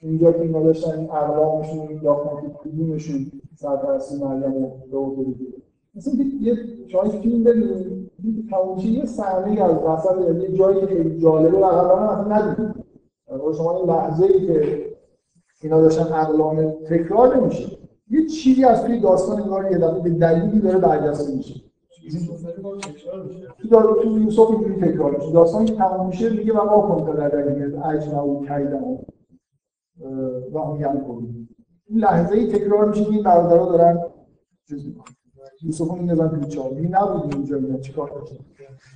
[0.00, 5.34] اینجا که اینا داشتن این اقوامشون مینداختن که کدومشون سرپرستی مریم رو رو
[5.94, 6.56] مثلا یه
[6.88, 8.10] شما فیلم ببینید
[8.50, 12.74] تمومچه یه صحنه از مثلا یه جایی که خیلی جالبه اقلا اصلا ندید
[13.56, 14.86] شما این لحظه ای که
[15.62, 17.78] اینا داشتن اقلام تکرار نمیشه.
[18.10, 21.60] یه چیزی از توی داستان انگار یه دفعه به دلیلی داره برجسته میشه.
[23.58, 25.32] تو داره تو یوسف اینجوری تکرار میشه.
[25.32, 28.84] داستان که تمام میشه میگه و ما کنت لدنی اجنا و کیدم
[30.52, 31.36] و هم یم
[31.86, 34.02] این لحظه ای تکرار میشه که این برادرها دارن
[34.68, 35.04] چیز می‌کنن.
[35.62, 38.38] یوسف میندازن توی چاه می نبود اونجا میاد چیکار کنه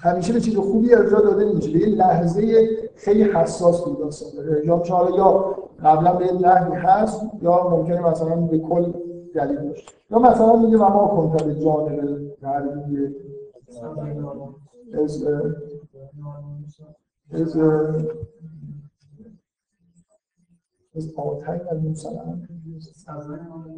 [0.00, 4.44] همیشه به چیز خوبی ارجاع داده نمیشه به یه لحظه خیلی حساس بود داستان.
[4.44, 8.92] داره یا چاره یا قبلا به نحوی هست یا ممکنه مثلا به کل
[9.34, 13.14] دلیل باشه یا مثلا میگه و ما کنتا به جانب غربی
[14.98, 15.26] از
[17.32, 17.56] از
[20.96, 22.48] از آتای و موسلم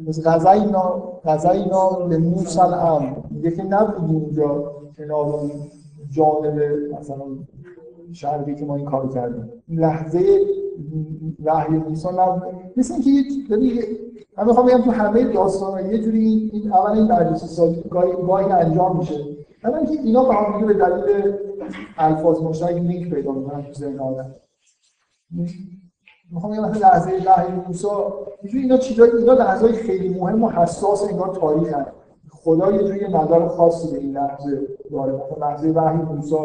[0.07, 5.51] از غزاینا غزاینا به موسلم میگه که نبودیم اونجا کنار
[6.09, 6.59] جانب
[6.99, 7.25] مثلا
[8.11, 9.49] شرقی که ما این کار کردیم.
[9.67, 10.39] لحظه
[11.43, 12.43] وحی موسی نبود.
[12.77, 13.83] مثل اینکه یه
[14.37, 17.83] من می‌خوام بگم تو همه داستان یه جوری این اول این بررسی سازی
[18.27, 19.15] گاهی انجام میشه.
[19.63, 21.33] بعد اینکه اینا به هم به دلیل
[21.97, 24.35] الفاظ مشترک لینک پیدا می‌کنن تو ذهن آدم.
[26.31, 27.87] می‌خوام بگم مثلا لحظه وحی موسی
[28.53, 31.91] اینا چیزای اینا لحظه‌های خیلی مهم و حساس انگار تاریخ هست
[32.31, 35.13] خدا یه جوری نظر خاصی به این لحظه داره.
[35.13, 36.35] مثلا لحظه وحی موسی.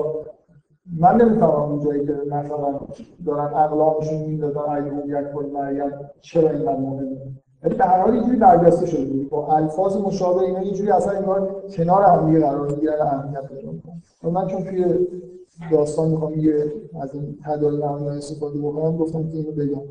[1.01, 2.80] من نمی‌فهمم اون جایی که مثلا
[3.26, 7.16] دارن اقلامشون میندازن ایوب یک کل مریم چرا این مهمه؟
[7.63, 12.03] ولی به هر حال اینجوری برجسته شده با الفاظ مشابه اینا اینجوری اصلا انگار کنار
[12.03, 13.73] هم دیگه قرار می‌گیرن اهمیت پیدا
[14.31, 15.07] من چون توی
[15.73, 19.83] داستان می‌خوام یه از این تداعی معنا استفاده بکنم گفتم که اینو بگم.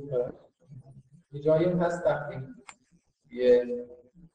[1.46, 2.36] جایی هست وقتی
[3.32, 3.64] یه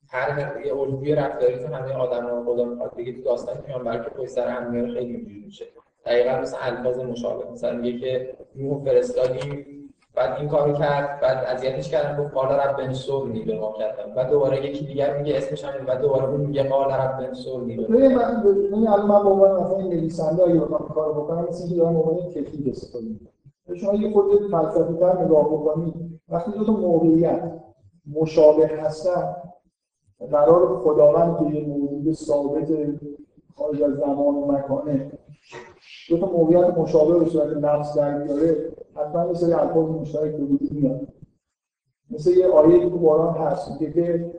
[0.09, 4.49] هر یه الگوی رفتاری تو همه آدم خدا می‌خواد تو داستان میان بلکه پشت سر
[4.49, 5.65] هم خیلی اینجوری میشه.
[6.07, 7.51] دقیقا مثل الفاظ مشابه.
[7.53, 9.67] مثلا میگه که نوح فرستادیم
[10.15, 14.15] بعد این کارو کرد بعد اذیتش کردن گفت قال رب انصرنی به ما کردم.
[14.15, 18.09] بعد دوباره یکی دیگر میگه اسمش هم بعد دوباره اون میگه قال رب انصرنی به
[18.09, 22.31] من من الان من به عنوان مثلا نویسنده بخوام کار بکنم مثل اینکه دارم عنوان
[22.31, 23.33] تکنیک استفاده می‌کنم.
[23.77, 25.95] شما یه خود فلسفی تر نگاه بکنید
[26.29, 27.53] وقتی دو تا موقعیت
[28.15, 29.37] مشابه هستن
[30.31, 32.69] قرار خداوند که یه موجود ثابت
[33.57, 35.13] خارج از زمان و مکانه
[36.13, 38.57] دو تا موقعیت مشابه به صورت نفس در بیاره
[38.95, 41.01] حتما یه سری الفاظ مشترک به وجود میاد.
[42.11, 44.33] مثل یه آیه تو قرآن هست میگه که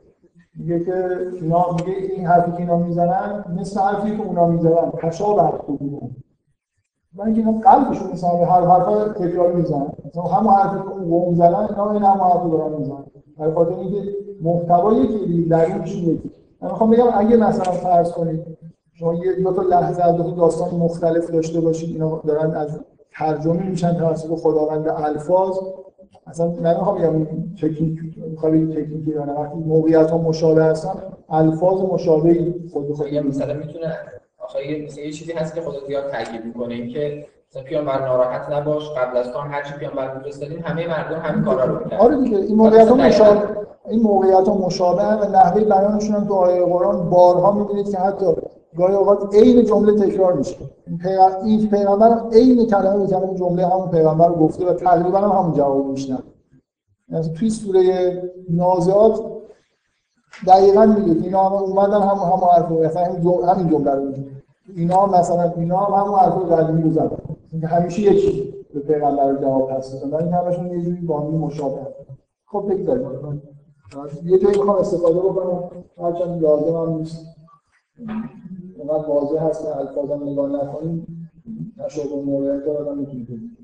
[0.56, 5.34] میگه که اینا میگه این حرفی که اینا می‌زنن مثل حرفی که اونا می‌زنن تشا
[5.34, 5.52] بر
[7.14, 9.92] من اینکه اینا قلبشون مثلا هر حرفا تکرار می‌زنن.
[10.04, 13.04] مثلا همون حرفی که اون قوم زدن اینا این همون حرفی دارن می‌زنن.
[13.38, 14.12] در خاطر اینکه
[14.42, 16.18] محتوای یکی در این چیه
[16.60, 18.46] من می‌خوام بگم اگه مثلا فرض کنید
[18.94, 22.80] شما یه دو تا لحظه از دو داستان مختلف داشته باشید اینا دارن از
[23.18, 25.58] ترجمه میشن توسط خداوند الفاظ.
[26.26, 27.26] اصلا من می‌خوام بگم
[27.62, 27.98] تکنیک
[28.30, 30.94] می‌خوام تکنیکی یا نه وقتی موقعیت ها مشابه هستن
[31.28, 33.98] الفاز مشابهی خود به خود مثلا می‌تونه
[34.38, 38.52] آخه یه مثلا یه چیزی هست که خدا زیاد تاکید می‌کنه اینکه مثلا پیامبر ناراحت
[38.52, 41.96] نباش قبل از تو هم هر چی پیامبر میفرستادیم همه مردم همین کارا رو می‌کردن.
[41.96, 43.40] آره دیگه این موقعیت ها مشابه
[43.88, 48.26] این موقعیت ها مشابه و نحوه بیانشون هم تو آیه قرآن بارها می‌بینید که حتی
[48.76, 50.56] گاهی اوقات عین جمله تکرار میشه.
[51.44, 55.52] این پیغمبر عین کلمه به کلمه جمله همون پیغمبر رو گفته و تقریبا هم همون
[55.52, 56.22] جواب میشنن
[57.08, 59.20] یعنی توی سوره نازعات
[60.46, 64.24] دقیقا میگه اینا هم اومدن هم هم حرف مثلا همین جمله رو میگه.
[64.76, 67.18] اینا مثلا اینا هم همون حرف قدیمی رو زدن
[67.66, 71.86] همیشه یکی به پیغمبر جواب پس دادن این همشون یه جوری با هم مشابه
[72.46, 73.42] خب بگذاریم.
[74.24, 75.70] یه جایی می‌خوام استفاده بکنم.
[76.02, 77.26] هرچند لازم هم نیست.
[78.78, 81.06] اونقدر واضح هست که الفاظم نگاه نکنیم
[81.78, 83.54] تشابه موقعیت آدم می‌تونید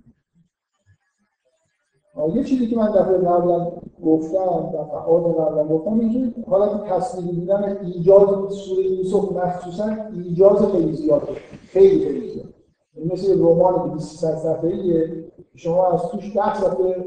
[2.34, 3.72] یه چیزی که من دفعه قبلا
[4.04, 11.32] گفتم دفعات قبلا گفتم اینکه حالا تصویری دیدن ایجاز سوره یوسف مخصوصا ایجاز خیلی زیاده
[11.66, 12.54] خیلی خیلی زیاد
[13.12, 17.04] مثل یه رمان که 23 صفحه‌ایه شما از توش 10 صفحه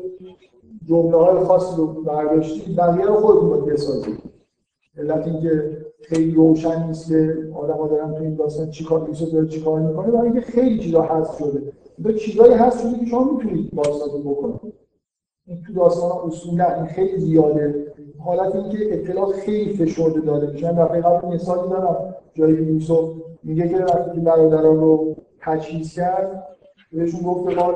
[0.86, 4.20] جمله های خاصی رو برداشتید بقیه رو خودتون باید بسازید.
[4.98, 9.80] علت اینکه خیلی روشن نیست که ها دارن تو این داستان چیکار یوسف داره چیکار
[9.80, 11.74] می‌کنه برای اینکه خیلی چیزا هست شده
[12.04, 14.74] دو چیزایی هست شده که شما می‌تونید بازسازی بکنید
[15.48, 20.86] این تو داستان اصولا این خیلی زیاده حالت اینکه اطلاع خیلی فشرده داده میشه من
[20.86, 23.10] دفعه قبل مثالی دارم جایی که یوسف
[23.44, 26.48] میگه که وقتی که برادران رو تجهیز کرد
[26.92, 27.74] بهشون گفت قال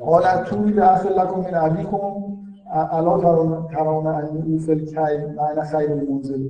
[0.00, 2.40] قال طول داخل لكم من ابيكم
[2.72, 3.18] الا
[3.72, 4.94] ترون ان اوفل کی
[5.36, 6.48] معنی خیر المنزل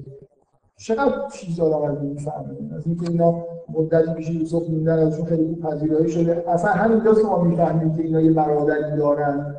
[0.77, 5.55] چقدر چیز آدم از این می‌فهمه از اینکه اینا مدتی میشه یوسف موندن ازشون خیلی
[5.55, 6.45] پذیرایی شده.
[6.51, 9.57] اصلا همین که ما می‌فهمیم که اینا یه برادری دارن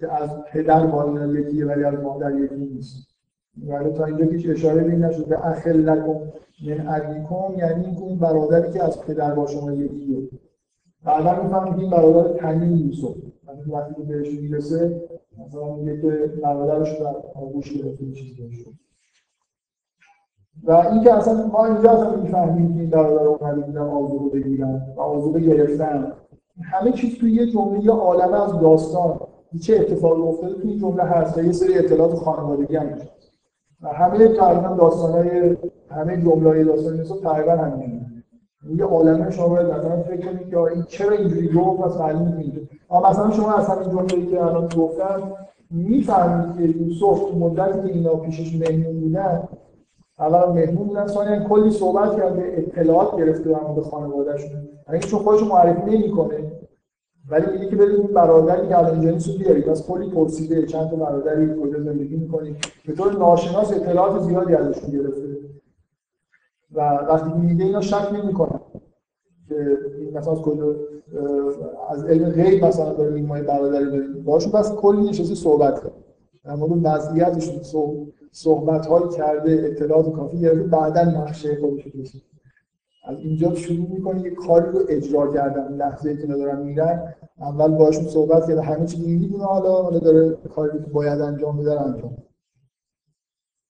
[0.00, 3.08] که از پدر با اینا یکیه ولی از مادر یکی نیست.
[3.66, 6.20] ولی تا اینجا که اشاره به این نشده اخل لکم
[6.66, 10.28] من ابیکم یعنی اینکه اون برادری که از پدر با شما یکیه.
[11.04, 13.16] بعدا می‌فهمیم که این برادر تنین یوسف.
[13.66, 15.02] وقتی بهش می‌رسه
[15.46, 18.70] مثلا میگه که برادرش در آغوش گرفته چیز داشته
[20.64, 25.00] و اینکه اصلا ما اینجا اصلا می‌فهمیم که این برادر اومده بودن آزوده بگیرن و
[25.00, 26.12] آزوده گرفتن.
[26.62, 29.20] همه چیز توی یه جمله یه عالمه از داستان.
[29.62, 32.98] چه اتفاقی افتاده توی این جمله هست و یه سری اطلاعات خانوادگی هم
[33.82, 35.56] و همه تقریبا داستانهای
[35.90, 38.22] همه جمله داستان نیست تقریبا همین
[38.76, 42.58] یه عالمه شما باید مثلا فکر کنید که این چرا اینجوری گفت و معلوم نیست
[42.58, 45.32] اما مثلا شما اصلا این جمله‌ای که الان گفتم
[45.70, 49.48] می‌فهمید که یوسف مدتی که اینا پیشش مهمون بودن
[50.18, 54.68] اول مهمون بودن ثانیا کلی صحبت کرده اطلاعات گرفته در مورد خانواده‌شون.
[54.88, 56.52] یعنی چون خودش معرفی نمی‌کنه
[57.30, 59.68] ولی میگه که برید این برادری که الان اینجا نیست بیارید.
[59.68, 64.90] از کلی پرسیده چند تا برادری کجا زندگی می‌کنید به طور ناشناس اطلاعات زیادی ازشون
[64.90, 65.36] گرفته.
[66.74, 68.60] و وقتی میگه اینا شک نمی‌کنن
[69.48, 69.78] که
[70.14, 70.74] مثلا از کجا
[71.90, 74.24] از علم غیب مثلا داره ماه برادری داریم.
[74.24, 75.92] باشون بس کلی نشسته صحبت کرد
[76.44, 77.60] در مورد وضعیتشون
[78.32, 82.22] صحبت های کرده اطلاعات کافی گرفته بعدا نقشه خودش کشید
[83.04, 85.76] از اینجا شروع می‌کنه یه کاری رو اجرا کردن.
[85.76, 90.78] لحظه که دارن میرن اول باشون صحبت کرده همه چی می‌دونه حالا حالا داره کاری
[90.78, 92.16] که باید انجام بده انجام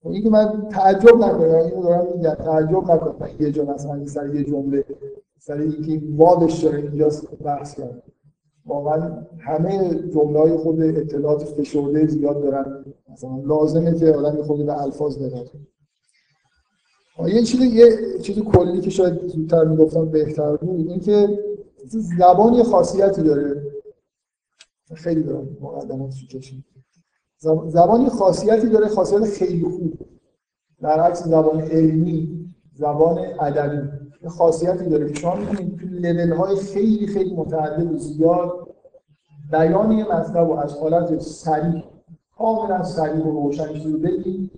[0.03, 1.55] خب این که من تعجب نکنم.
[1.55, 2.35] اینو دارم میگم.
[2.35, 3.29] تعجب نکنم.
[3.41, 4.85] یه جا مثلا سر یه جمله
[5.39, 7.11] سر اینکه وادش داره اینجا
[7.45, 8.03] بحث کرد.
[8.67, 12.85] واقعا همه جمله خود اطلاعات فشرده زیاد دارن.
[13.13, 15.51] مثلا لازمه که آدم خود به الفاظ دقت
[17.27, 21.39] یه چیز یه چیز کلی که شاید زودتر می‌گفتم بهتر بود این که
[22.19, 23.63] زبان یه خاصیتی داره.
[24.95, 26.65] خیلی دارم مقدمات کشید
[27.67, 29.99] زبان یه خاصیتی داره خاصیت خیلی خوب.
[30.83, 33.98] در عکس زبان علمی زبان ادبی.
[34.23, 38.69] یه خاصیتی داره که شما می‌تونید تو لول های خیلی خیلی متعدد و زیاد
[39.53, 41.83] بیان یه مطلب و از حالت سریع
[42.39, 44.51] کاملا سریع و روشنش رو بگید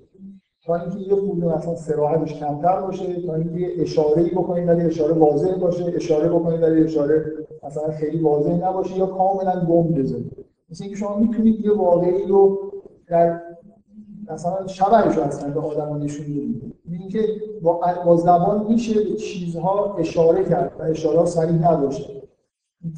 [0.64, 5.14] تا اینکه یه خورده مثلا سراحتش کمتر باشه تا اینکه یه اشاره بکنید ولی اشاره
[5.14, 7.24] واضح باشه اشاره بکنید ولی اشاره
[7.62, 12.72] مثلا خیلی واضح نباشه یا کاملا گم بذارید مثل اینکه شما می‌تونید یه واقعی رو
[13.08, 13.40] در
[14.32, 17.26] مثلا شبهش اصلا به آدم نشون بدید اینکه
[17.62, 22.22] با, با زبان میشه به چیزها اشاره کرد و اشاره سریع نباشه.
[22.82, 22.92] این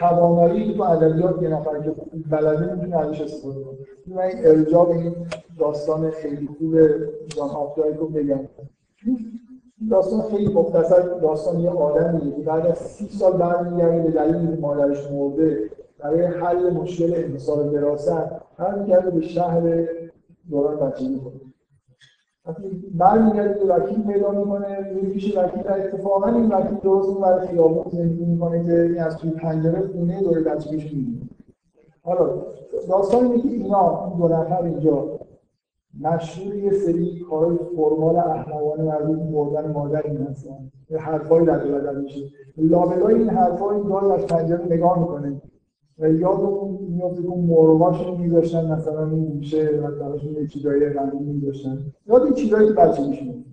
[0.00, 1.94] توانایی تو ادبیات یه نفر که
[2.30, 3.76] بلده می‌تونه ازش استفاده کنه.
[4.06, 5.14] من ارجاع به این
[5.58, 6.78] داستان خیلی خوب
[7.26, 8.40] جان آفدایک رو بگم.
[9.90, 15.70] داستان خیلی مختصر داستان یه آدمی بعد از سی سال برمیگرده به دلیل مادرش مرده
[15.98, 19.84] برای حل مشکل انتصار وراثت برمیگرده به شهر
[20.50, 21.40] دوران بچگی خود
[22.46, 27.46] وقتی برمیگرده به وکیل پیدا می‌کنه میره پیش وکیل اتفاقا این وکیل درست اون برای
[27.46, 31.28] خیابون زندگی می‌کنه که این از توی پنجره خونه دور بچگیش می‌بینه.
[32.02, 32.42] حالا
[32.88, 35.18] داستان اینه که اینا این دو نفر اینجا
[36.00, 40.72] مشهور یه سری کارهای فرمال احمقانه مربوط به مردن مادر این هستن.
[40.90, 42.20] یه حرفایی در میشه.
[42.56, 45.42] لابلای این حرفا این گاهی از پنجره نگاه می‌کنه.
[45.98, 49.66] و یادمون میاد که اون مرغاشون میذاشتن مثلا این گوشه
[50.00, 51.78] درشون یه چیزایی رنگی میذاشتن.
[52.06, 53.44] یاد این چیزایی که بچه میشون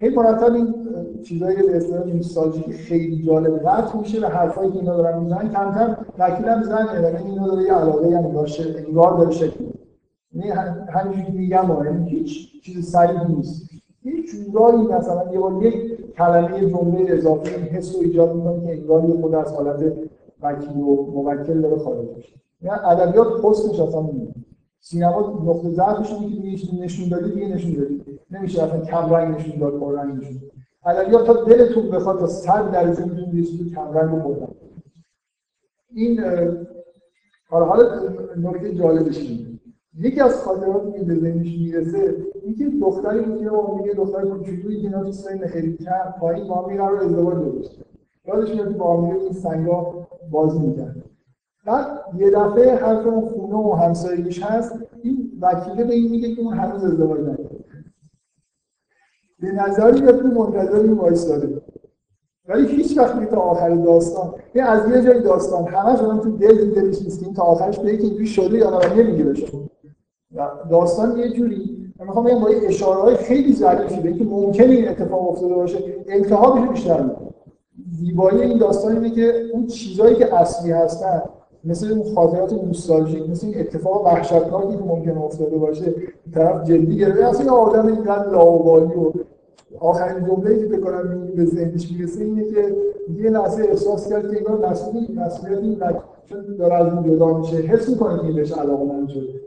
[0.00, 0.74] هی مرتب این
[1.22, 5.74] چیزایی به اصطلاح نوستالژی خیلی جالب قطع میشه و حرفایی که اینا دارن می‌زنن کم
[5.74, 9.64] کم وکیل هم زنه و اینا داره یه علاقه هم داشته انگار داره شکل
[10.34, 10.50] یعنی
[10.88, 13.70] همینجوری میگم یعنی هیچ چیز سریع نیست.
[14.02, 18.72] هیچ جورایی مثلا یه بار یک کلمه جمله اضافه این حس رو ایجاد می‌کنه که
[18.72, 19.92] انگار یه خود از حالت
[20.42, 22.34] وکیل و موکل داره خارج میشه.
[22.62, 24.34] یعنی ادبیات حسنش اصلا نمیده
[24.80, 28.04] سینما نقطه ضعفش اینه که نشون دادی دیگه نشون دادی.
[28.30, 30.40] نمیشه اصلا کم رنگ نشون داد با رنگ نشون
[30.86, 34.48] ادبیات تا دلتون بخواد تا صد درجه می‌تونید یه چیزی کم رنگ رو
[35.94, 36.20] این
[37.48, 37.84] حالا حالا
[38.36, 39.48] نکته جالبش اینه.
[39.98, 44.86] یکی از خاطراتی که به ذهنش می‌رسه اینکه دختری بود که میگه دختر کوچولویی که
[44.86, 47.80] اینا تو سن خیلی کم پایین با هم رو ازدواج درست
[48.28, 50.96] یادش میاد با هم این سنگا بازی می‌کرد
[51.66, 51.86] بعد
[52.18, 54.72] یه دفعه حرف اون خونه و همسایگیش هست
[55.02, 57.64] این وکیله به این میگه که اون هنوز ازدواج نکرده.
[59.40, 61.62] به نظری که منتظر این وایساده
[62.48, 64.34] ولی هیچ وقت تا آخر داستان.
[64.54, 65.64] این از یه جای داستان.
[65.68, 69.24] همش آدم تو دل دلش نیست این تا آخرش به که شده یا نه نمیگه
[69.24, 69.46] بشه
[70.70, 71.92] داستان یه جوری.
[71.98, 75.78] من می‌خوام بگم با اشاره های خیلی ظریفی به اینکه ممکنه این اتفاق افتاده باشه
[76.08, 77.27] التهابش بیشتر می‌کنه.
[77.98, 81.22] زیبایی این داستان اینه که اون چیزایی که اصلی هستن
[81.64, 85.94] مثل اون خاطرات نوستالژیک مثل این اتفاق وحشتناکی که ممکن افتاده باشه
[86.34, 89.12] طرف جدی گرفته اصلا یه آدم اینقدر لاوبالی و
[89.78, 92.76] آخرین جمله‌ای که بکنم به ذهنش می‌رسه اینه که
[93.16, 95.78] یه لحظه احساس کرد که انگار مسئول مسئولیت این
[96.26, 99.40] چون داره از این جدا میشه حس می‌کنه که بهش علاقه من شده.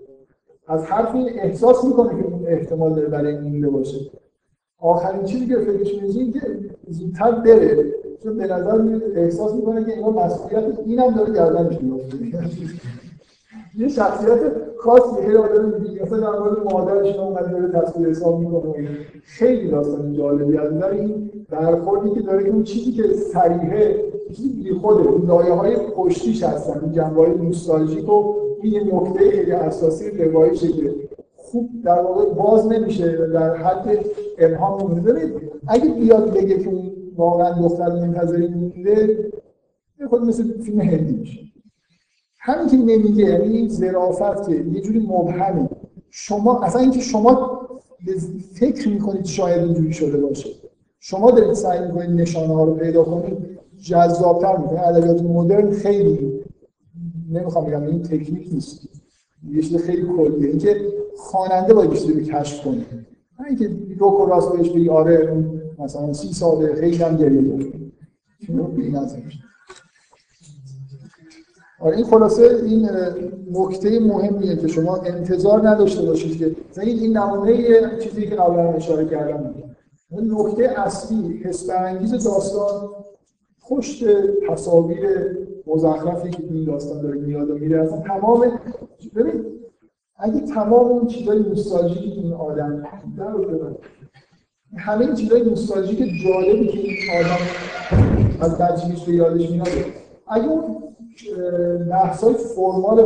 [0.68, 3.98] از حرف این احساس می‌کنه که اون احتمال داره برای این باشه.
[4.80, 6.42] آخرین چیزی که فکرش میشه که
[6.88, 7.94] زودتر بره.
[8.24, 12.18] چون به نظر احساس می‌کنه که اینا مسئولیت اینم داره گردنش میفته
[13.78, 14.40] یه شخصیت
[14.78, 18.88] خاصی خیلی آدم دیگه مثلا در مورد مادرش اومد داره تصویر حساب می‌کنه
[19.24, 23.96] خیلی داستان جالبی از نظر این برخوردی که داره که اون چیزی که صریحه
[24.28, 28.96] چیزی بی خوده اون لایه های پشتیش هستن این جنبه های نوستالژیک و این یه
[28.96, 30.94] نکته خیلی اساسی روایشه که
[31.36, 34.06] خوب در واقع باز نمیشه در حد
[34.38, 35.32] ابهام نمیده
[35.68, 39.32] اگه بیاد بگه که اون واقعا دختر منتظری مونده
[40.10, 41.40] خود مثل فیلم هندی میشه.
[42.40, 45.70] همین که نمیگه یعنی این ظرافت که یه جوری مبهمه.
[46.10, 47.62] شما اصلا اینکه شما
[48.54, 50.50] فکر می‌کنید شاید اینجوری شده باشه.
[51.00, 53.38] شما دارید سعی می‌کنید نشانه ها رو پیدا کنید.
[53.82, 56.42] جذابتر می‌کنه ادبیات مدرن خیلی
[57.32, 58.90] نمی‌خوام بگم این تکنیک نیست.
[59.52, 60.50] یه چیز خیلی کلیه.
[60.50, 60.76] اینکه
[61.18, 62.86] خواننده باید بیشتر کشف کنه.
[63.40, 65.46] نه اینکه رو راست بهش بگی آره
[65.84, 67.92] مثلا سی ساله خیلی هم گریه کرد
[71.80, 72.90] آره این خلاصه این
[73.52, 79.06] نکته مهمیه که شما انتظار نداشته باشید که این این نمونه چیزی که قبلا اشاره
[79.06, 79.54] کردم.
[80.12, 82.90] اون نکته اصلی حس انگیز داستان
[83.70, 84.04] پشت
[84.50, 87.82] تصاویر مزخرفی که این داستان داره میاد و میره.
[87.82, 88.60] اصلا تمام
[89.16, 89.46] ببین
[90.18, 92.84] اگه تمام اون چیزای نوستالژیکی این آدم
[94.78, 97.42] همه این چیزای نوستالژیک جالبی که این آدم
[98.42, 99.68] از بچگیش به یادش میاد
[100.28, 100.82] اگه اون
[102.22, 103.00] های فرمال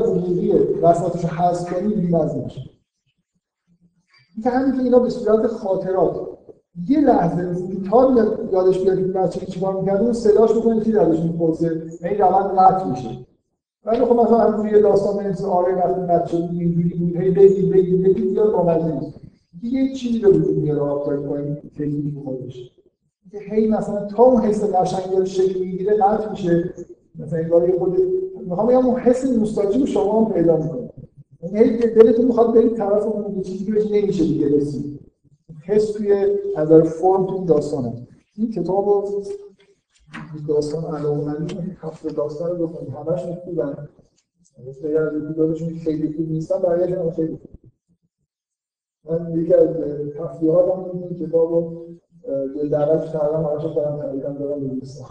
[0.81, 2.61] وسطش رو حذف کنی بیمزه میشه
[4.43, 6.15] که همین که اینا به صورت خاطرات.
[6.87, 7.55] یه لحظه
[7.89, 8.15] تا
[8.51, 12.85] یادش بیاد این بچه چیکار می‌کرد اون صداش بکنه که یادش می‌پرسه؟ این روند قطع
[12.85, 13.09] میشه.
[13.85, 17.71] ولی خب مثلا همون یه داستان مثل آره وقتی بچه بود اینجوری بود هی بگید
[17.71, 19.24] بگید بگید بیاد با نیست.
[19.65, 22.71] یه چیزی به وجود میاره آفتای پایین تکنیک خودش
[23.31, 26.73] که هی مثلا تا اون حس قشنگی رو شکل می‌گیره قطع میشه.
[27.19, 27.97] مثلا این یه خود
[28.47, 30.89] می‌خوام بگم اون حس نوستالژی رو شما هم پیدا می‌کنه
[31.53, 34.99] یعنی دلتون می‌خواد برید طرف اون چیزی که نمیشه دیگه رسید
[35.65, 36.25] حس توی
[36.57, 38.03] نظر فرم تو داستان هست
[38.35, 39.23] این کتاب رو
[40.47, 42.93] داستان علاقمندی هفته داستان رو بخونید.
[42.93, 43.87] همش خوبن.
[44.59, 47.64] از اپیزودشون خیلی خوب نیستن برایشون خیلی خوب.
[49.09, 49.67] من یکی از
[50.17, 51.85] تفریحاتم این کتاب رو
[52.55, 55.05] دل دعوت کردم همش خودم خریدم دارم بنویسم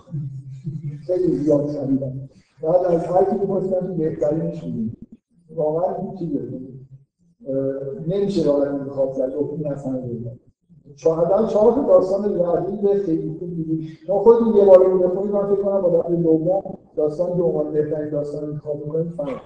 [1.07, 2.29] خیلی زیاد خریدم
[2.63, 4.97] بعد از هر کی بپرسیدم بهترینش میدیم
[5.57, 6.41] واقعا این چیزه
[8.09, 10.03] نمیشه راه انتخاب زد اون اصلا
[10.97, 15.63] چهار چهار داستان رقیب خیلی خوب دیدیم ما خودمون یه بار رو بخونیم من فکر
[15.63, 16.63] کنم با دفعه دوم
[16.97, 19.41] داستان که عنوان بهترین داستان انتخاب می‌کنیم فهم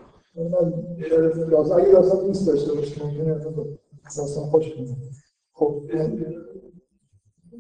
[1.51, 3.35] داستان اگه داستان نیست داشته باشه ممکنه
[4.17, 4.97] داستان خوش کنه
[5.53, 5.83] خب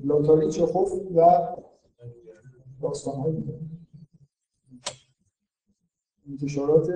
[0.04, 1.38] لاتاری چخوف و
[2.82, 3.60] داستان های دیگه
[6.28, 6.88] انتشارات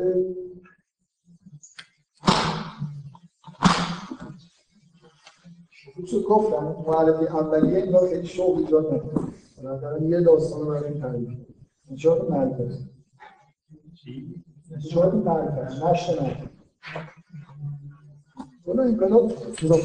[6.11, 11.39] چون گفتم معرفی اولیه اینا خیلی شوق ایجاد نکنه یه داستان رو برای تعریف
[11.91, 12.89] انشاءات مرکز.
[14.73, 15.83] انشاءات مرکز.
[15.83, 16.52] نشت مرکز.
[18.83, 19.77] این کلا چیزا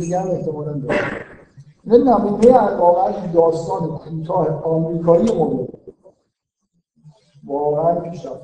[0.00, 0.98] دیگه هم احتمالا داره.
[1.86, 5.68] نمونه واقعا داستان کوتاه آمریکایی مورد
[7.46, 8.42] واقعا پیشرفت.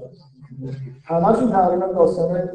[1.05, 2.51] همشون تقریبا داستان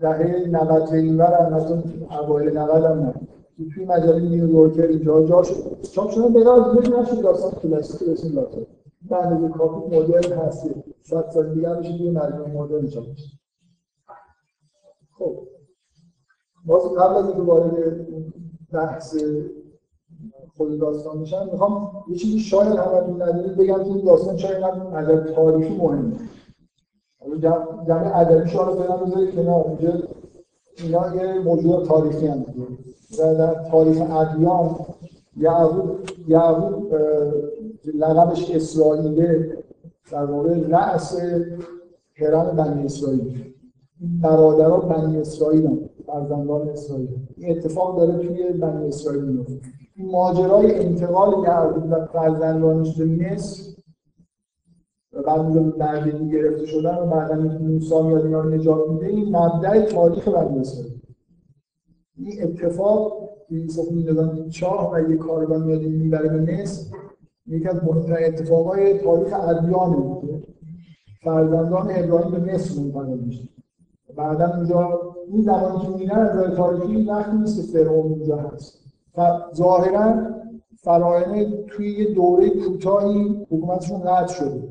[0.00, 3.14] دهه 90 اینور هم اوایل 90 هم نه
[3.74, 5.82] توی مجله نیویورکر اینجا جا شد.
[5.92, 8.66] چاپ شدن به نظر دیگه نشد داستان کلاسیک اسم لاتر.
[9.08, 10.70] به اندازه کافی مدرن هستی
[11.02, 13.04] صد سال دیگه میشه توی مجله مدرن چاپ
[15.18, 15.53] خب.
[16.66, 18.06] باز قبل از اینکه وارد
[18.72, 19.16] بحث
[20.56, 25.16] خود داستان میشن می‌خوام یه چیزی شاید همتون ندونید بگم که داستان شاید هم نظر
[25.16, 26.16] تاریخی مهمه.
[27.86, 29.92] جمع ادبی شما رو فعلا بذارید کنار اینجا
[30.76, 32.66] اینا یه موضوع تاریخی هم دیگه
[33.18, 34.76] و در تاریخ ادیان
[35.36, 36.94] یعقوب یعقوب
[37.94, 39.58] لقبش اسرائیله
[40.12, 41.20] در واقع رأس
[42.16, 43.54] هرم بنی اسرائیل.
[44.22, 47.08] برادران بنی اسرائیل هم فرزندان اسرائیل.
[47.36, 49.60] این اتفاق داره توی بنی اسرائیل میفته.
[49.96, 53.74] این ماجرای انتقال یعقوب و فرزندانش به مصر
[55.12, 59.06] و بعد بردگی گرفته شدن و بعدا موسی میاد اینا رو نجات میده.
[59.06, 61.00] این مبدع تاریخ بنی اسرائیل.
[62.16, 66.96] این اتفاق یوسف می‌دادن چاه و یه کاروان میاد می‌بره به مصر
[67.46, 70.46] یکی از مهمترین اتفاقای تاریخ ادیان بود
[71.22, 73.48] فرزندان ابراهیم به مصر منتقل میشه
[74.16, 78.80] بعدا اونجا این زمانی که میرن از نظر تاریخی وقتی نیست که فرعون اونجا هست.
[79.18, 80.14] و ظاهرا
[80.76, 84.68] فراعنه توی یه دوره کوتاهی حکومتشون قطع شده.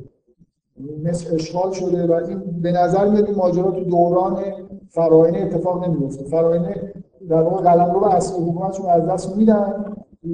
[1.04, 4.44] مثل اشغال شده و این به نظر میاد این ماجرا تو دوران
[4.90, 6.94] فراعنه اتفاق نمیفته فراعنه
[7.30, 9.86] در واقع قلمرو و اصل حکومتشون از دست میدن.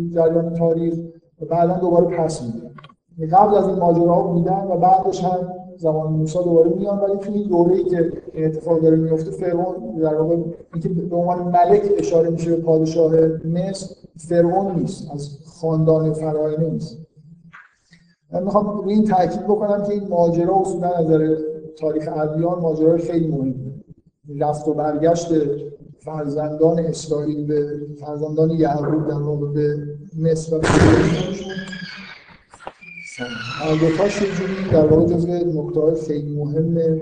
[0.10, 0.94] جریان تاریخ
[1.42, 2.72] و بعدا دوباره پس میدن
[3.18, 7.32] یعنی قبل از این ماجراها میدن و بعدش هم زمان موسی دوباره میان ولی تو
[7.32, 10.36] این دوره‌ای که اتفاق داره میفته فرعون در واقع
[10.74, 13.16] اینکه به عنوان ملک اشاره میشه به پادشاه
[13.46, 16.98] مصر فرعون نیست از خاندان فراعنه نیست.
[18.34, 21.36] من می‌خوام روی این تاکید بکنم که این ماجرا اصولا از نظر
[21.80, 23.54] تاریخ ادیان ماجرا خیلی مهمه.
[24.40, 25.30] رفت و برگشت
[26.00, 29.78] فرزندان اسرائیل به فرزندان یعقوب در واقع به
[30.20, 30.62] مصر و
[33.80, 37.02] دوتاش یه جوری در واقع جزو نکته خیلی مهم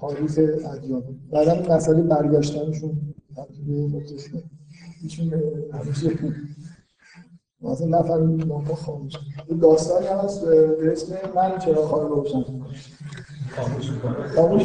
[0.00, 0.38] تاریخ
[0.74, 1.02] ادیان.
[1.32, 3.14] بعدا مسئله برگشتنشون
[5.02, 5.42] ایشون
[5.72, 6.10] همیشه
[7.60, 9.12] مثلا نفر با خاموش
[9.62, 12.44] داستانی هست به اسم من چرا خواهی روشن
[13.56, 13.90] خاموش
[14.36, 14.62] خاموش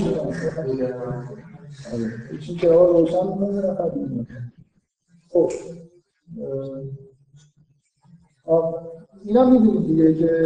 [2.42, 3.18] چی چرا روشن
[5.30, 5.52] خب.
[9.26, 10.44] اینا می‌دونید دیگه که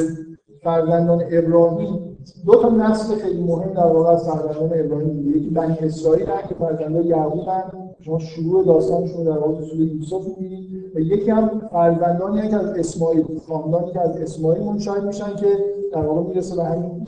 [0.64, 5.78] فرزندان ابراهیم دو تا نسل خیلی مهم در واقع از فرزندان ابراهیم دیگه یکی بنی
[5.80, 11.00] اسرائیل هست که فرزندان یعقوب هست شما شروع داستانشون در واقع سوره یوسف می‌بینید و
[11.00, 15.48] یکی هم فرزندانی که از اسماعیل خاندانی که از اسماعیل منشأ میشن که
[15.94, 17.08] در واقع می‌رسه به همین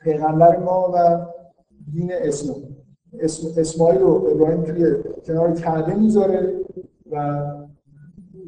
[0.00, 1.26] پیغمبر ما و
[1.92, 2.56] دین اسلام
[3.20, 4.94] اسم اسماعیل رو ابراهیم توی
[5.26, 6.54] کنار کعبه می‌ذاره
[7.12, 7.44] و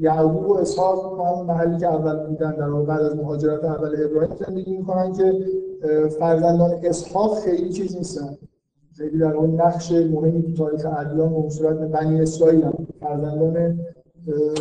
[0.00, 4.76] یعقوب و اسحاق هم محلی که اول بودن در بعد از مهاجرت اول ابراهیم زندگی
[4.76, 5.34] می‌کنن که
[6.18, 8.36] فرزندان اسحاق خیلی چیز نیستن.
[8.96, 12.86] خیلی در اون نقش مهمی تو تاریخ ادیان و صورت بنی اسرائیل هم.
[13.00, 13.80] فرزندان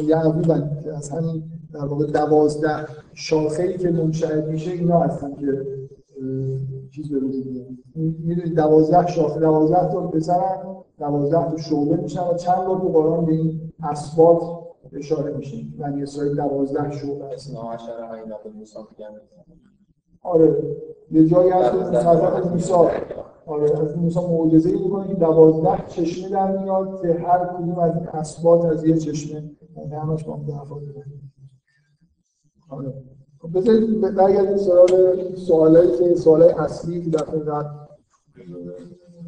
[0.07, 0.51] یعقوب
[0.95, 5.65] از همین در واقع دوازده شاخه‌ای که منشأ میشه اینا هستن که
[6.91, 7.47] چیز به وجود
[8.23, 8.43] میاد.
[8.43, 13.31] دوازده شاخه دوازده تا پسرن دوازده تا شعبه میشن و چند بار تو قرآن به
[13.31, 14.41] این اسبات
[14.93, 15.57] اشاره میشه.
[15.79, 17.55] بنی اسرائیل دوازده شعبه هست
[20.21, 20.77] آره.
[21.11, 22.73] یه جایی هست که حضرت موسی.
[23.45, 28.07] آره از موسی معجزه‌ای می‌کنه که دوازده چشمه در میاد که هر کدوم از این
[28.07, 29.51] اسبات از یه چشمه.
[29.77, 30.45] یعنی همش با هم
[32.69, 32.93] آره.
[33.41, 37.67] خب بذارید برگردیم سوال سوالایی که سوالای اصلی که دفعه قبل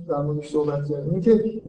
[0.07, 1.11] در موردش صحبت کردیم.
[1.11, 1.61] این که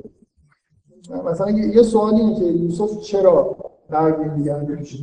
[1.24, 3.57] مثلا یه سوالی اینه که یوسف چرا
[3.93, 5.03] درد دیگر رو پیش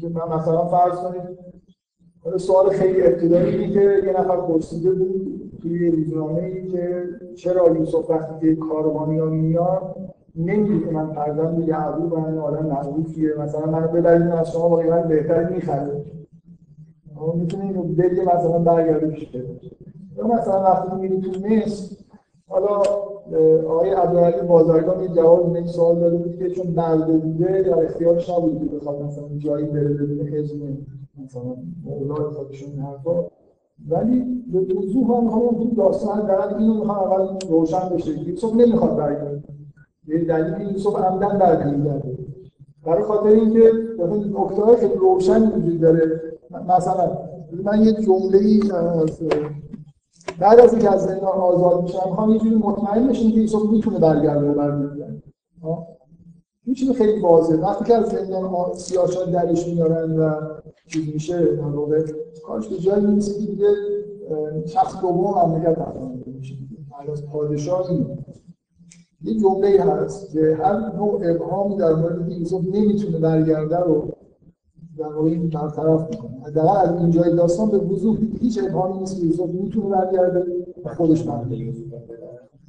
[0.00, 1.38] که من مثلا فرض کنید
[2.36, 8.10] سوال خیلی ابتدایی اینه که یه نفر پرسیده بود توی روزنامه ای که چرا یوسف
[8.10, 9.96] وقتی کاروانی ها میاد
[10.36, 15.08] نمیگه که من فرزند یعقوب من آدم معروفیه مثلا منو ببرید از شما با قیمت
[15.08, 16.04] بهتری می‌خره
[17.34, 19.28] می‌تونه اینو بگه مثلا برگرده پیش
[20.16, 21.96] یا مثلا وقتی میری تو مصر
[22.48, 22.82] حالا
[23.68, 28.30] آقای عبدالعلی بازرگان یه جواب این سوال داده بود که چون برده بوده در اختیارش
[28.30, 30.56] نبود که بخواد مثلا جایی بره بدون حزب
[31.24, 33.24] مثلا مولای خودشون حرفا.
[33.88, 38.28] ولی به وضوح هم می‌خوام تو داستان در اینو می‌خوام اول روشن بشه.
[38.28, 39.42] یوسف نمی‌خواد برگرده.
[40.06, 42.18] یه دلیل یوسف عمدن برمیگرده.
[42.84, 43.70] برای خاطر اینکه
[44.38, 46.20] نکته خیلی روشن وجود داره
[46.68, 47.18] مثلا
[47.64, 48.60] من یه جمله ای
[50.38, 53.98] بعد از اینکه از زندان آزاد میشم می‌خوام یه جوری مطمئن بشیم که یوسف می‌تونه
[53.98, 55.22] برگرده برمیگرده.
[56.66, 57.56] این چیز خیلی واضحه.
[57.56, 60.34] وقتی که از زندان سیاست درش میارن و
[60.88, 62.02] چیز میشه در واقع
[62.44, 63.68] کارش به جایی می‌رسه که دیگه
[64.66, 65.78] شخص دوم مملکت
[66.26, 66.54] میشه.
[67.12, 67.90] از پادشاه
[69.24, 74.08] یه جمله هست که هر نوع ابهامی در مورد یوسف نمی‌تونه برگرده رو
[74.98, 76.40] در واقع این برطرف می‌کنه.
[76.46, 80.94] حداقل از این جای داستان به وضوح هیچ ابهامی نیست که یوسف می‌تونه برگرده و
[80.94, 81.72] خودش برگرده.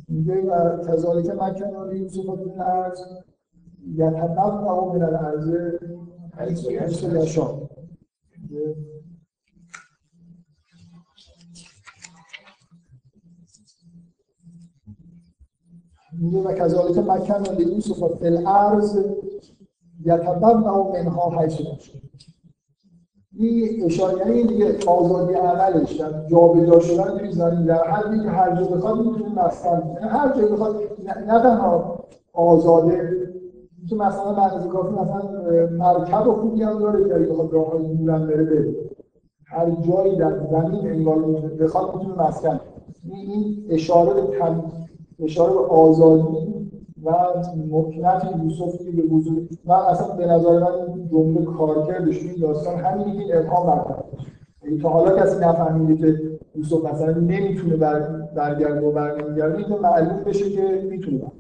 [0.08, 3.00] میگه و کذالک مکن یوسف فی الارض
[3.88, 5.56] یتبع من الارض
[6.38, 6.66] حیث
[7.04, 7.70] یشاء
[16.20, 18.98] میگه و کذالک مکن لیوسف فی الارض
[20.06, 21.62] یتبع منها حیث
[23.36, 28.56] این اشاره یعنی دیگه آزادی عملش در جابجا شدن توی زمین در حدی که هر
[28.56, 30.76] جا بخواد می‌تونه مسکن هر جا بخواد
[31.28, 32.00] نه تنها
[32.34, 33.24] آزاده
[33.90, 38.28] تو مثلا بعد کافی مثلا مرکب خوبی هم داره که اگه بخواد راه های دورم
[38.28, 38.76] بره بره.
[39.46, 41.20] هر جایی در زمین انگار
[41.60, 42.60] بخواد می‌تونه مسکن.
[43.04, 44.64] این اشاره به
[45.20, 46.63] اشاره به آزادی
[47.04, 47.12] و
[47.68, 53.28] مکنت یوسف که به وجود من اصلا به نظر من جمله کارکردش این داستان همینی
[53.28, 54.06] که ابهام برطرف
[54.62, 58.00] اگه تا حالا کسی نفهمیده که یوسف مثلا نمی‌تونه بر
[58.36, 61.32] برگرده و برنمیگرده این معلوم بشه که می‌تونه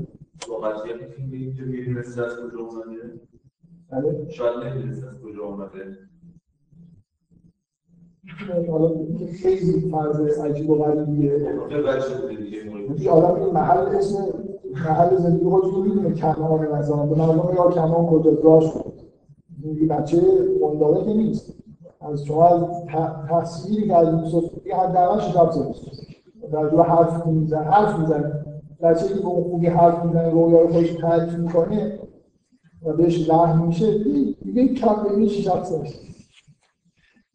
[3.90, 4.30] بله.
[4.30, 5.98] شاید نمی‌دونست از کجا اومده.
[8.70, 8.92] حالا
[9.42, 11.60] خیلی فرض عجیب و غریبیه.
[13.10, 14.34] آدم این محل اسم
[14.74, 18.64] محل زندگی خودش رو می‌دونه کنان مثلا به مردم یا کنان کجا راش
[19.64, 20.22] این بچه
[20.62, 21.54] قنداقه که نیست.
[22.02, 22.64] از شما از
[23.30, 25.74] تصویری که از یوسف یه حداقل شتاب زده.
[26.52, 28.46] در جور حرف میزن حرف می‌زنه.
[28.82, 32.00] بچه که به اون خوبی حرف می‌زنه رویا رو خودش تعریف می‌کنه
[32.86, 33.98] و بهش لحن میشه
[34.44, 35.72] دیگه کم به این شخص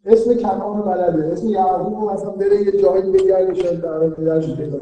[0.08, 4.78] اسم کنعان بلده اسم یعقوب مثلا بره یه جایی بگرده شاید برای پدرش پیدا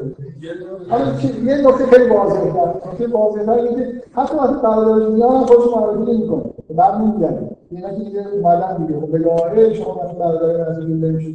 [0.89, 1.05] حالا
[1.45, 2.53] یه نکته خیلی واضحه
[2.91, 6.43] نکته واضحه اینه که حتی وقتی برادرش میان خودش معرفی نمی‌کنه.
[6.75, 8.99] بعد میگن اینا که دیگه اومدن دیگه.
[8.99, 11.33] خب بگه آره شما مثلا برادر از این نمیشه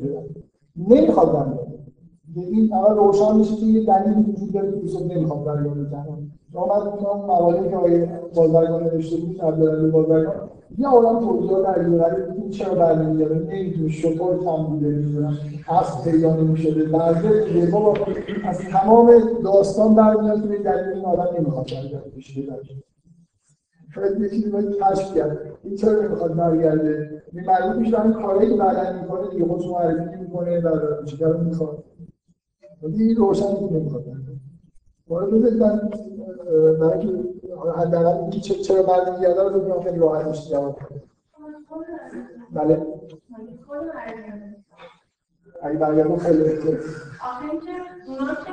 [0.89, 1.33] نمی‌خواد
[2.37, 6.19] این اول روشن میشه که یه دلیلی وجود داره که یوسف نمی‌خواد برگرده کنه
[6.53, 10.35] شما بعد اون مقاله که آقای بازرگان نوشته بود عبدالعلی بازرگان
[10.79, 12.05] یه عالم توضیحات عجیبه
[12.37, 17.95] این چرا برمیگرده نمی‌دونه شطور کم بوده نمی‌دونم اصل پیدا نمی‌شده بعضی دیگه بابا
[18.45, 19.13] از تمام
[19.45, 22.43] داستان برمیاد که دلیل این آدم نمی‌خواد برگرده بشه
[23.95, 25.39] شاید یه چیزی باید کشف کرد.
[25.65, 30.17] این چرا نمی‌خواد برگرده؟ این معلوم میشه این کارهایی که بعدا می‌کنه دیگه خودش معرفی
[30.17, 31.85] نمی‌کنه و چیکار می‌خواد؟
[32.83, 34.05] این روشن نمی‌خواد
[35.09, 35.91] وارد بذارید من
[36.81, 37.33] برای اینکه
[37.77, 40.81] حداقل اینکه چرا برمیگرده رو بگم خیلی راحت میشه جواب
[42.53, 42.87] بله.
[45.63, 46.79] اگه برگردم خیلی بهتره.
[47.23, 47.71] آخه اینکه
[48.07, 48.53] اونا که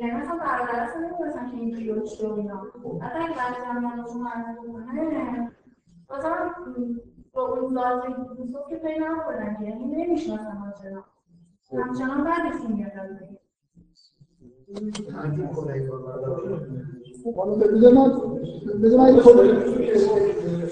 [0.00, 2.62] یعنی مثلا برادر اصلا نمی‌دونستن که و اینا
[3.00, 5.52] حتی اگه بعد زمانشون معرفی کنه
[6.10, 6.50] مثلا
[7.32, 8.04] با اون ذات
[8.38, 11.04] یوسف که پیدا نکنن یعنی نمی‌شناسن همچنان
[11.72, 12.92] همچنان بعدشون میاد
[17.72, 18.12] بذار من
[18.82, 19.36] بذار من خود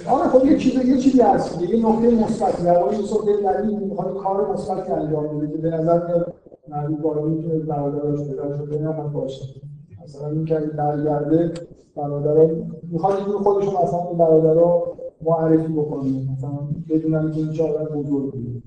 [0.08, 4.16] آره خب یه چیز یه چیزی هست یه نکته مثبت در واقع یوسف دلوی می‌خواد
[4.16, 6.34] کار مثبتی انجام بده که به نظر میاد
[6.68, 9.44] مردی وارد که برادرش پیدا شده نه من باشه
[10.04, 11.52] مثلا این که برگرده
[11.96, 12.50] برادرها
[12.90, 18.62] می‌خواد اینجور خودشون مثلا به برادرها معرفی بکنه مثلا بدونن که این چه آدم بزرگیه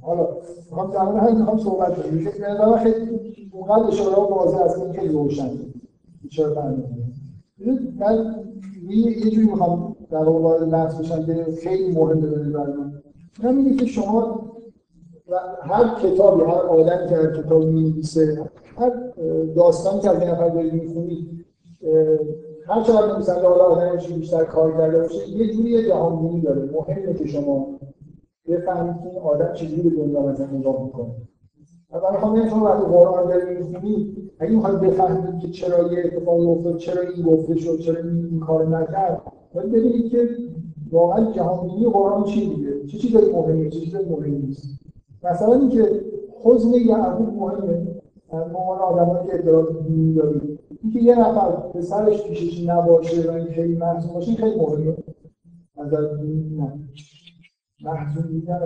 [0.00, 0.28] حالا
[0.70, 2.24] می‌خوام در مورد همین می‌خوام صحبت کنم.
[2.24, 3.20] به نظر خیلی
[3.52, 5.50] اونقدر اشاره واضح از این خیلی روشن
[6.30, 6.84] چرا من
[8.88, 12.92] یه جوری می‌خوام در واقع وارد بحث بشم که خیلی مهمه به نظر من.
[13.42, 14.40] اونم اینه که شما
[15.62, 18.92] هر کتابی هر آدمی که هر کتاب می‌نویسه هر
[19.56, 21.44] داستانی که از این نفر دارید می‌خونید
[22.66, 26.70] هر چقدر مثلا حالا آدمش بیشتر کار کرده باشه یه جوری جهانبینی داره.
[26.72, 27.66] مهمه که شما
[28.48, 31.14] بفهمید که این آدم چجوری به دنیا مثلا نگاه می‌کنه.
[31.92, 36.46] من می‌خوام بگم شما وقتی قرآن دارید می‌خونید اگه می‌خواید بفهمید که چرا یه اتفاقی
[36.46, 39.22] افتاد چرا این گفته شد چرا این, کار نکرد
[39.54, 40.28] باید ببینید که
[40.92, 44.80] واقعا جهانبینی قرآن چی میگه چه چیزایی مهمه چه چیزایی مهم نیست؟
[45.22, 46.00] مثلا اینکه
[46.44, 47.98] حزن یعقوب مهمه
[48.32, 53.46] ما عنوان آدمایی که اطلاعات دینی داریم اینکه یه نفر پسرش پیشش نباشه و این
[53.46, 54.96] خیلی محزون باشه خیلی مهمه.
[55.76, 56.72] نظر دینی نه.
[57.84, 58.60] محزون دیدن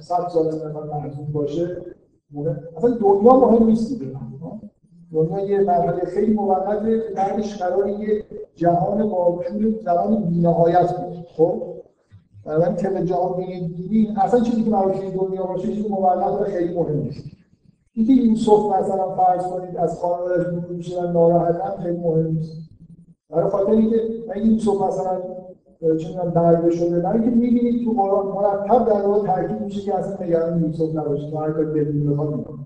[0.00, 1.76] صد سال نفر محزون باشه.
[2.76, 4.16] اصلا دنیا مهم نیست دیگه.
[5.12, 8.24] دنیا یه مرحله خیلی موقته بعدش قرار یه
[8.54, 11.62] جهان با طول زمان بی‌نهایت بود خب؟
[12.44, 17.24] بنابراین طبق جهان بینی اصلا چیزی که مربوط دنیا باشه چیزی موقت خیلی مهم نیست.
[17.92, 22.52] اینکه یوسف مثلا فرض کنید از خانواده‌اش دور میشه و ناراحتن خیلی مهم نیست.
[23.30, 23.96] برای خاطر اینکه
[24.30, 25.22] اگه یوسف مثلا
[26.34, 27.00] درده شده.
[27.00, 31.34] برای اینکه می‌بینید تو قرآن مرتب در واقع تاکید میشه که اصلا نگران یوسف نباشید.
[31.34, 32.58] هر کاری دلتون بخواد می‌کنه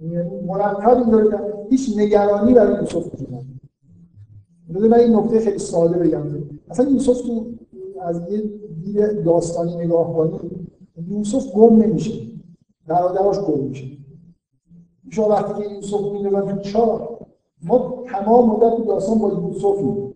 [0.00, 4.88] یعنی مرتب این داره هیچ نگرانی برای یوسف وجود نداره.
[4.88, 6.22] من این نکته خیلی ساده بگم.
[6.70, 7.46] اصلا یوسف تو
[8.02, 8.42] از یه
[8.84, 10.68] دید داستانی نگاه کنید
[11.08, 12.12] یوسف گم نمیشه.
[12.86, 13.86] برادراش گم میشه.
[15.10, 17.18] شما وقتی که یوسف میندازن تو چاه
[17.62, 20.09] ما تمام مدت داستان با یوسفیم.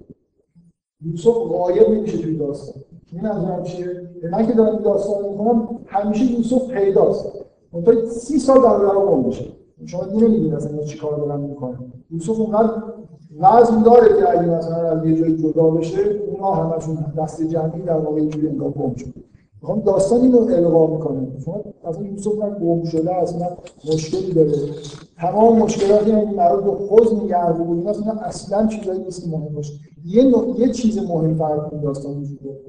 [1.04, 2.82] یوسف غایب نمیشه توی داستان.
[3.12, 7.32] این منظورم چیه؟ من که دارم داستان می‌کنم همیشه یوسف پیداست.
[7.72, 9.44] اون سی سال برادرها گم میشه.
[9.86, 11.78] شما نمی‌دونید اصلا چی کار دارن می‌کنن
[12.10, 12.82] یوسف اونقدر
[13.40, 15.98] وزن داره که اگه مثلا از یه جایی جدا بشه
[16.30, 19.14] اونا همشون دست جمعی در واقع اینجوری انگار گم شد
[19.64, 23.48] می‌خوام داستان اینو القا می‌کنه شما اصلا یوسف من گم شده اصلا
[23.92, 24.52] مشکلی داره.
[25.16, 29.72] تمام مشکلاتی این مربوط به حزن یعقوب بود اصلا اصلا چیزایی نیست که مهم باشه.
[30.04, 30.60] یه نوع...
[30.60, 32.60] یه چیز مهم فرق این داستان وجود داره.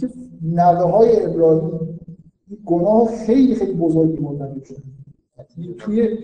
[0.00, 0.08] که
[0.42, 2.00] نوه های ابراهیم
[2.66, 4.82] گناه خیلی خیلی بزرگی مرتکب شده
[5.78, 6.18] توی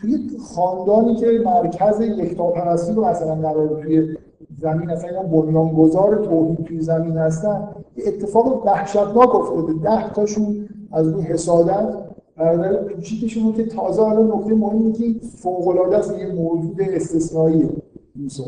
[0.00, 4.16] توی خاندانی که مرکز یکتاپرستی رو مثلا قرار توی
[4.58, 7.68] زمین اصلا بنیانگذار توحید توی زمین هستن.
[8.06, 9.72] اتفاق وحشتناک افتاده.
[9.72, 12.06] ده تاشون از روی حسادت
[12.36, 17.68] برادر کوچیکشون که تازه الان نکته مهمی که فوق العاده است یه موجود استثنایی
[18.16, 18.44] یوسف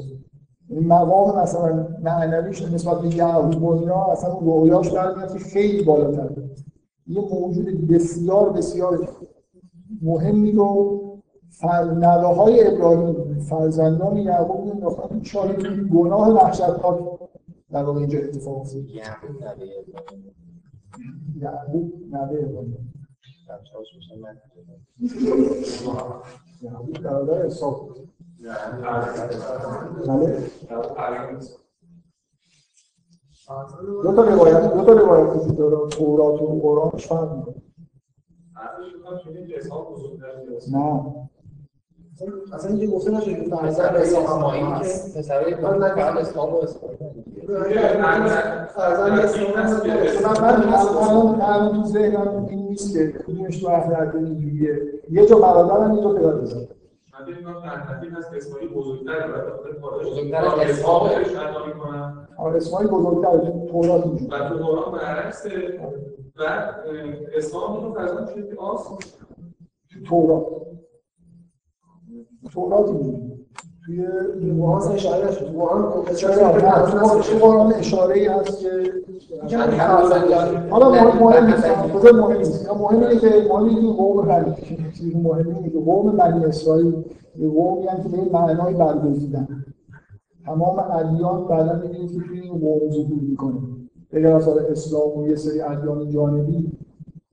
[0.71, 6.31] مقام مثلا معنویش نسبت به یعقوب و اینا اصلا رویاش برمیاد که خیلی بالاتر.
[7.07, 9.09] یه موجود بسیار بسیار
[10.03, 11.01] مهمی رو
[11.65, 15.63] نوه های ابراهیم فرزندان یعقوب انداختن شاهد
[15.93, 17.19] گناه وحشتناک.
[17.73, 18.85] در واقع اینجا اتفاق افتاد.
[21.37, 22.89] یعقوب نوه ابراهیم
[26.63, 28.09] یعقوب برادر اسحاق بود.
[30.07, 30.43] بله.
[34.03, 35.89] دو تا روایت دو تا روایت وجود داره.
[35.89, 37.55] تورات و قرآنش فرق می‌کنه.
[40.73, 41.29] نه.
[42.53, 46.57] اصلا اینکه گفته نشد که فرزند اسماعیل اسحاق که هست پسر ابراهیم فقط اسحاق و
[46.57, 46.99] اسماعیل
[48.67, 49.39] فرزند هست
[50.25, 54.79] من من الان تو ذهنم این نیست که کدومش تو عقل اینجوریه.
[55.11, 56.59] یه جا برادرم یه جا پدر بزن.
[56.59, 58.15] من فکر می‌کنم تنظیم
[59.33, 62.29] به خاطر پاداش بزرگتر از عطا می‌کنن.
[62.39, 63.39] آره اسماعیل بزرگتره.
[63.39, 65.51] تو تورات اینجوریه و تو قرآن برعکسه.
[66.39, 66.43] و
[67.37, 70.59] اسحاق رو فرزند شد که آس تو تورات تو
[72.55, 73.39] تورات اینجوریه
[73.85, 75.93] توی قرآن اشاره نشد قرآن
[77.23, 78.69] تو قرآن اشاره ای هست که
[80.71, 81.69] حالا مهم مهم نیست.
[81.69, 84.55] خود مهم نیست؟ مهم اینه که مهم اینه که قوم
[84.99, 87.05] چیز مهم اینه که قوم بنی اسرائیل
[87.39, 89.49] یه قومی هم که به معنای برگزیدن.
[90.47, 93.59] تمام ادیان بعدا می‌بینید که توی این قوم ظهور می‌کنه.
[94.13, 96.73] بگر از حالا اسلام و یه سری ادیان جانبی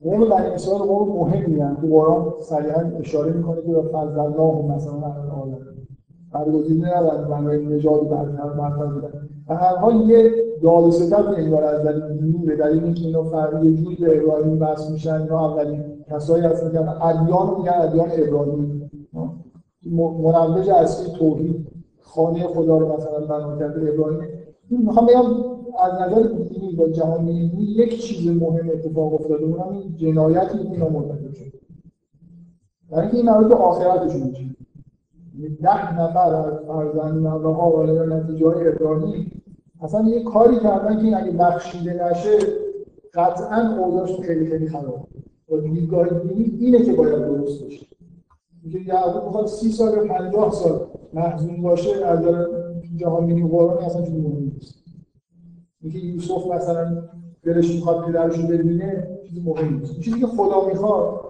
[0.06, 4.92] قوم بنی اسرائیل قوم مهمی هم تو قرآن صریحا اشاره می‌کنه که فضل الله مثلا
[4.92, 5.58] علی العالم
[6.32, 10.30] برگزیده نبرد بنای نژاد برتر برتر بودن و هر حال یه
[10.62, 13.96] داد و ستد انگار از در این دینی به دلیل اینکه اینا فرد یه جوری
[13.96, 18.90] به ابراهیم وصل میشن اینا اولین کسایی هستن که ادیان میگن ادیان ابراهیم.
[20.22, 21.66] منوج اصلی توحید
[22.02, 24.28] خانه خدا رو مثلا بنا کرده ابراهیم.
[24.70, 29.96] می‌خوام بگم از نظر دینی و جهانی علمی یک چیز مهم اتفاق افتاده اونم این
[29.96, 31.52] جنایتی که اینا مرتکب شد.
[32.90, 34.56] برای اینکه این مربوط به آخرتشون میشه
[35.62, 39.42] ده نفر از فرزند نوه ها وارد نتیجه های ابراهیم
[39.80, 42.38] اصلا یه کاری کردن که اگه بخشیده نشه
[43.14, 45.08] قطعا اوضاعشون خیلی خیلی خراب
[45.48, 47.86] با دیدگاه دینی اینه که باید درست بشه.
[48.62, 52.24] اینکه یعقوب می‌خواد سی سال یا پنجاه سال محزون باشه از
[52.96, 54.85] جهان بینی قرآن اصلا چیزی مهم نیست.
[55.86, 57.02] اینکه یوسف مثلا
[57.42, 60.00] دلش می‌خواد پدرش رو ببینه چیزی مهم نیست.
[60.00, 61.20] چیزی که خدا می‌خواد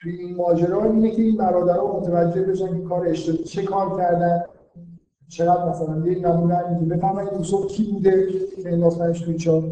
[0.00, 4.42] توی این ماجرا اینه که این برادرها متوجه بشن که کار اشتباه چه کار کردن
[5.28, 8.26] چقدر مثلا یه نمونه اینکه بفهمن یوسف کی بوده
[8.62, 9.64] که انداختنش توی چاه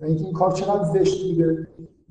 [0.00, 1.66] و اینکه این کار چقدر زشت بوده.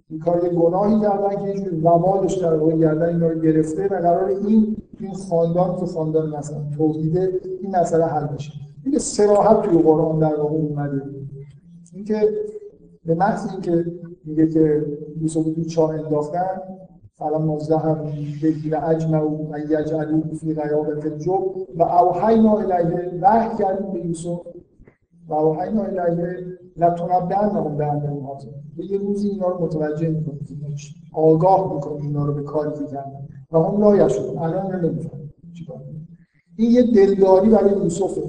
[0.09, 3.87] این کار یه گناهی کردن که یه جوری وبالش در واقع گردن اینا رو گرفته
[3.87, 7.31] و قرار این این خاندان که خاندان مثلا توحیده
[7.61, 8.51] این مسئله حل بشه.
[8.85, 11.01] این صراحت توی قرآن در واقع اومده.
[11.93, 12.29] اینکه
[13.05, 13.85] به محض اینکه
[14.25, 14.85] میگه که
[15.21, 16.61] یوسف توی چاه انداختن
[17.15, 18.05] فلما ذهب
[18.69, 21.41] به اجمعوا ان یجعلوه فی غیابت الجب
[21.75, 24.39] و اوحینا الیه وحی کردیم به یوسف.
[25.27, 26.45] و اوحینا الیه
[26.77, 30.39] لتنبئنهم بامرهم هذا به یه روزی اینا رو متوجه می‌کنیم
[31.13, 33.27] آگاه می‌کنیم اینا رو به کاری که کردن.
[33.51, 35.29] و هم لا یشون الان نمی‌فهمن
[36.57, 38.21] این یه دلداری برای یوسفه.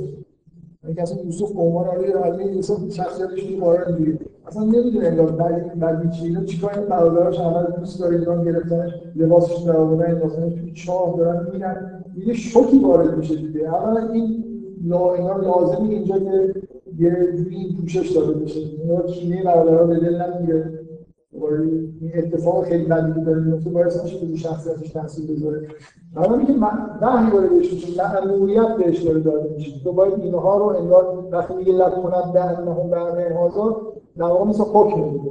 [0.87, 5.33] اینکه اصلا یوسف به عنوان علی علی یوسف شخصیتش این بارا اینجوری اصلا نمی‌دونه انگار
[5.33, 10.15] بعد بعد چی اینا چیکار این برادرش اول دوست داره اینا گرفتن لباسش در آوردن
[10.15, 12.05] انداختن توی چاه دارن میرن.
[12.27, 13.61] یه شوکی وارد میشه دیگه.
[13.61, 14.45] اولا این
[14.85, 16.55] لا اینا لازمی اینجا که
[16.99, 18.61] یه جوری پوشش داده بشه.
[18.61, 20.80] اینا کینه برادرها به دل نمی‌گیره.
[21.33, 25.69] این اتفاق خیلی بدی که داره میفته باعث میشه که شخصیتش تاثیر بذاره.
[26.17, 26.53] اما اینکه
[27.01, 29.85] وحی داره بهش میشه مأموریت بهش داره داده میشه.
[29.85, 34.63] تو باید اینها رو انگار وقتی میگه لکنت به انهم به هازا در واقع مثل
[34.63, 35.31] حکم میده.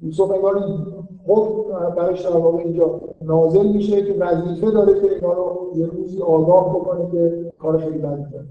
[0.00, 0.86] یوسف انگار این
[1.26, 6.22] حکم برایش در واقع اینجا نازل میشه که وظیفه داره که اینا رو یه روزی
[6.22, 8.46] آگاه بکنه که کار خیلی بدی داره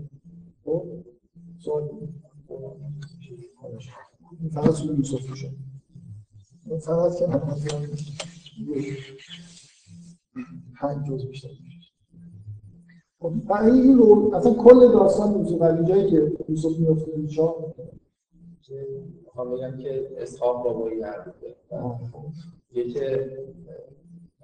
[0.66, 0.84] خب؟
[1.60, 1.90] سوال.
[4.52, 5.50] فقط یوسف میشه
[6.80, 7.28] فقط که
[10.80, 11.50] پنج جز بیشتر.
[13.20, 17.56] خب این رو اصلا کل داستان یوسف از اینجایی که یوسف میفته این چاه
[19.26, 21.56] می‌خوام بگم که اسحاق بابایی بوده
[22.72, 23.00] یکی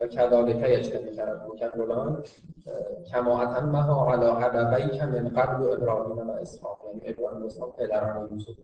[0.01, 2.23] و کذالک یجتنی کرد و فلان
[3.11, 8.57] کما اتمها علی ابویک من قبل ابراهیم و اسحاق یعنی ابراهیم و اسحاق پدران یوسف.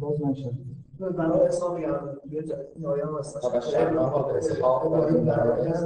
[0.00, 0.52] باز نشد.
[1.00, 1.88] برای اسلام یه
[2.86, 3.12] آیه هم.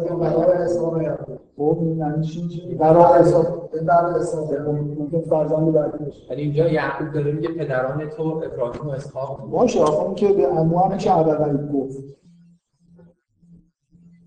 [0.07, 1.17] برای اسلام
[1.57, 7.33] خب این چی برای حساب برای اسلام ممکن فرزند بعدی بشه یعنی اینجا یعقوب داره
[7.33, 9.51] میگه پدران تو ابراهیم و اسحاق.
[9.51, 11.99] باشه آخه اون که به هم میشه ابوی گفت.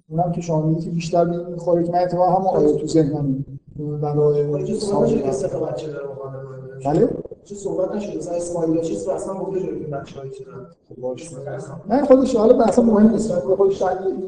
[0.10, 2.88] اونم که شما میگی که بیشتر به این می‌خوره که من اتفاقا همون آیه تو
[2.88, 3.46] ذهنم
[4.02, 4.74] برای که
[5.48, 5.72] کنه.
[6.86, 7.10] بله؟
[7.50, 11.46] چه صحبت نشده؟ مثلا اسماعیل چیز رو اصلا گفته شده که بچه‌ها چیزن
[11.90, 13.32] نه خودش حالا بحث مهم نیست.
[13.32, 13.84] من خودش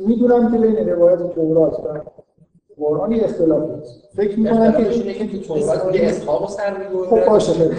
[0.08, 2.02] می‌دونم که بین روایت تورات و
[2.78, 7.08] قرآن یه اختلافی هست فکر می‌کنم که اینه که تو تورات یه اسحاق سر می‌بره
[7.08, 7.72] خب باشه.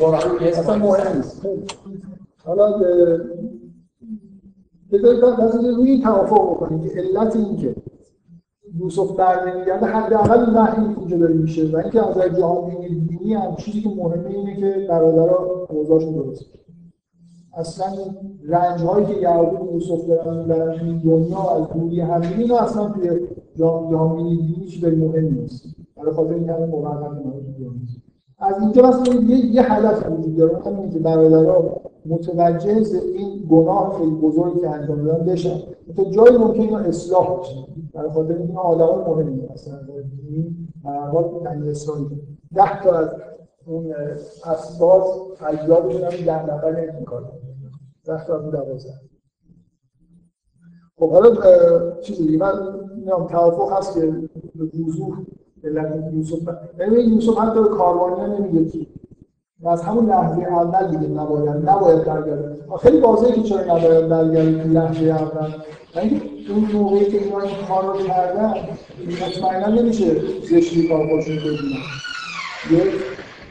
[0.00, 1.46] قرآن یه اصلا مهم نیست.
[2.44, 2.78] حالا
[4.92, 6.80] بذارید بذارید روی این توافق بکنیم.
[6.82, 7.74] که علت این که
[8.74, 13.56] یوسف بر نمیگرده حداقل وحی اینجا داره میشه و اینکه از نظر جهانی دینی هم
[13.56, 16.44] چیزی که مهمه اینه که برادرها اوضاعشون درست.
[17.56, 17.86] اصلا
[18.48, 23.20] رنج هایی که یعقوب یوسف دارن در این دنیا از دوری همدیگه اینا اصلا توی
[23.56, 25.64] جهان دینی چیز مهم نیست
[25.96, 26.66] برای خاطر این همه
[27.80, 28.00] نیست.
[28.38, 32.82] از اینجا مثلا یه, یه هدف وجود داره اون اینه که برادرها متوجه
[33.14, 35.58] این گناه خیلی بزرگی که انجام دادن بشن.
[35.96, 37.64] تا جایی ممکن اینا اصلاح بشن
[37.94, 39.88] برای خاطر اینا آدمای مهمی هستن
[40.28, 42.08] این حال بنی اسرائیل.
[42.54, 43.08] ده تا از
[43.66, 45.04] اون اه، اسباط
[45.42, 47.32] اجدادشون هم ده نفر این کار
[48.04, 48.94] ده تا از اون دوازده.
[50.98, 51.30] خب حالا
[52.00, 52.38] چیزی دیگه.
[52.38, 52.52] من
[52.96, 54.00] نمی‌دونم توافق هست که
[54.54, 55.18] به وضوح
[55.64, 56.48] علت یوسف
[56.78, 58.86] یعنی یوسف حتی به کاروانیان نمیگه که
[59.62, 64.62] و از همون لحظه اول دیگه نباید نباید برگرده خیلی واضحه که چرا نباید برگرده
[64.62, 65.50] تو لحظه اول.
[65.96, 68.54] یعنی اون موقعی که اینا این کار رو کردن
[69.22, 72.90] مطمئنا نمیشه زشتی کار خودشون ببینن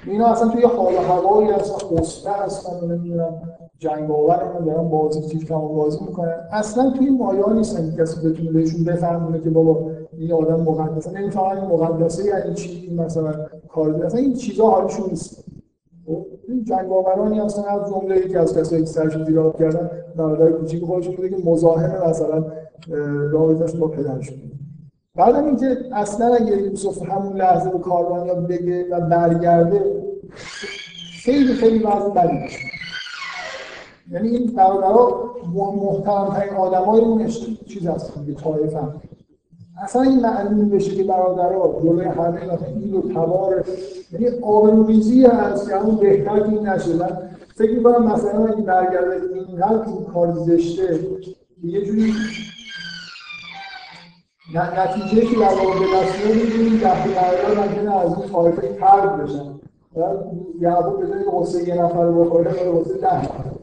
[0.05, 3.41] اینا اصلا توی حال هوایی اصلا خسته هستن نمی‌دونم
[3.79, 6.33] جنگ آورن دارن بازی تیر کمان بازی می‌کنن.
[6.51, 11.71] اصلا توی مایا نیستن کسی بتونه بهشون بفهمونه که بابا این آدم مقدسه نمی‌فهمن این
[11.71, 13.33] مقدسه یعنی چی؟ این مثلا
[13.67, 15.48] کار اصلا این چیزا حالشون نیست.
[16.49, 20.51] این جنگ آورانی اصلا از جمله یکی از کسایی که سرشون زیر آب کردن برادر
[20.51, 22.51] کوچیک خودشون بوده که مزاحم مثلا اه،
[23.31, 24.37] رابطه‌شون با پدرشون.
[25.15, 29.81] بعدم اینکه اصلا اگه یوسف همون لحظه به کاروانیا بگه و برگرده
[31.23, 32.59] خیلی خیلی وضع بدی میشه
[34.11, 37.27] یعنی این برادرها محترمترین آدمای اون
[37.67, 39.01] چیز هستن که طایف هم
[39.83, 43.65] اصلا این معلوم بشه که برادرها جلوی همه مثلا این رو تبار
[44.11, 46.95] یعنی آبروریزی هست که همون بهتر این نشه.
[46.95, 47.17] من
[47.55, 49.15] فکر می‌کنم مثلا اگه برگرده
[49.47, 50.99] اینقدر این کار زشته
[51.63, 52.13] یه جوری
[54.53, 56.23] نتیجه که در واقع به دست
[56.81, 59.59] ده تا برادر ممکنه از این طایفه طرد بشن.
[60.59, 63.58] یعقوب بدون که غصه یه نفر رو بخوره داره غصه ده نفر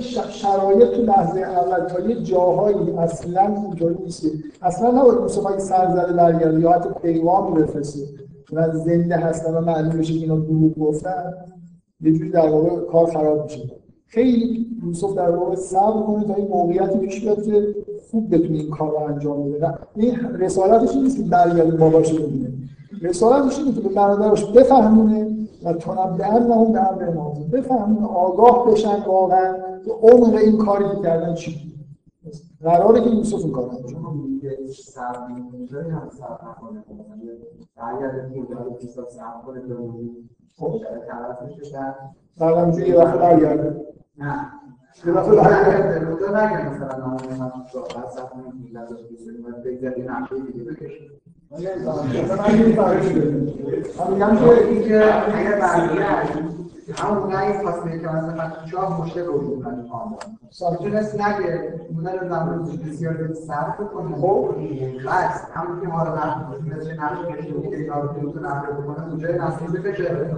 [0.00, 4.26] ش- شرایط تو لحظه اول تا یه جاهایی اصلا اینطوری نیست.
[4.62, 8.00] اصلا نباید یوسف اگه سر زده برگرده یا حتی پیغام بفرسته
[8.52, 11.32] من زنده هستم و معلوم بشه که اینا دروغ گفتن.
[12.00, 13.60] یه جوری در واقع کار خراب میشه.
[14.06, 17.74] خیلی یوسف در واقع صبر کنه تا این موقعیتی پیش بیاد که
[18.10, 19.74] خوب بتونه این کار رو انجام بده.
[19.96, 22.52] این رسالتش نیست که برگرده باباشو ببینه.
[23.02, 25.30] رسالتش اینه که به برادرش بفهمونه
[25.64, 29.54] و تنبهن هم به امر ماضی بفهمونه آگاه بشن واقعا.
[29.92, 31.68] عمق این کاری که کردن چی بود؟
[32.62, 34.28] قراره که یوسف این کار انجام بده.
[42.38, 43.86] بعد همینجوری یه دفعه برگرده.
[45.06, 46.00] یه دفعه برگرده.
[46.32, 46.48] من
[51.52, 52.38] نمی‌فهمم.
[52.38, 53.62] من نمی‌فهمم چی داری میگی.
[53.98, 54.36] من میگم
[56.86, 59.84] که همون نهی خواستیم که مثلا شاه مشکل وجود نداره
[60.70, 64.48] می‌تونست نگه مدل زمان بسیار صرف کنه خب.
[65.06, 66.40] بس همون که ما رو نقل
[66.78, 69.28] مثل نقل کشیدی که اینا رو تو نقل بکنه اونجا
[69.84, 70.30] بکشه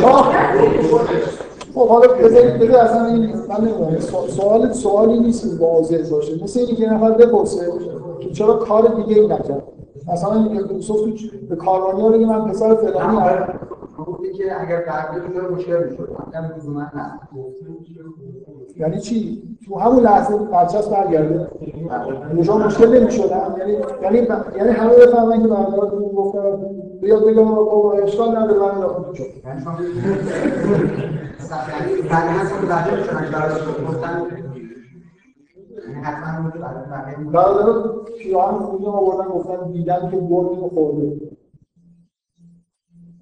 [0.00, 0.34] شاه
[1.74, 6.44] خب حالا بذارید بذار اصلا این من نمی‌دونم سوال- سوال سوالی نیست که واضح باشه
[6.44, 7.66] مثل اینکه نفر بپرسه
[8.20, 9.62] که چرا کار دیگه ای نکرد؟
[10.12, 11.10] مثلا یوسف تو
[11.48, 13.16] به کاروانی ها بگه من پسر فلانی
[14.06, 16.16] گفتی که اگر برگرد داره مشکل می‌شد.
[16.34, 17.20] من لزوما نه.
[18.76, 21.48] یعنی چی؟ تو همون لحظه برچسب برگرده.
[22.30, 23.30] اونجا مشکل نمی‌شد.
[23.58, 23.72] یعنی
[24.02, 26.58] یعنی یعنی همه بفهمن که برادرها دروغ گفتن.
[27.02, 29.22] بیاد بگم بابا اشکال نداره من انداختم تو.
[29.48, 29.76] یعنی شما
[31.80, 34.22] یعنی بعد از اون لحظه میشن براش گفتن
[36.02, 37.32] حتما بود برای بقیه
[38.58, 41.20] خونی هم آوردن گفتن دیدن که گرگ اینو خورده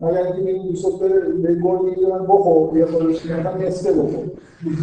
[0.00, 4.30] مگر اینکه به یوسف بره به گرگ میگه من بخور یه خودش مثلا نصفه بخور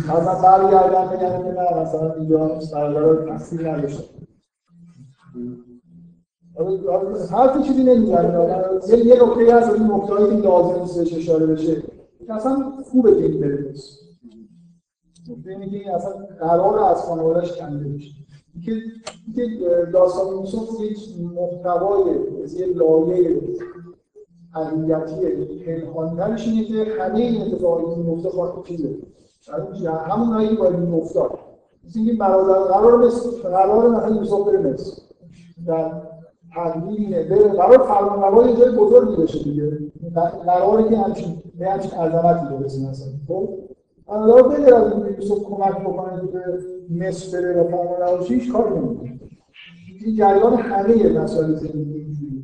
[0.07, 4.03] بعد من برگردم بگم که نه مثلا اینجا برادرها تقصیر نداشتن
[7.31, 8.39] حرف چیزی نمی‌زنه
[9.06, 11.81] یه نکته هست این نکتهایی که لازم نیست بهش اشاره بشه
[12.27, 13.73] که اصلا خوبه که این بره
[15.30, 18.11] نکته اینه که این اصلا قرار از خانوادهش کنده بشه
[18.65, 18.72] که
[19.35, 19.41] که
[19.93, 22.02] داستان یوسف یک محتوای
[22.57, 23.41] یه لایه
[24.52, 28.95] حقیقتی پنهانترش اینه که همه این اتفاقی که میفته خواهد چیزه.
[30.07, 31.39] همون هایی که باید میافتاد.
[31.85, 33.10] مثل اینکه برادر قرار
[33.43, 35.02] قرار مثلا یوسف بره مصر.
[35.68, 35.91] در
[36.56, 39.80] تقدیمه بره قرار فرمانروای یه جای بزرگی بشه دیگه.
[40.45, 43.11] قراره که همچین به همچین عظمتی برسه مثلا.
[43.27, 43.64] خب؟
[44.10, 46.60] الله بغیر از اینکه یوسف کمک بکنه که به
[47.07, 49.19] مصر بره و فرمانروایش هیچ کاری نمی‌کنه.
[50.06, 52.44] این جریان همه مسائل زندگی اینجوری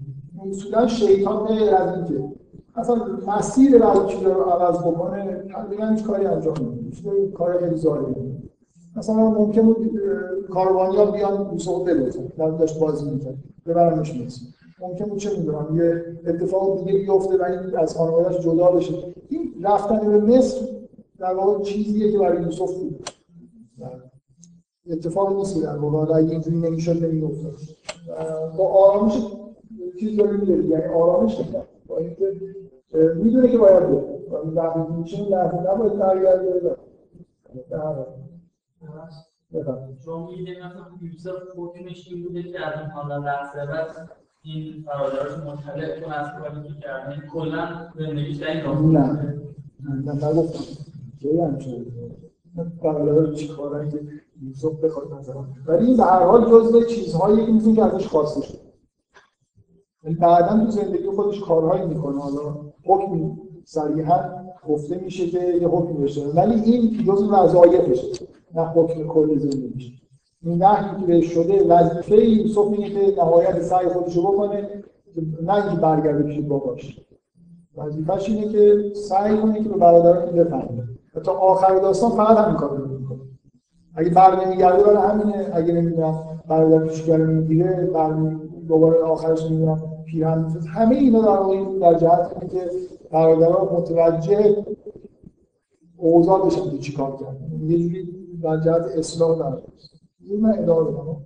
[0.50, 2.24] اصولا شیطان غیر از اینکه
[2.76, 2.96] اصلا
[3.28, 7.32] مسیر بعضی چیزا رو عوض بکنه تقریبا هیچ کاری انجام نمیده.
[7.32, 8.16] کار خیلی ظاهری
[8.96, 10.02] مثلا ممکن بود
[10.50, 13.36] کاروانیا بیان یوسف بلوزن در داشت بازی می‌کرد.
[13.66, 14.42] ببرمش مصر
[14.82, 18.94] ممکن بود چه می‌دونم یه اتفاق دیگه بیفته و این از خانوادهش جدا بشه.
[19.30, 20.66] این رفتن به مصر
[21.22, 23.10] در واقع چیزیه که برای یوسف بود.
[24.89, 26.15] اتفاق نیست در واقع.
[26.15, 27.53] اگه اینجوری نمی‌شد نمیافتاد.
[28.57, 29.14] با آرامش
[29.99, 31.38] چیز داره میگه یعنی آرامش
[31.88, 32.26] با اینکه
[33.15, 34.03] می‌دونه که باید بره
[34.56, 36.76] وقتی میشه این لحظه نباید برگرده
[40.06, 44.10] شما میگید مثلا یوسف حکمش این بوده که از این حالا لحظه بعد
[44.43, 49.35] این برادرش مطلع کنه از کاری که کرده کلا زندگیش در این نه
[50.06, 50.90] نه نگفتم.
[51.22, 51.85] کی همچنین
[52.84, 53.99] برادرش چی کارن که
[54.41, 58.57] یوسف بخواد مثلا ولی این به هر حال جزء چیزهایی می‌تونی که ازش خواسته شد.
[60.03, 62.22] یعنی بعدا تو زندگی خودش کارهایی می‌کنه.
[62.22, 64.19] حالا حکم صریحا
[64.68, 68.26] گفته میشه که یه حکم بشه ولی این جزء وظایفشه.
[68.56, 70.02] نه حکم کل زندگیش
[70.43, 74.84] این نهی که بهش شده وظیفه یوسف اینه که نهایت سعی خودش رو بکنه
[75.41, 77.02] نه اینکه برگرده پیش باباش.
[77.77, 80.88] وظیفه‌ش اینه که سعی کنه که به برادران بفهمه.
[81.20, 83.20] تا آخر داستان فقط همین کار رو می‌کنه.
[83.96, 85.52] اگه بر نمیگرده برای همینه.
[85.54, 87.90] اگه نمی‌دونم برادر پیشگر می‌گیره
[88.68, 92.72] دوباره آخرش نمی‌دونم پیرهن همه اینا در واقع در جهت اینه که
[93.12, 94.66] برادران متوجه
[95.98, 98.10] اوضاع بشن که چیکار کرد یه جوری
[98.44, 99.58] در جهت اصلاح در
[100.30, 101.18] این من ادامه بدم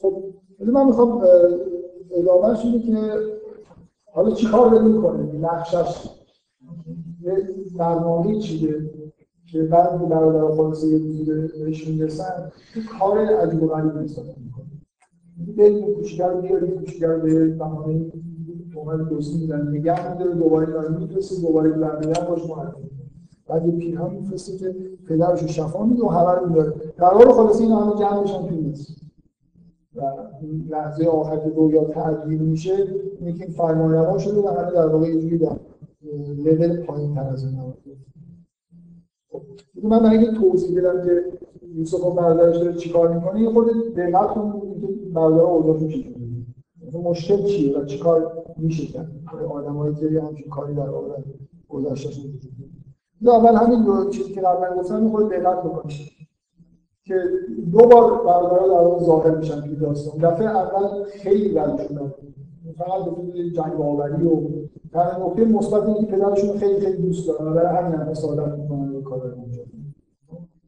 [0.00, 0.22] خب
[0.60, 1.24] من می‌خوام
[2.10, 3.18] ادامهش اینه که
[4.12, 6.08] حالا چی کار داره می‌کنه؟ نقشش.
[7.78, 8.90] برنامه چیه
[9.52, 11.24] که بعد که برادر خلاصه یه روزی
[11.64, 12.52] بهش می‌رسن
[13.00, 14.66] کار عجیب و غریب حساب می‌کنه.
[15.56, 18.12] بریم کوچیگر رو بیاریم کوچیگر رو به بهانه
[18.74, 22.90] اومد دوستی میدن نگه میداره دوباره داره میفرسته دوباره برمیگرد باش معرفی
[23.48, 24.74] بعد یه پیرهن میفرسته که
[25.08, 26.72] پدرش رو شفا میده و همه میداره.
[26.96, 28.96] در حال خلاصه این همه جمع بشن توی نیست
[29.96, 30.02] و
[30.42, 32.74] این لحظه آخر که رویا تعبیر میشه
[33.20, 35.38] اینه که این فرمان روان شده و همه در واقع یه جوری
[36.36, 37.74] لول پایین تر از این
[39.82, 41.24] من برای اینکه توضیح بدم که
[41.74, 46.36] یوسف و برادرش داره چیکار می‌کنه یه خود دقت کنید که برادر اوضاعشون چجوریه
[47.04, 49.10] مشکل چیه و چیکار میشه کرد
[49.50, 51.22] آدمایی که همچین کاری در واقع
[51.68, 55.96] گذشتهشون وجود اول همین دو چیزی که قبلا گفتم خود دقت بکنید
[57.04, 57.24] که
[57.72, 60.30] دو بار برادرها در واقع ظاهر میشن توی داستان.
[60.30, 62.12] دفعه اول خیلی بدشون
[62.78, 63.04] فقط
[63.34, 64.40] به جنگ آوری و
[64.92, 68.96] در نکته مثبت اینه که پدرشون خیلی خیلی دوست دارن برای همین هم حسادت می‌کنن
[68.96, 69.66] و کار رو انجام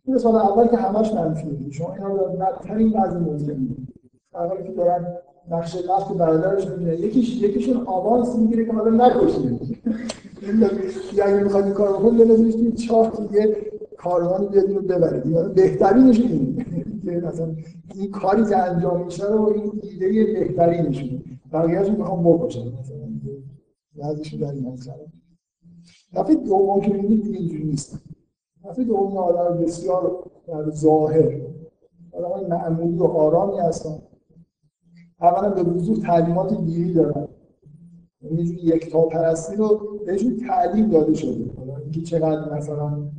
[0.05, 3.89] این قسمت اول که همش منفیه شما اینا رو در بدترین وضع می‌بینید
[4.35, 5.07] اول که دارن
[5.51, 9.79] نقش نفت برادرش می‌بینه یکیش یکیشون آوانس می‌گیره که حالا نکشید
[11.17, 13.57] یعنی می‌خواد این کار بکنه بنظرش توی چهار دیگه
[13.97, 15.49] کاروان بیاد اینو ببره.
[15.49, 16.65] بهترینش اینه.
[17.05, 17.49] که مثلا
[17.95, 21.21] این کاری که انجام میشه رو این ایده بهترینشونه
[21.53, 22.73] بقیه‌اش می‌خوام بکشن
[23.97, 25.07] بعضیش در این مسئله
[26.15, 27.99] دفعه دوم که می‌بینید اینجوری نیست.
[28.65, 31.41] دفعه دوم آدم بسیار در ظاهر.
[32.13, 33.99] آدم معمولی و آرامی هستن.
[35.21, 37.29] اولا به وضوح تعلیمات دینی دارن.
[38.23, 41.51] یعنی یک تا پرستی رو بهشون تعلیم داده شده.
[41.83, 43.11] اینکه چقدر مثلا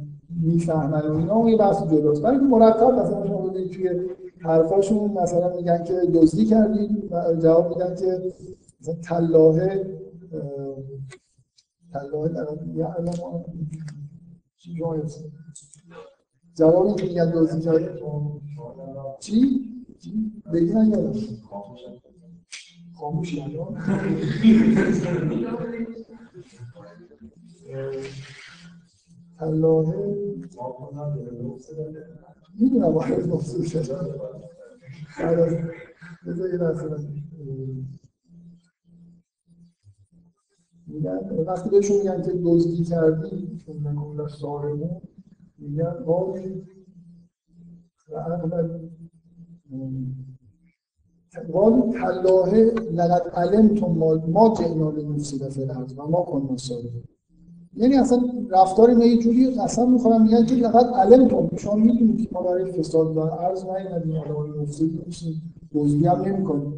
[0.41, 2.23] می‌فهمن و اینا اون یه بحث جداست.
[2.26, 3.89] ولی مرتب مثلا شما ببینید توی
[4.43, 7.09] حرفاشون مثلا میگن که دزدی کردید
[7.41, 8.33] جواب میدن که
[8.81, 9.99] مثلا تلاهه
[11.93, 12.31] تلاهه
[12.75, 13.43] یعلم
[14.57, 15.01] چی جایی
[16.57, 17.89] جواب این که میگن دزدی کردید
[19.19, 19.65] چی؟
[19.99, 21.13] چی؟ بگیرن یادم.
[22.93, 23.39] خاموش
[29.39, 30.15] تلاهه
[32.55, 32.99] می‌دونم
[33.63, 33.95] شده
[36.27, 36.57] بذار یه
[40.88, 45.01] میگن وقتی بهشون میگن که دزدی کردی چون نکولش سارمون
[45.57, 46.65] میگن وای
[48.09, 48.89] و اغلب
[51.53, 52.53] قالوا تلاه
[52.91, 53.85] لقد علمتم
[54.31, 57.03] ما جئنا لنفسد فی الارض و ما کننا سابقین
[57.75, 58.19] یعنی اصلا
[58.49, 62.71] رفتار اینا یه جوری اصلا می‌خوام میگن که لقد علمتم شما می‌دونید که ما برای
[62.71, 64.15] فساد در ارز نیومدیم.
[64.15, 66.73] آدمای مفسد نیستیم دزدی هم نمی‌کنیم.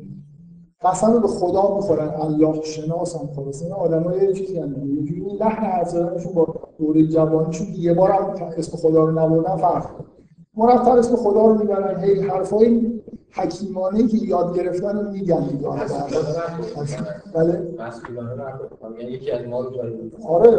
[0.84, 2.09] قسم به خدا می‌خورن.
[2.09, 6.47] الله شناس هم خلاص آدمای چیزی هم یه جوری لحن حرف با
[6.80, 9.85] دوره جوانیشون یه بار هم اسم خدا رو نبردن فرق
[10.57, 12.91] مرتب اسم خدا رو می‌برن هی حرفای
[13.32, 15.45] حکیمانه که یاد گرفتن رو میگن.
[17.34, 17.68] بله.
[19.10, 19.69] یکی از ما رو
[20.28, 20.57] آره.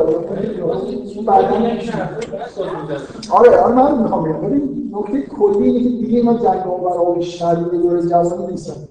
[3.31, 4.45] آره آره من می‌خوام بگم.
[4.45, 8.89] ولی نکته کلی اینه که دیگه اینا جنگ آورای شرعی دور جوانی نیستن.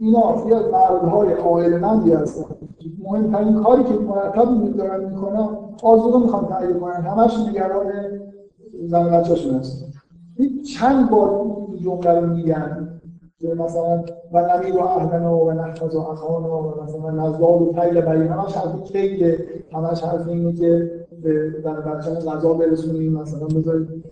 [0.00, 2.44] اینا یا مردهای عاقلمندی هستن.
[3.04, 5.48] مهمترین کاری که مرتب دارن می‌کنن
[5.82, 6.94] آزوده می‌خوان تعیین کنن.
[6.94, 7.92] همش نگران
[8.82, 9.93] زن بچه‌شون هستن.
[10.78, 11.46] چند بار
[11.82, 13.00] جمله رو میگن؟
[13.40, 18.00] که مثلا و نمیر و اهلنا و نحفظ و اخانا و مثلا نزال و تیل
[18.00, 19.38] بریم همش حرف کیه
[19.72, 20.90] همش حرف اینه که
[21.22, 24.04] به بچه غذا برسونیم مثلا بذارید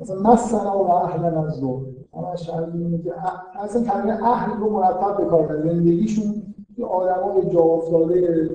[0.00, 1.62] مثلا مثلا و اهلنا از
[2.14, 3.12] همش حرف اینه که
[3.62, 6.42] اصلا کلمه اهل رو مرتب به کار زندگیشون
[6.78, 8.48] یه آدمای جا افتاده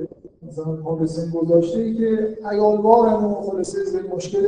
[0.48, 3.80] مثلا پا به سن گذاشته ای که ایالوارن و خلاصه
[4.16, 4.46] مشکل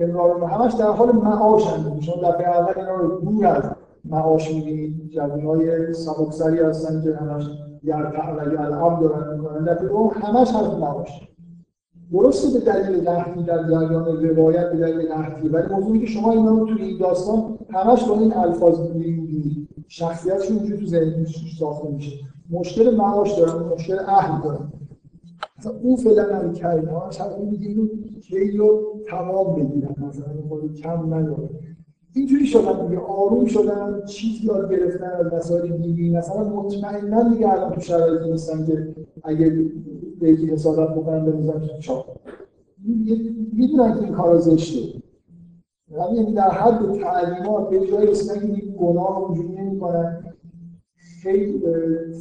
[0.00, 3.62] امرار همش در حال معاش هم شما دفعه اول اینا رو دور از
[4.04, 7.44] معاش می‌بینید جوانهای سبکسری هستن که همش
[7.82, 9.64] یرتع و یلعب دارن می‌کنن.
[9.64, 11.28] دفعه دوم همش از معاش.
[12.12, 16.50] درسته به دلیل نحوی در جریان روایت به دلیل نحوی ولی موضوعی که شما اینا
[16.50, 22.16] رو توی این داستان همش با این الفاظ می‌بینید شخصیتشون اونجوری تو ذهنش ساخته میشه.
[22.50, 24.72] مشکل معاش دارن مشکل اهل دارن.
[25.58, 27.88] مثلا او فعلا هم کرد همش هم میگه اینو
[28.20, 31.50] کی رو تمام بگیرن مثلا خود کم نیاره
[32.14, 37.72] اینجوری شدن دیگه آروم شدن چیز یاد گرفتن از مسائل دینی مثلا مطمئنا دیگه الان
[37.72, 39.50] تو شرایطی نیستن که اگه
[40.20, 42.06] به یکی حسادت بکنن بنوزن تو چاپ.
[43.52, 45.02] می‌دونن که این کارا زشته.
[45.90, 50.25] یعنی در حد تعلیمات به جای رسیدن که گناه رو اونجوری نمی‌کنن.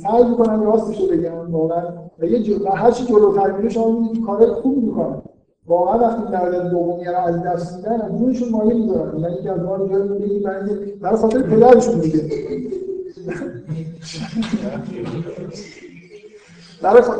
[0.03, 1.83] سعی می‌کنن راستش رو بگن واقعا.
[2.19, 2.65] و یه جو...
[2.65, 5.21] هر چی جلوتر میره شما می‌بینید کارهای خوب می‌کنن.
[5.67, 9.59] واقعا وقتی در دومی رو از دست میدن از جونشون مایه می‌ذارن یعنی که از
[9.59, 12.21] ما رو جایی میگه برای برای خاطر پدرشون میگه.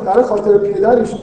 [0.04, 1.20] برای خاطر پدرشون.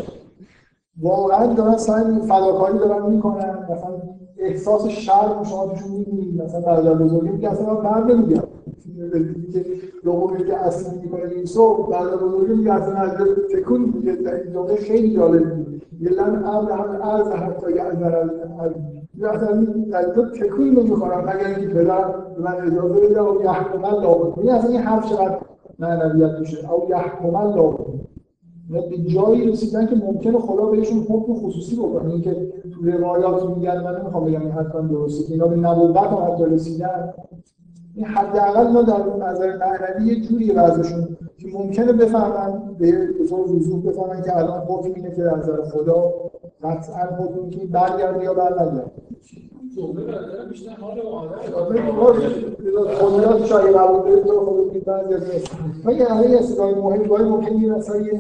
[1.02, 3.68] واقعا دارن سعی فداکاری دارن می‌کنن.
[3.70, 4.02] مثلا
[4.38, 6.42] احساس شرم شما توشون می‌بینید.
[6.42, 8.02] مثلا برادر بزرگی میگه اصلا من بر
[9.04, 9.66] نمیگم که
[10.04, 13.12] دومی که اصلی می‌کنه یوسف برادر بزرگی میگه اصلا از
[13.54, 15.68] تکون میگه این جمله خیلی جالب
[16.02, 17.98] یه لن هم از حتی یه از
[19.18, 20.04] یا اصلا در
[20.40, 22.06] تکون نمی‌خورم مگر اینکه پدر
[22.40, 25.38] من اجازه بده او یحکم الله این اصلا این حرف چقدر
[25.80, 27.78] معنویت میشه او یحکم الله
[28.70, 34.02] به جایی رسیدن که ممکنه خدا بهشون حکم خصوصی بکنه اینکه تو روایات میگن من
[34.02, 35.34] نمی‌خوام بگم این حتما درسته.
[35.34, 37.14] اینا به نبوت هم حتی رسیدن.
[37.60, 37.63] این
[38.02, 44.22] حداقل ما در نظر معنوی یه جوری وضعشون که ممکنه بفهمن به طور وضوح بفهمن
[44.22, 46.14] که الان حکم اینه که در نظر خدا
[46.64, 48.84] قطعا حکم که برگرده یا برنگرده.
[53.00, 55.24] خدا شاید قبول داره تو خود بعضی از
[55.84, 58.20] من یه علیه استدای مهم یه مثلا یه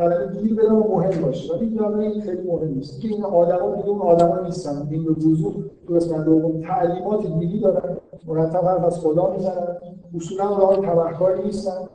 [0.00, 1.54] کلمه گیر بدم و مهم باشه.
[1.54, 3.00] ولی جامعه خیلی مهم نیست.
[3.00, 4.88] که این آدما دیگه اون آدما نیستن.
[4.90, 5.54] این به وضوح
[5.86, 7.96] تو قسمت دوم تعلیمات دینی دارن.
[8.26, 9.76] مرتب حرف از خدا می‌زنن.
[10.16, 11.88] اصولا راه تبهکاری نیستن.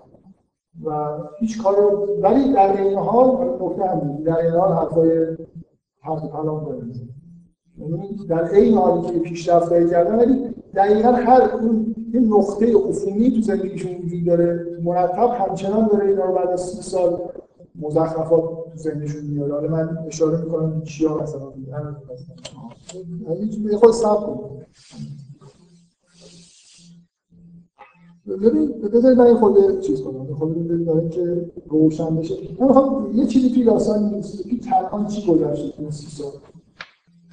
[0.84, 1.76] و هیچ کار
[2.22, 5.38] ولی در این حال نکته هم در این حال حرفای
[6.02, 6.92] حرف کلام
[7.78, 13.42] یعنی در این حالی که پیشرفت کردن ولی دقیقا هر اون یه نقطه عفونی تو
[13.42, 14.66] زندگیشون وجود داره.
[14.84, 17.20] مرتب همچنان داره اینا رو بعد از سی سال
[17.80, 19.52] مزخرفات تو ذهنشون میاد.
[19.52, 21.54] حالا من اشاره می‌کنم چیا مثلا.
[23.72, 24.40] یه خود سب
[28.28, 30.36] ببین بذارید من خود چیز کنم.
[30.36, 32.36] خود ببینید که روشن بشه.
[32.60, 36.32] من می‌خوام یه چیزی توی داستان که تنها چی گذشته تو سی سال؟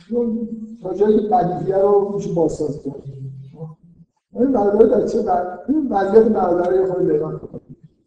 [0.09, 0.49] چون
[0.83, 3.03] تا جایی که بدیهیه رو میشه بازسازی کرد.
[4.35, 5.19] این برادر در چه
[5.91, 7.41] وضعیت برادرای خود بیان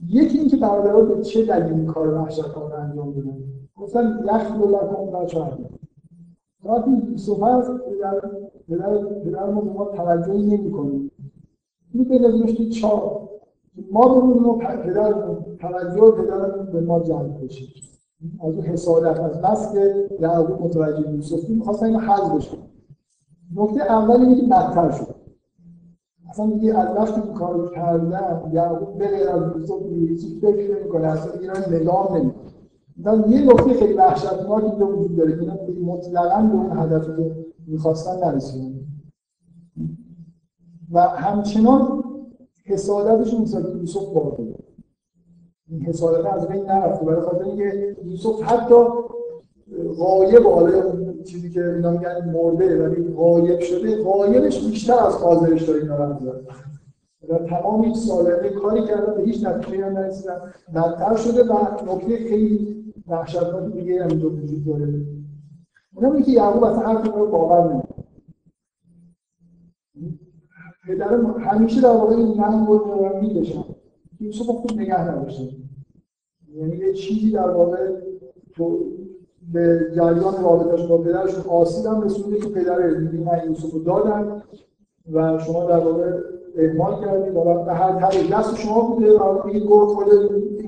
[0.09, 3.43] یکی اینکه برادرها به چه دلیل این کار وحشتانه انجام دادن؟
[3.75, 5.39] گفتن یخ لکم بچه
[6.63, 7.71] وقتی یوسف هست
[8.67, 11.11] پدر پدر ما به ما توجهی نمی کنیم
[11.93, 13.29] این بندازیمش توی چاه
[13.91, 15.13] ما بمونیم و پدر
[15.59, 17.65] توجه پدر به ما جلب بشه.
[18.43, 22.57] از اون حسادت از بس که یعقوب متوجه یوسف می‌خواستن اینو حذف بشه.
[23.55, 25.15] نکته اول اینه که بدتر شد.
[26.35, 31.07] اصلا دیگه از وقتی این کارو کردن یعقوب به غیر از یوسف دیگه فکر نمی‌کنه
[31.07, 32.51] اصلا دیگه نگاه نمی‌کنه.
[32.97, 35.53] مثلا یه نکته خیلی وحشتناک اینجا وجود داره اینا
[35.93, 38.79] مطلقاً به اون هدفی که می‌خواستن نرسیدن
[40.91, 42.03] و همچنان
[42.65, 44.55] حسادتشون نسبت به یوسف باقیه
[45.69, 48.75] این حسادت از بین نرفته برای خاطر اینکه یوسف حتی
[49.97, 55.81] غایب حالا چیزی که اینا میگن مرده ولی غایب شده غایبش بیشتر از حاضرش داره
[55.81, 56.31] اینا رو
[57.29, 60.53] و تمام این سالانه کاری کردن به هیچ نتیجه هم نرسیدن.
[60.75, 61.53] بدتر شده و
[61.95, 65.05] نکته خیلی وحشتناک دیگه هم اینجا وجود داره.
[65.95, 68.05] اونم که یعقوب اصلا حرف رو باور نمی‌کنه.
[70.87, 73.63] پدرم همیشه در واقع این ننگ رو دارم می‌کشن.
[74.19, 75.49] یوسف خوب نگه نداشته
[76.55, 77.89] یعنی یه چیزی در واقع
[78.55, 78.79] تو
[79.53, 84.43] به جریان رابطش با پدرشون آسیب هم رسونده که پدر من یوسف رو دادم
[85.13, 86.11] و شما در واقع
[86.57, 87.35] اعمال کردید.
[87.35, 90.07] و به هر طریق دست شما بوده و خود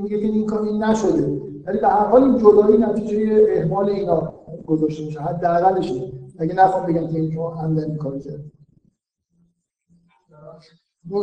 [0.02, 1.42] میگه که این کار این نشده.
[1.66, 4.34] ولی به هر حال این جدایی نتیجه اهمال اینا
[4.68, 5.20] گذاشته میشه.
[5.20, 5.94] حداقلش
[6.40, 8.40] اگه نخوام بگم که این شما همدن کار کرد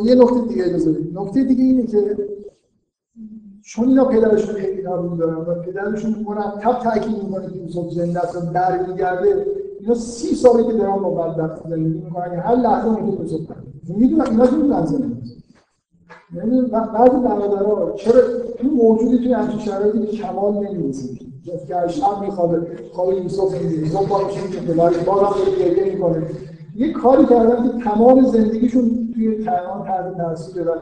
[0.05, 2.17] یه نکته دیگه اجازه نکته دیگه اینه که
[3.67, 8.37] چون اینا پدرشون خیلی نابود دارن و پدرشون مرتب تاکید می‌کنه که یوسف زنده است
[8.37, 9.47] و برمیگرده.
[9.81, 13.41] اینا سی ساله که دارن با بدبختی زندگی می‌کنن هر لحظه ممکنه یوسف
[13.89, 15.17] می‌دونن اینا که می‌دونن زنده
[16.37, 18.21] یعنی بعضی برادرها چرا
[18.59, 21.15] تو موجودی توی همچین شرایطی به کمال نمی‌رسه.
[21.45, 26.23] که شب میخوابه خواب یوسف یوسف با میشه که پدرش بازم گریه می‌کنه.
[26.77, 30.73] یه کاری کردن که تمام زندگیشون توی کنعان تحت تاثیر و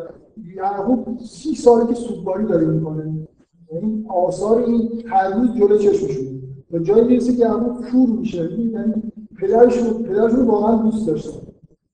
[0.56, 3.28] یعقوب سی ساله که سوگواری داره می‌کنه.
[3.72, 4.88] یعنی آثار این
[5.34, 6.42] روز جلو چشمشون.
[6.72, 8.52] و جایی می‌رسه که یعقوب کور میشه.
[8.58, 8.94] یعنی
[9.38, 11.40] پدرشون پدرشون واقعا دوست داشتن.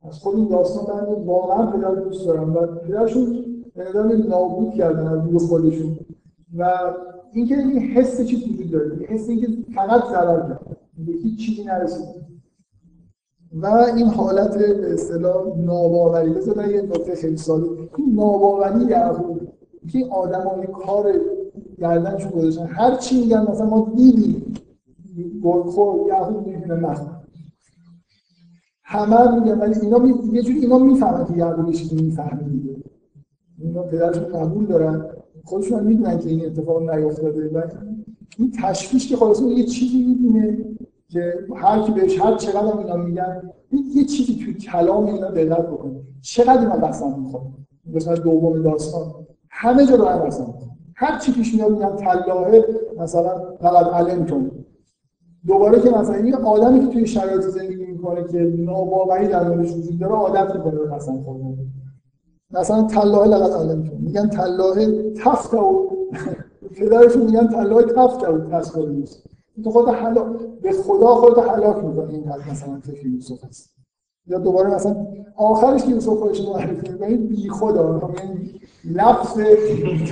[0.03, 2.57] از خود این داستان من واقعا پدر دوست دارم.
[2.57, 3.45] و پدرشون
[3.75, 5.97] به نابود کردن از خودشون.
[6.59, 6.93] و
[7.33, 8.97] اینکه این حس چی وجود داره.
[8.97, 12.07] حس اینکه فقط ضرر کرد به هیچ چیزی نرسید
[13.53, 16.31] و این حالت به اصطلاح ناباوری.
[16.31, 17.67] بذار یه نکته خیلی ساده
[17.97, 19.41] این ناباوری یعقوب
[19.93, 21.13] که آدمای کار
[21.79, 22.67] گردنشون گذاشتن.
[22.67, 24.55] هر چی میگن مثلا ما دیدیم
[25.43, 27.19] گلخور یعقوب می‌بینه نخور
[28.85, 30.15] همه میگن ولی اینا می...
[30.33, 32.77] یه جوری اینا می‌فهمن که یعقوب چیزی می‌فهمه دیگه.
[33.59, 35.07] اینا پدرشون قبول دارن.
[35.45, 37.49] خودشون می‌دونن که این اتفاق نیفتاده.
[37.49, 37.63] و
[38.39, 40.65] این تشویش که خلاص یه چیزی می‌بینه
[41.09, 43.53] که هر کی بهش هر چقدر اینا میگن
[43.95, 47.45] یه چیزی توی کلام اینا دقت بکنه چقدر اینا قسم می‌خوره؟
[47.95, 49.13] قسمت دوم داستان.
[49.51, 50.55] همه جا دارن قسم
[50.97, 52.65] هر چی پیش میاد میگن تلاهه
[52.99, 54.51] مثلا فقط علمتون
[55.47, 59.99] دوباره که مثلا این آدمی که توی شرایط زندگی می‌کنه که ناباوری در موردش وجود
[59.99, 61.57] داره عادت می‌کنه به قسم خوردن
[62.51, 65.91] مثلا تلاهه لقد علمتون میگن تلاهه تفت و
[66.77, 70.23] پدرشون میگن تلاهه تفت و تسخیر نیست تو خود حلا
[70.63, 73.71] به خدا خود هلاک می‌کنه این حد مثلا فکر یوسف هست.
[74.27, 75.07] یا دوباره مثلا
[75.37, 78.01] آخرش که یوسف خودش معرفی می‌کنه بی خدا.
[78.19, 79.41] یعنی لفظ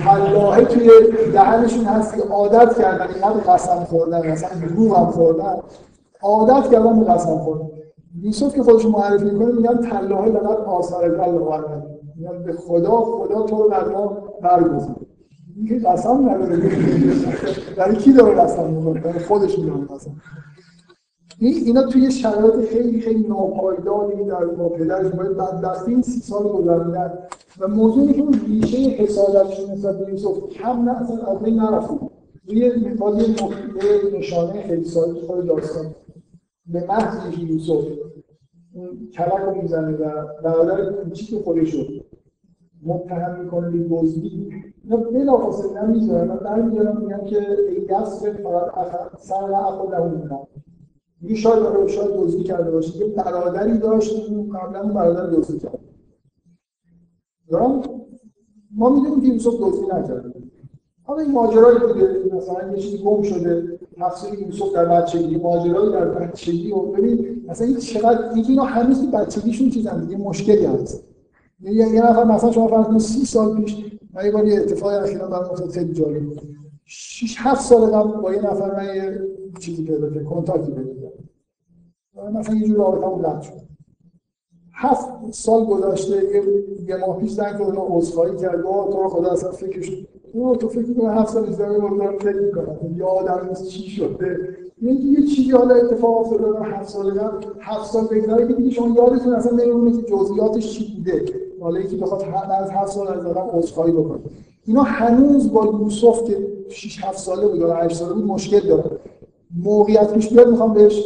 [0.03, 0.89] تلاهه توی
[1.33, 3.07] دهنشون هست که عادت کردن.
[3.13, 5.55] اینقدر قسم خوردن مثلا دروغ هم خوردن.
[6.21, 7.69] عادت کردن به قسم خوردن.
[8.21, 11.63] یوسف که خودش معرفی می‌کنه میگن تلاهه لقد آثار الله
[12.15, 14.17] میگن به خدا خدا تو رو در ما
[15.57, 16.71] این قسم نداره.
[17.77, 20.21] برای کی داره قسم می‌کنه برای خودش می‌دونه قسم.
[21.39, 25.11] این اینا توی شرایط خیلی خیلی ناپایداری در با پدرش.
[25.13, 27.13] باید بدبختی این سی سال گذروندن
[27.59, 31.93] و موضوع که اون ریشه حسادتشون نسبت به یوسف کم نه اصلا از بین نرفته.
[32.47, 35.85] روی مثال یه نشانه خیلی ساده خود داستان
[36.65, 37.85] به محض اینکه یوسف
[39.13, 41.83] کلک رو می‌زنه و برادر کوچیک خودش رو
[42.85, 44.49] متهم می‌کنه به دزدی
[44.89, 50.45] اینا بلافاصله نمی‌ذارن و برمیگردن میگن که ای دست فقط سر اخو لهو
[51.21, 52.97] میگه شاید داره شاید دزدی کرده باشه.
[52.97, 54.15] یه برادری داشت
[54.53, 55.79] قبلا اون برادر دزدی کرد.
[57.49, 57.81] دارم
[58.75, 60.33] ما می‌دونیم که یوسف دزدی نکرده.
[61.03, 66.05] حالا این ماجرای دیگه مثلا یه چیزی گم شده تفسیر یوسف در بچگی ماجرایی در
[66.05, 66.71] بچگی.
[66.71, 71.03] و ببین مثلا این چقدر اینا هنوز بچگیشون چیزن دیگه مشکلی هست.
[71.61, 74.95] یه یه نفر مثلا شما فرض کنید 30 سال پیش من یه بار یه اتفاقی
[74.95, 76.41] اخیرا برام افتاد خیلی جالب بود.
[76.85, 79.21] 6 7 سال قبل با یه نفر من یه
[79.59, 82.39] چیزی پیدا کردم کنتاکتی پیدا کردم.
[82.39, 83.67] مثلا یه جور رابطه‌مون قطع شد.
[84.73, 86.43] هفت سال گذشته یه,
[86.87, 89.91] یه ماه پیش زنگ زد عذرخواهی کرد گفت تو خدا اصلا فکرش
[90.33, 92.77] او تو فکر کنم هفت سال ازدواج رو فکر می‌کنم.
[92.95, 98.07] یادم نیست چی شده؟ یعنی یه چیزی حالا اتفاق افتاده هفت سال قبل هفت سال
[98.07, 101.46] بگذره که دیگه شما یادتون اصلا نمیمونه که جزئیاتش چی بوده.
[101.61, 102.21] حالا یکی بخواد
[102.61, 104.19] از هفت سال از آدم عذرخواهی بکنه.
[104.65, 108.91] اینا هنوز با یوسف که 6 7 ساله بود یا 8 ساله بود مشکل داره.
[109.63, 111.03] موقعیت پیش بیاد می‌خوام بهش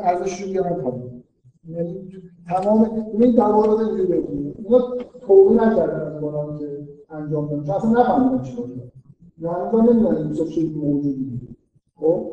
[0.00, 1.22] ارزشش رو بیارم پایین.
[1.68, 2.08] یعنی
[2.48, 4.78] تمام این در مورد اینجوری بگیم اینا
[5.20, 7.64] توبه نکردن از که انجام دادن.
[7.64, 8.90] چون اصلا نفهمیدن چیکار کنن
[9.38, 11.40] یعنی نمی‌دونن یوسف چه موجودی
[11.96, 12.30] خب؟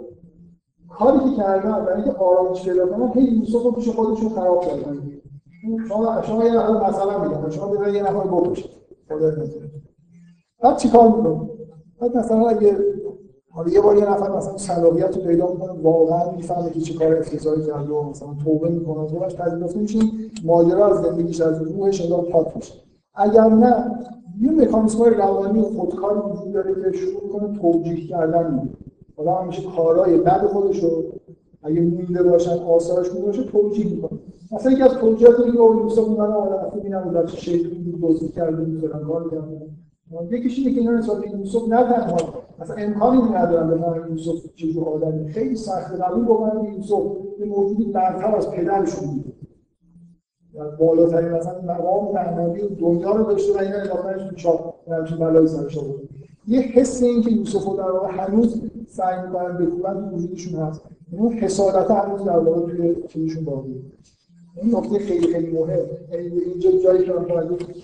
[0.89, 5.18] کاری که کردن برای اینکه آرامش پیدا کنن هی یوسف رو پیش خودشون خراب کردن.
[5.87, 8.71] شما شما یه نفر مثلا میگم شما ببینید یه نفر بکشید
[9.09, 9.31] خدا
[10.63, 11.49] بعد چیکار می‌کنه
[12.01, 12.77] بعد مثلا اگه
[13.51, 17.15] حالا یه بار یه نفر مثلا صلاحیت رو پیدا می‌کنه واقعا می‌فهمه که چه کار
[17.17, 19.99] افتضاحی کرده و مثلا توبه می‌کنه توبهش پذیرفته میشه
[20.45, 22.73] ماجرا از زندگیش از روحش انگار پاک میشه.
[23.15, 23.91] اگر نه
[24.41, 28.69] یه مکانیسم روانی خودکاری وجود داره که شروع کنه توجیه کردن میده
[29.17, 31.03] حالا همیشه کارهای بد خودش رو
[31.63, 34.19] اگه مونده باشن آثارش مونده باشه توجیه می‌کنه.
[34.51, 38.29] مثلا یکی از توجیهات اینه که یوسف اون آدم خوبی نبود بچه شیطانی بود دزدی
[38.29, 39.69] کرده بود کار کرده
[40.31, 42.17] یکیش اینه که اینا نسبت به یوسف نه تنها.
[42.59, 47.03] مثلا امکانی ندارن به یوسف چه آدمی خیلی سخت قبول بکنن که یوسف
[47.39, 49.33] یه موجودی برتر از پدرشون بوده
[50.79, 56.09] بالاترین مثلا مقام معنوی دنیا رو داشته و اینا اضافهش تو چاپ سرش آورده
[56.47, 60.81] یه حس این که یوسف رو در واقع هنوز سعی می‌کنن بکوبن تو وجودشون هست.
[61.11, 63.75] اون حسادت هنوز در واقع توی چیزشون باقیه
[64.61, 65.85] این نکته خیلی خیلی مهم.
[66.11, 67.25] اینجا جایی که من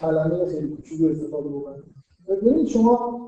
[0.01, 1.83] کلمه خیلی کوچولو استفاده بکنم.
[2.27, 3.21] ببینید شما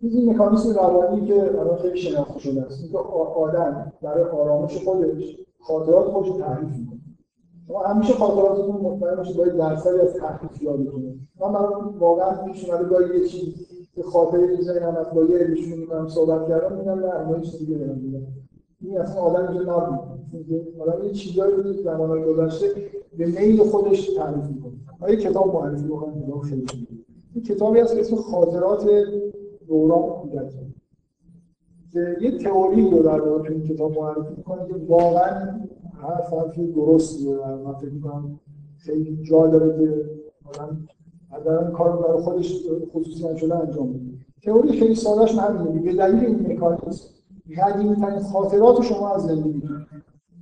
[0.00, 6.06] این مکانیسم روانی که الان خیلی شناخته شده است اینکه آدم برای آرامش خودش خاطرات
[6.06, 7.00] خودش رو تحریف می‌کنه.
[7.66, 12.88] شما همیشه خاطراتتون مطمئن باشید باید درصدی از تحریف یادتونه من برای واقعا پیش اومده
[12.88, 13.54] گاهی یه چیز
[13.96, 15.38] به خاطر می‌ذارم از با یه
[16.08, 18.26] صحبت کردم میگم نه اینا چیز دیگه دارم
[18.82, 22.66] این اصلا آدم اینجا نبود آدم یه چیزایی رو که زمانهای گذشته
[23.18, 24.72] به میل خودش تعریف می‌کنه.
[25.00, 26.66] آیا کتاب معرفی بکنم خیلی
[27.34, 28.90] این کتابی هست اسم خاطرات
[29.68, 30.58] دوران کودکی
[31.92, 35.60] که یه تئوری رو در واقع این کتاب معرفی می‌کنه که واقعا
[36.02, 38.40] هر حرفی درستی رو من فکر می‌کنم
[38.78, 40.10] خیلی جا داره که
[40.48, 40.68] مثلا
[41.30, 44.00] از کار برای خودش خصوصی شده انجام بده.
[44.42, 45.80] تئوری خیلی سادهش همینه.
[45.80, 47.08] به دلیل این مکانیزم
[47.50, 49.62] قدیمی‌ترین خاطرات شما از زندگی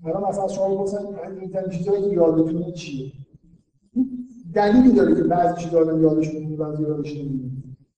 [0.02, 3.12] حالا مثلا شما بپرسن قدیمی‌ترین چیزایی که یادتونه چیه؟
[4.54, 7.50] دلیلی داره که بعضی چیزا آدم یادش میمونه بعضی یادش نمیمونه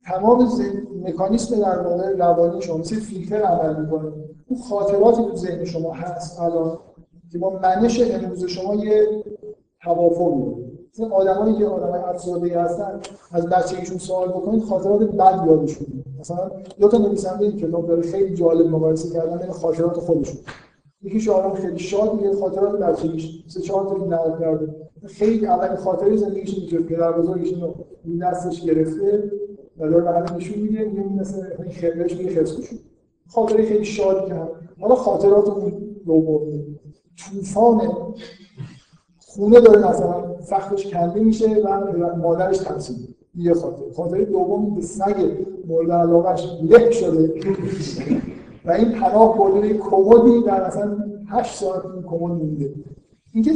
[0.04, 0.48] تمام
[1.04, 4.12] مکانیسم در واقع روانی شما مثل فیلتر عمل می‌کنه.
[4.46, 6.78] اون خاطراتی تو ذهن شما هست الان
[7.32, 9.24] که با منش امروز شما یه
[9.82, 13.00] توافق میده مثل آدمایی که آدمای افسرده هستن
[13.32, 16.11] از بچگیشون سوال بکنید خاطرات بد یادشون میاد.
[16.22, 16.50] مثلا
[16.80, 20.36] دو تا نویسنده این کتاب داره خیلی جالب مقایسه کردن بین خاطرات خودشون.
[21.02, 24.74] یکی آدم خیلی شاد میگه خاطرات بچگیش سه چهار تا نقل کرده.
[25.06, 27.74] خیلی اولین خاطره زندگیش اینه که پدر بزرگش اینو
[28.04, 29.32] این دستش گرفته
[29.78, 32.56] و داره به همه نشون میده یه مثل این خبرش میگه خرس
[33.28, 34.42] خاطره خیلی شادی که
[34.80, 35.72] حالا خاطرات اون
[36.06, 36.78] دومی
[37.16, 37.80] طوفان
[39.18, 45.30] خونه داره مثلا سختش کنده میشه و مادرش ترسید یه خاطر خاطره دومی به سگ
[45.66, 47.34] مورد علاقش له شده.
[48.64, 50.96] و این پناه برده کمدی در مثلا
[51.28, 52.74] 8 ساعت این کمد مونده
[53.32, 53.50] اینکه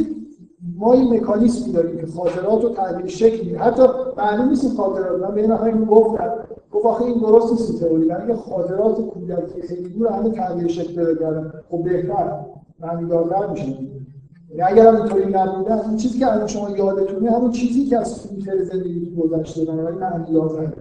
[0.75, 3.59] ما این مکانیزمی داریم که خاطرات رو تغییر شکل میده.
[3.59, 3.83] حتی
[4.17, 5.21] معلوم نیست خاطرات.
[5.21, 6.21] من به این نفر گفت
[6.71, 8.05] گفت آخه این درست نیست تئوری.
[8.05, 12.39] یعنی خاطرات کودکی خیلی دور همه تغییر شکل پیدا خب بهتر.
[12.79, 13.77] معنیدارتر میشه.
[14.57, 18.63] یعنی اگر اینطوری نبوده این چیزی که الان شما یادتونه همون چیزی که از فیلتر
[18.63, 20.73] زندگی گذشته بنابراین معنیدارتر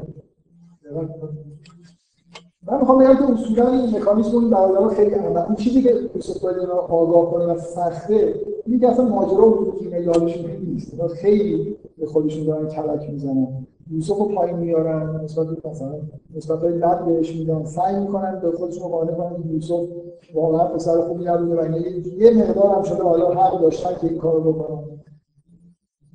[2.66, 6.42] من می‌خوام بگم که اصولا این مکانیزم این برادران خیلی عمل این چیزی که یوسف
[6.42, 6.58] باید
[6.88, 8.34] آگاه کنه و سخته
[8.66, 11.06] اینه که اصلا ماجرا وجود که یادشون نیست.
[11.06, 13.66] خیلی به خودشون دارن کلک می‌زنن.
[13.90, 15.94] یوسف رو پایین میارن نسبت مثلا
[16.36, 19.88] نسبت های بد بهش میدن سعی می‌کنن به خودشون قانع کنن یوسف
[20.34, 21.78] واقعا پسر خوبی نبوده و
[22.18, 24.84] یه مقدار هم شده حالا حق داشتن که این کارو بکنن.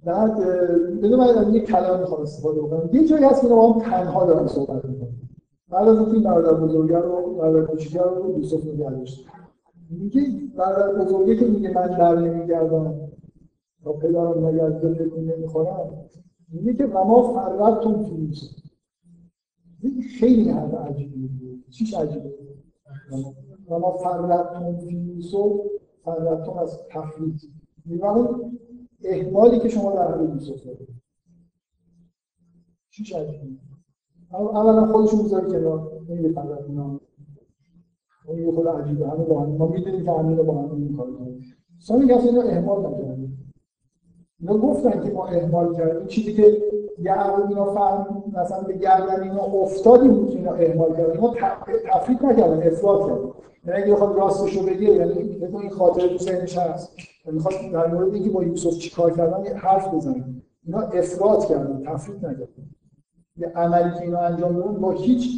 [0.03, 0.37] بعد
[1.01, 2.89] بدون من یه کلام می‌خوام استفاده بکنم.
[2.93, 5.09] یه جایی هست که هم تنها دارن صحبت می‌کنن
[5.69, 9.05] بعد از اینکه برادر بزرگه رو برادر کوچیکه رو یوسف نگه
[9.89, 10.21] میگه
[10.57, 12.95] برادر بزرگه که میگه من در نمیگردم.
[13.83, 15.89] تا پدرم از فکر نمی‌خورم.
[16.51, 18.61] میگه که وما فرقتون فی یوسف
[20.19, 21.29] خیلی حرف عجیبیه
[21.69, 22.33] چیش عجیبه
[23.69, 25.51] وما فرقتون فی یوسف
[26.05, 27.41] فرقتون از تفریط.
[27.85, 28.05] میگه
[29.03, 31.01] احمالی که شما در حال یوسف دارید
[32.89, 33.57] چیش عجیبه
[34.33, 36.01] اولا خودشون می‌ذاره کنار.
[36.09, 36.99] نمیگه فقط اینا
[38.27, 39.07] اون یه خود عجیبه.
[39.07, 39.49] همه با هم.
[39.49, 41.41] ما می‌دونیم که همین با هم این کار کنیم.
[41.79, 43.29] سامی کسی اینو احمال نکرده
[44.41, 46.07] اینا گفتن که ما اهمال کردیم.
[46.07, 46.57] چیزی که
[46.99, 51.11] یعقوب اینا فهم مثلا به گردن اینا افتادیم بود اینا اهمال کردن.
[51.11, 51.33] اینا
[51.93, 53.29] تفریط نکردن افراد کردن.
[53.67, 56.93] یعنی اگه بخواد راستش رو بگه یعنی این خاطر تو ذهنش هست.
[57.25, 60.25] یعنی می‌خواد در مورد اینکه با یوسف چیکار کردن یه حرف بزنه.
[60.65, 62.47] اینا افراد کردن تفریط نکردن.
[63.37, 65.29] یه عملی که اینا انجام دادن با هیچ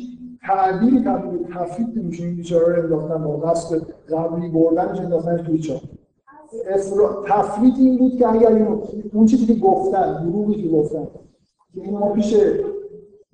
[0.48, 5.82] تعبیری تبدیل تفریط نمیشه این بیچاره رو انداختن با قصد قبلی بردنش انداختن توی چاه
[7.28, 8.68] تفریط این بود که اگر
[9.14, 11.08] اون چیزی که گفتن دروغی که گفتن
[11.76, 12.36] که این ما پیش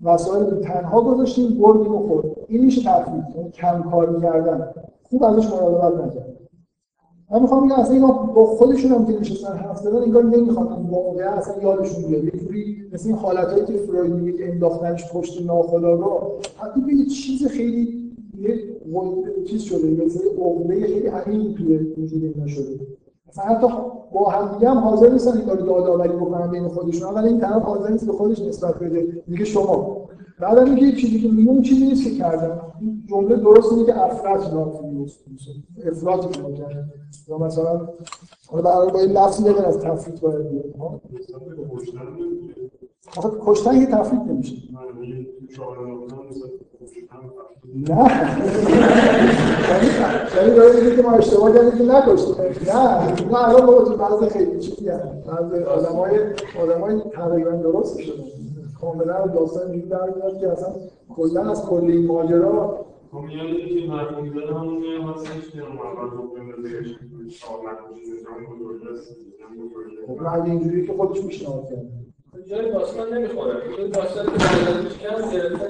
[0.04, 4.72] وسایل تنها گذاشتیم بردیم و خورد این میشه تفریط یعنی کم کار کردن.
[5.10, 6.40] خوب ازش مراقبت نکرد.
[7.32, 10.90] من می‌خوام بگم اصلا اینا با خودشون هم که نشستن حرف زدن انگار نمی‌خوان این
[10.90, 12.24] واقعا اصلا یادشون بیاد.
[12.24, 17.06] یه جوری مثل این حالتایی که فروید میگه که انداختنش پشت ناخودآگاه حتی به یه
[17.06, 18.00] چیز خیلی
[18.40, 18.64] یه
[19.46, 22.80] چیز شده مثل عقده خیلی عمیقی توی وجود اینا شده.
[23.30, 23.68] مثلا حتی
[24.14, 27.14] با هم هم حاضر نیستن این کارو یادآوری بکنن بین خودشون.
[27.14, 29.24] ولی این طرف حاضر نیست به خودش نسبت بده.
[29.28, 30.10] میگه شما.
[30.40, 32.62] بعد میگه چیزی که میگه اون چیزی نیست که کردم.
[33.06, 35.06] جمله درست که افراد لازم
[36.24, 36.86] افراد کرده
[37.28, 37.90] یا مثلا
[38.48, 40.46] حالا برای با این لفظی نگن از تفریط باید
[43.18, 44.56] آخه کشتن یه تفریط نمیشه
[47.76, 48.10] نه
[50.36, 52.36] یعنی داره میگه که ما اشتباه کردیم که نکشتیم
[52.68, 56.20] نه نه الان با تو بعضی خیلی چیزی هست بعضی آدمای
[56.62, 58.24] آدمای تقریبا درست شده
[58.82, 60.70] کاملا داستان اینجوری در میاد که اصلا
[61.16, 66.28] کلا از کل این ماجرا خب یعنی که مرحوم می‌زنه همون هستش که اول رو
[66.28, 66.86] بندازه
[70.08, 72.10] خب اینجوری که خودش کرد
[72.50, 73.54] جای داستان نمی‌خوره.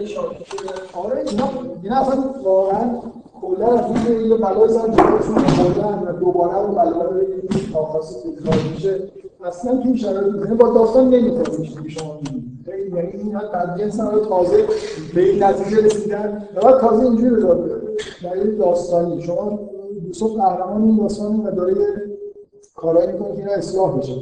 [0.06, 0.70] شاکی شده.
[0.94, 1.50] آره اینا
[1.84, 3.02] اینا اصلا واقعا
[3.42, 8.56] کلا از این یه بلای سر جلوشون آوردن و دوباره اون بلا رو خاصی تکرار
[8.74, 9.00] میشه.
[9.46, 12.68] اصلا تو شرایط یعنی با داستان نمی‌خوره میشه که شما میگید.
[12.68, 14.66] یعنی این بعد جنس رو تازه
[15.16, 17.82] به این نتیجه رسیدن و بعد تازه اینجوری داره
[18.24, 19.22] دلیل داستانی.
[19.22, 19.60] شما
[20.08, 21.76] یوسف قهرمان این داستانی و داره
[22.76, 24.14] کارایی می‌کنه که اینا اصلاح بشه.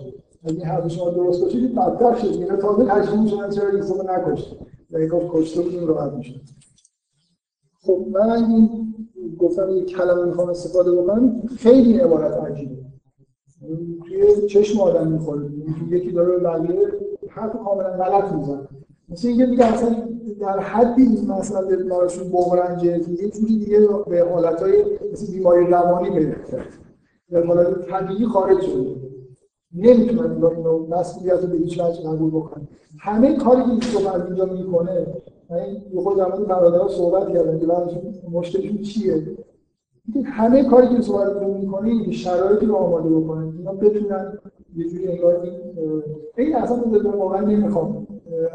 [0.43, 2.27] اگه حرف شما درست باشه که بدتر شد.
[2.27, 4.55] اینا تازه تشکیل میشن چرا یوسف نکشت
[4.89, 6.41] یعنی گفت کشته بود راحت میشه
[7.81, 8.93] خب من این
[9.39, 12.75] گفتم یک کلمه می‌خوام استفاده بکنم خیلی عبارت عجیبه.
[14.05, 15.49] توی چشم آدم می‌خوره.
[15.89, 16.77] یکی داره بقیه
[17.29, 18.67] حرف کاملا غلط می‌زنه.
[19.09, 19.95] مثل اینکه میگه اصلا
[20.39, 26.09] در حدی این مسئله براشون بغرنجه که یه جوری دیگه به حالتهای مثل بیماری روانی
[26.09, 26.67] کرد
[27.31, 29.06] در حالت طبیعی خارج شده.
[29.77, 32.67] نمی‌تونن اینو مسئولیت رو به هیچ وجه قبول بکنن.
[32.99, 35.07] همه کاری که یوسف از اینجا می‌کنه
[35.49, 35.57] من
[35.93, 38.01] یه خود مورد برادرها صحبت کردم که بعدشون
[38.31, 39.37] مشکلشون چیه؟
[40.25, 44.39] همه کاری که صحبت رو می‌کنه این شرایطی رو آماده بکنن اینا بتونن
[44.75, 45.53] یه جوری انگار این
[46.37, 48.07] این اصلا من واقعا نمی‌خوام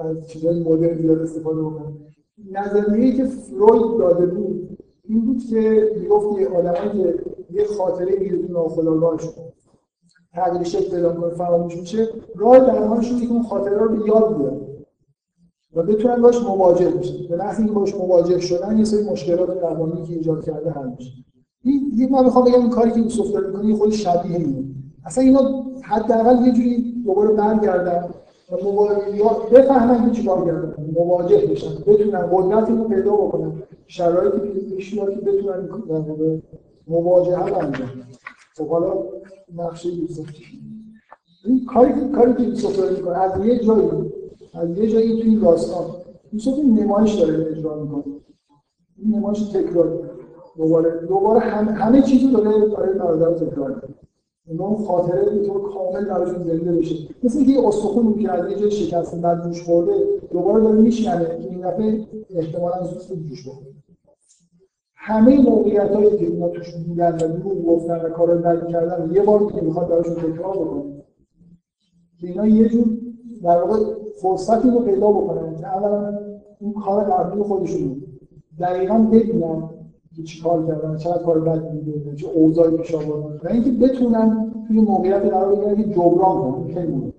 [0.05, 1.97] از چیزای مدرن زیاد استفاده بکنم.
[2.53, 4.79] نظریه‌ای که فروید داده بود
[5.09, 7.15] این بود که می‌گفت که آدمایی که
[7.51, 9.33] یه خاطره تو ناخودآگاهشون.
[10.35, 14.61] تغییر شکل پیدا کنه فراموش میشه راه درمانشون که اون خاطره رو یاد بیارن
[15.75, 17.29] و بتونن باش مواجه بشن.
[17.29, 21.13] به لحظه اینکه باش مواجه شدن یه سری مشکلات درمانی که ایجاد کرده حل میشه.
[21.65, 24.65] این من می‌خوام بگم این کاری که یوسف داره می‌کنه خود شبیه اینه.
[25.05, 25.41] اصلا اینا
[25.83, 28.09] حداقل یه جوری دوباره برگردن
[28.53, 28.57] و
[29.53, 33.53] بفهمن که چیکار کردن مواجه بشن بتونن قدرتی رو پیدا بکنن
[33.87, 35.69] شرایطی که پیش که بتونن
[36.89, 37.89] مواجهه انجام
[38.57, 39.05] خب حالا
[39.57, 40.27] نقشه یوسف
[41.45, 43.89] این کاری کاری که یوسف می‌کنه از یه جایی
[44.55, 45.85] از یه جایی تو این داستان
[46.33, 48.05] یوسف این نمایش داره اجرا می‌کنه.
[48.99, 50.11] این نمایش تکرار
[50.57, 54.69] دوباره دوباره همه, همه چیزو داره برای برادر تکرار می‌کنه.
[54.69, 57.09] اون خاطره به طور کامل براشون زنده بشه.
[57.23, 59.93] مثل اینکه یه استخون که از یه جای شکسته بعد جوش خورده
[60.33, 63.72] دوباره داره میشنه که این دفعه احتمالاً زود جوش بخوره
[65.05, 69.23] همه موقعیت هایی که ما توش بودن و دروغ گفتن و کارا بدی کردن یه
[69.23, 70.83] بار که می‌خواد براشون تکرار بکنه.
[72.21, 72.85] که اینا یه جور
[73.43, 73.79] در واقع
[74.23, 76.19] فرصتی رو پیدا بکنن که اولا
[76.61, 78.03] اون کار قبلی خودشون
[78.61, 79.71] دقیقا ببینن
[80.17, 84.53] که چی کار کردن چقدر کار بد بوده چه اوضاعی پیش آوردن و اینکه بتونن
[84.69, 87.13] توی موقعیت قرار بگیرن که جبران کنن خیلی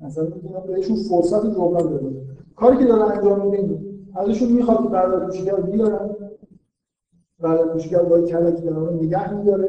[0.00, 0.26] مثلا
[0.66, 2.22] بهشون فرصت جبران بده
[2.56, 5.56] کاری که دارن انجام میدن ازشون می‌خواد که برادر کوچیک‌ها
[7.40, 9.68] بیارن برادر کوچیک‌ها با کلکی در نگه میداره.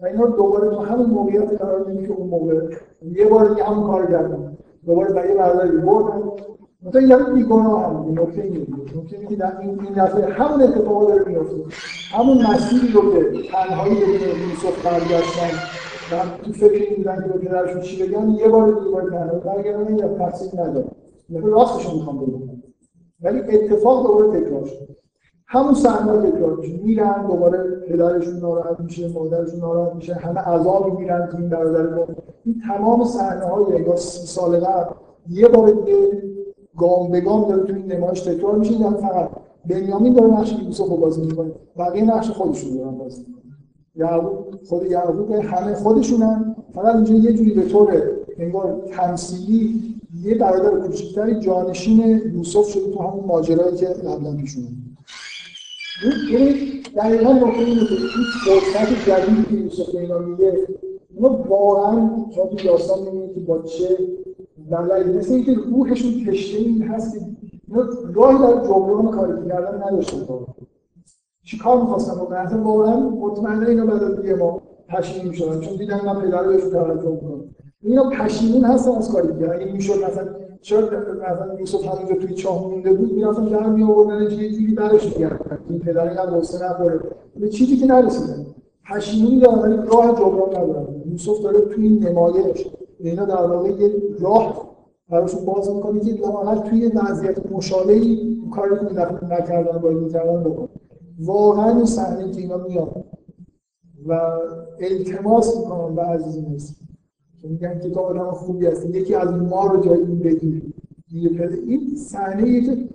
[0.00, 2.54] و اینا دوباره تو همون موقعیت قرار میدن که اون موقع
[3.02, 4.56] یه بار دیگه همون کار کردن.
[4.86, 6.22] دوباره برای برادری بردن.
[6.82, 8.66] مثلا یه بیگناه هم نکته اینه.
[8.96, 11.56] نکته اینه که این این دفعه همون اتفاق داره میفته
[12.12, 15.58] همون مسیری رو که تنهایی بدون یوسف برگشتن
[16.12, 19.38] و تو فکر این بودن که به پدرشون چی بگن یه بار دیگه باید تنها
[19.38, 20.88] برگردن یا تحصیل ندارن
[21.28, 22.62] یعنی راستشون می‌خوام بگم.
[23.22, 24.88] ولی اتفاق دوباره تکرار شد.
[25.50, 26.80] همون صحنه تکرار میشه.
[26.84, 27.58] میرن دوباره
[27.88, 32.06] پدرشون ناراحت میشه مادرشون ناراحت میشه همه عذاب میرن تو این برادر
[32.44, 34.94] این تمام صحنه های انگار سی سال قبل
[35.30, 36.22] یه بار دیگه
[36.76, 38.72] گام به گام داره تو این نمایش تکرار میشه.
[38.72, 39.30] این فقط
[39.70, 41.50] بنیامین داره نقش یوسف رو بازی می‌کنه.
[41.78, 43.26] بقیه نقش خودشون دارن بازی
[43.96, 46.56] یعقوب خود یعقوب همه خودشونن.
[46.74, 48.02] فقط اینجا یه جوری به طور
[48.38, 54.56] انگار تمثیلی یه برادر کوچیکتری جانشین یوسف شده تو همون ماجرایی که قبلا پیش
[56.02, 60.52] این دقیقا نقطه اینه که این فرصت جدیدی که یوسف اینا میگه
[61.16, 63.98] اونا واقعا شما تو داستان می‌بینید که با چه
[64.70, 67.20] دلایلی مثل اینکه روحشون کشته این هست که
[67.68, 70.26] اینا راهی در جبران کاری کردن نداشتن
[71.44, 75.60] چی کار می‌خواستن؟ بکنن واقعا مطمئنه اینا بعد از یه ما پشیمون می‌شدن.
[75.60, 77.44] چون دیدن من پدر رو بهشون توجه می‌کنم
[77.82, 80.26] اینا پشیمون هستن از کاری که اگه می‌شد مثلا
[80.60, 85.06] چرا مثلا یوسف همونجا توی چاه مونده بود می‌رفتن در می آوردن یه جوری برش
[85.06, 87.00] میگردن این پدر اینقدر قصه نداره.
[87.40, 88.46] به چیزی که نرسیدن
[88.90, 92.66] پشیمونی دارن ولی راه جبران ندارن یوسف داره توی این نمایش.
[93.00, 94.68] اینا در واقع یه راه.
[95.10, 100.68] براشون باز می‌کنه که لااقل توی وضعیت مشابهی کاری که نکردن باید می‌کردن بکنن
[101.20, 103.04] واقعا این صحنه که اینا میاد
[104.06, 104.12] و
[104.80, 106.74] التماس می‌کنن به عزیز مصر
[107.42, 110.62] میگن که تو آدم خوبی هستی یکی از ما رو جای این بگیر.
[111.66, 112.88] این صحنه که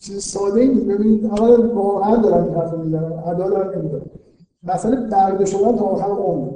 [0.00, 4.02] چیز ساده ای ببینید اولا واقعا دارن این حرف می‌زنن ادا دارن نمیدن
[4.62, 6.48] مثلا برده شدن تا آخر عمر.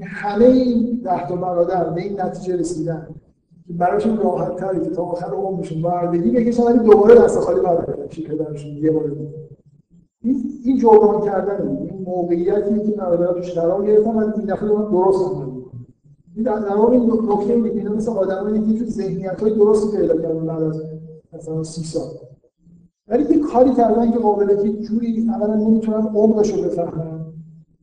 [0.00, 3.08] همه این ده تا برادر به این نتیجه رسیدن.
[3.66, 8.08] که براشون راحت تری که تا آخر عمرشون بردگی بکشن ولی دوباره دست خالی برگردن
[8.08, 9.12] چی پدرشون یه بار
[10.22, 15.30] این این جبران کردن این موقعیتی که برادرها توش قرار گرفتن و این دفعه درست
[16.42, 20.46] در واقع این نکته اینه که مثل آدمایی که تو ذهنیت های درستی پیدا کردن
[20.46, 20.82] بعد از
[21.32, 22.10] مثلا سی سال.
[23.08, 27.20] ولی یه کاری کردن که قابله که جوری اولا نمی‌تونن عمقش رو بفهمن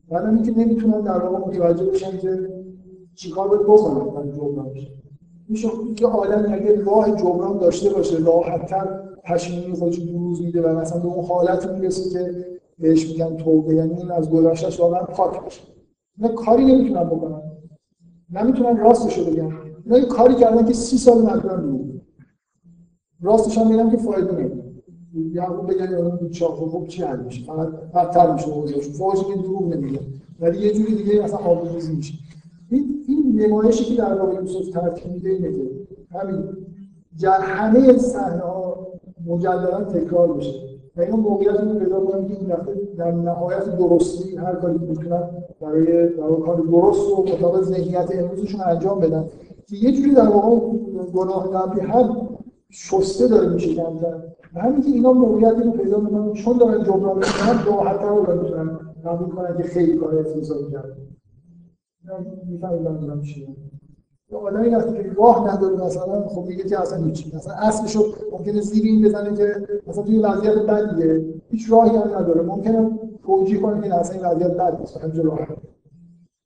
[0.08, 2.50] بعد اینکه نمی‌تونن در واقع متوجه بشن که
[3.14, 4.90] چیکار باید بکنن برای جبران بشه
[5.48, 5.68] میشه
[6.00, 11.06] یه عالم اگه راه جبران داشته باشه راحتتر پشیمونی خودش بروز میده و مثلا به
[11.06, 12.46] اون حالت می‌رسه که
[12.78, 15.62] بهش میگن توبه یعنی این از گذشتهش واقعا پاک بشه
[16.18, 17.42] اینا کاری نمی‌تونن بکنن.
[18.34, 19.52] نمی‌تونن راستشو بگن
[19.84, 22.02] اینا یه کاری کردن که سی سال نکنن بود
[23.20, 24.64] راستش هم میگن که فایده نداره.
[25.32, 27.44] یعقوب بگن بود چاق خب چی حل میشه.
[27.44, 30.00] فقط بدتر میشه اوضاعشون فوقش که دروغ نمیگه.
[30.40, 32.14] ولی یه جوری دیگه مثلا آبروریزی میشه.
[32.70, 35.70] این این نمایشی که در واقع یوسف ترتیب میده اینه که
[36.18, 36.44] همین
[37.22, 38.86] همه صحنه ها
[39.26, 42.52] مجددا تکرار بشه و اینو موقعیت رو پیدا کنن که این
[42.98, 45.22] در نهایت درستی هر کاری می‌تونن
[45.60, 49.28] برای برای کار درست و مطابق ذهنیت امروزشون انجام بدن.
[49.66, 50.56] که یه جوری در واقع
[51.14, 52.28] گناه قبلی هم
[52.70, 54.16] شسته داره میشه کمتر.
[54.54, 58.78] و همین که اینا موقعیتی رو پیدا می‌کنن چون دارن جبران می‌کنن راحت‌تر رو می‌تونن
[59.04, 60.96] قبول کنن که خیلی کار افتضاحی کردن.
[62.48, 63.48] می‌فهمید منظورم چیه
[64.32, 68.84] آدمی وقتی که راه نداره مثلا خب میگه که اصلا هیچ مثلا اصلشو ممکنه زیر
[68.84, 72.42] این بزنه که مثلا توی وضعیت بدیه هیچ راهی هم نداره.
[72.42, 72.90] ممکنه
[73.26, 75.38] توجیه کنه که اصلا این وضعیت بد نیست همینجا راه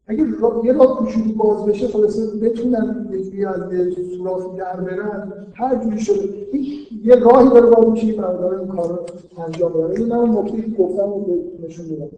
[0.06, 0.24] اگه
[0.64, 6.00] یه راه کوچولی باز بشه خلاص بتونن جوری از یه سوراخی در برن هر جوری
[6.00, 6.28] شده.
[7.04, 8.98] یه راهی داره باز میشه برادر این کار رو
[9.44, 10.00] انجام بده.
[10.00, 11.26] این من نکته که گفتم رو
[11.66, 12.08] نشون میدم.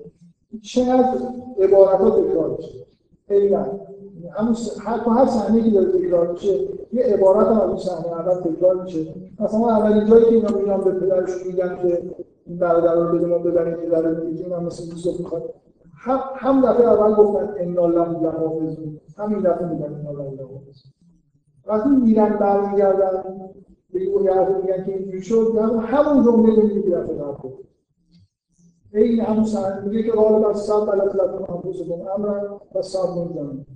[0.62, 1.18] چقدر
[1.58, 2.86] عبارتات تکرار میشه؟
[3.28, 3.48] خیلی
[4.28, 6.54] همون هر هر صحنه که داره تکرار میشه
[6.92, 9.14] یه عبارت هم از اون صحنه اول تکرار میشه.
[9.40, 12.02] مثلا اولین جایی که اینا میگن به پدرشون میگن که
[12.46, 15.54] این برادر رو بده ما ببریم که در میگه من مثل یوسف می‌خواد.
[16.02, 20.92] هم هم دفعه اول گفتن ان الله لحافظون همین دفعه میگن ان الله لحافظون
[21.66, 23.22] وقتی میرن برمیگردن
[23.92, 27.14] به اون یارو میگن که اینجوری شد همون جمله رو میگه دفعه
[28.92, 33.08] بعد این همون صحنه میگه که غالب از صد بلد لکن انفسکم امرا و صد
[33.08, 33.66] من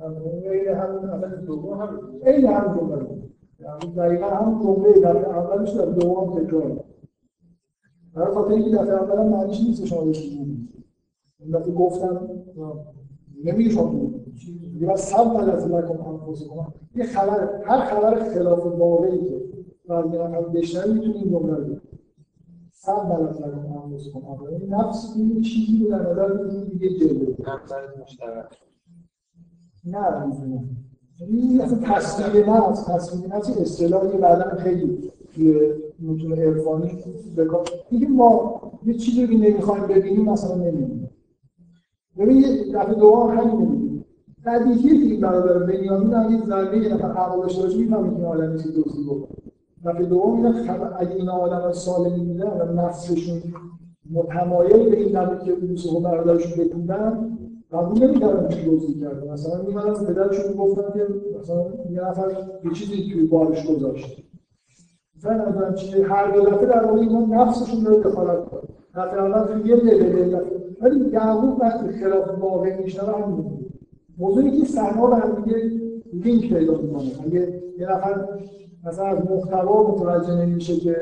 [0.00, 3.06] این همون اصلا دوم هم این هم جمله
[3.60, 6.84] یعنی دقیقا هم جمله دفعه اولش در دوم تکرار.
[8.14, 10.22] برای خاطر اینکه دفعه اول معنیش نیست شما بهش
[11.38, 12.30] این دفعه گفتم
[13.44, 14.10] نمیگه شما
[14.80, 19.42] یه بس سب غلط نکن انفسکم یه خبر هر خبر خلاف واقعی که
[19.88, 21.76] از یه نفر بشنوی می‌تونی این جمله رو.
[22.72, 24.20] سب غلط نکن انفسکم
[24.68, 27.36] نفس این چیزی رو در نظر بگیری دیگه جلوه
[28.02, 28.58] مشترک.
[29.84, 29.98] نه
[31.20, 35.60] این اصلا تصویر نفس تصویر نفس اصطلاحی بعدا خیلی توی
[36.00, 37.04] متون عرفانی
[37.36, 41.10] بکار میگه ما یه چیزی که نمی‌خوایم ببینیم مثلا نمی‌بینیم
[42.18, 44.04] ببین یه دفعه دوم همین
[44.46, 48.24] بدیهیه که این برادر بنیامین اگه ذره یه نفر عقل داشته باشه می‌فهمه که این
[48.24, 49.28] آدم چیزی دزدی بکنه
[49.84, 53.42] دفعه دوم اینا خب- اگه این آدم سالمی بودن و نفسشون
[54.10, 57.37] متمایل به این نبود که یوسف و برادرشون بکوبن
[57.72, 61.06] قبول نمی‌کردن که دزدی کرده مثلا میمدن پدرشون گفتن که
[61.40, 62.30] مثلا یه نفر
[62.64, 64.24] یه چیزی توی بارش گذاشت.
[65.16, 68.60] مثلا چیه؟ هر دو دفعه در واقع اینا نفسشون داره دخالت کنه
[68.94, 70.40] دفعه اول توی یه لول
[70.80, 73.44] ولی یعقوب وقتی خلاف واقع میشنوه همین.
[74.18, 75.56] موضوع اینه که صحنه به هم دیگه
[76.12, 77.10] لینک پیدا می‌کنه.
[77.26, 78.28] اگه یه نفر
[78.84, 80.96] مثلا از محتوا متوجه نمیشه که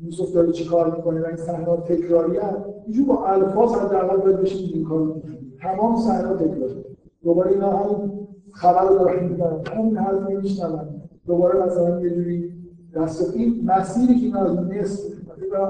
[0.00, 4.40] یوسف داره چی کار می‌کنه و این صحنه تکراری هست اینجور با الفاظ حداقل باید
[4.40, 6.84] بشین این کار می‌کنه تمام صحنه تکراری
[7.24, 8.10] دوباره اینا همین
[8.52, 10.80] خبر رو دارن می‌کنن همین حرف میشنون
[11.26, 12.52] دوباره مثلا یه جوری
[12.94, 15.02] دست این مسیری که اینا از مصر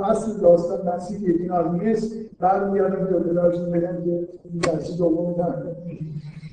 [0.04, 5.34] اصل داستان مسیری که اینا از مصر برمیگردن که پدرشون بگن که این درسی دوم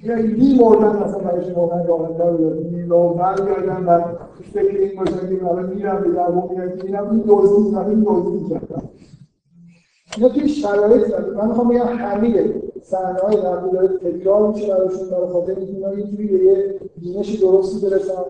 [0.04, 2.72] یعنی می مردن مثلا برای شما من راحت‌تر بود.
[2.72, 4.02] میلا برگردن و
[4.54, 8.84] فکر این باشن که حالا میرم به دعوا میرم این و این دزدی کردم
[10.18, 15.10] اینا توی شرایط زده من می‌خوام بگم همه صحنه های قبلی داره تکرار میشه براشون
[15.10, 18.22] برای خاطر اینا یه جوری به یه بینش درستی برسن.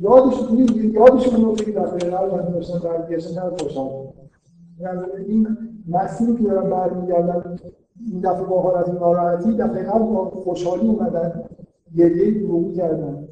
[0.00, 0.58] یادشون
[0.92, 3.90] یادشون میفته که دفعه قبل من داشتن برگشتن هر خوشحال
[4.80, 5.56] یعنی این
[5.88, 7.56] مسیری که دارن برمیگردن
[8.10, 11.44] این دفعه با حالت ناراحتی دفعه قبل با خوشحالی اومدن
[11.96, 13.28] گریه دروغی کردن.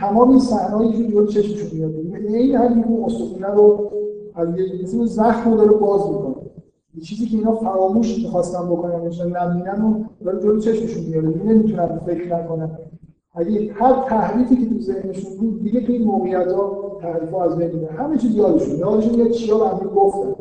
[0.00, 1.94] تمام این صحنه‌ای که جلو چشمشون میاد.
[1.94, 3.90] این همین اون استخونه رو
[4.34, 6.34] از یه زخم رو داره باز می‌کنه.
[6.34, 6.37] یه
[7.00, 11.28] چیزی که اینا فراموش می‌خواستن بکنن نشون نبینن و داره جلو چشمشون میاره.
[11.44, 12.70] نمی‌تونن فکر نکنن.
[13.34, 17.56] اگه هر تحریفی که تو ذهنشون بود دیگه تو این موقعیت ها تحریف ها از
[17.56, 20.34] بین میره همه چیز یادشون یادشون یه چیا به هم گفتن.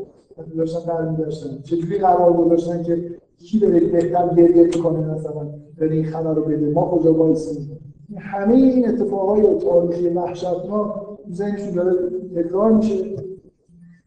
[0.58, 5.48] داشتن در می‌داشتن چجوری قرار گذاشتن که کی بره بهتر گریه می‌کنه مثلا
[5.78, 7.80] بره این خبر رو بده ما کجا وایسیم؟
[8.18, 10.92] همه این اتفاقای تاریخی وحشتناک
[11.32, 11.94] ذهنشون داره
[12.36, 13.16] تکرار میشه.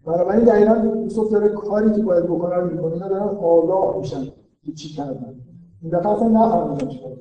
[0.05, 4.25] بنابراین دقیقا یوسف داره کاری که باید بکنه رو می‌کنه اینا دارن آگاه میشن
[4.65, 5.41] که چی کردن.
[5.83, 7.13] این دفعه اصلا نفهمیدن چیکار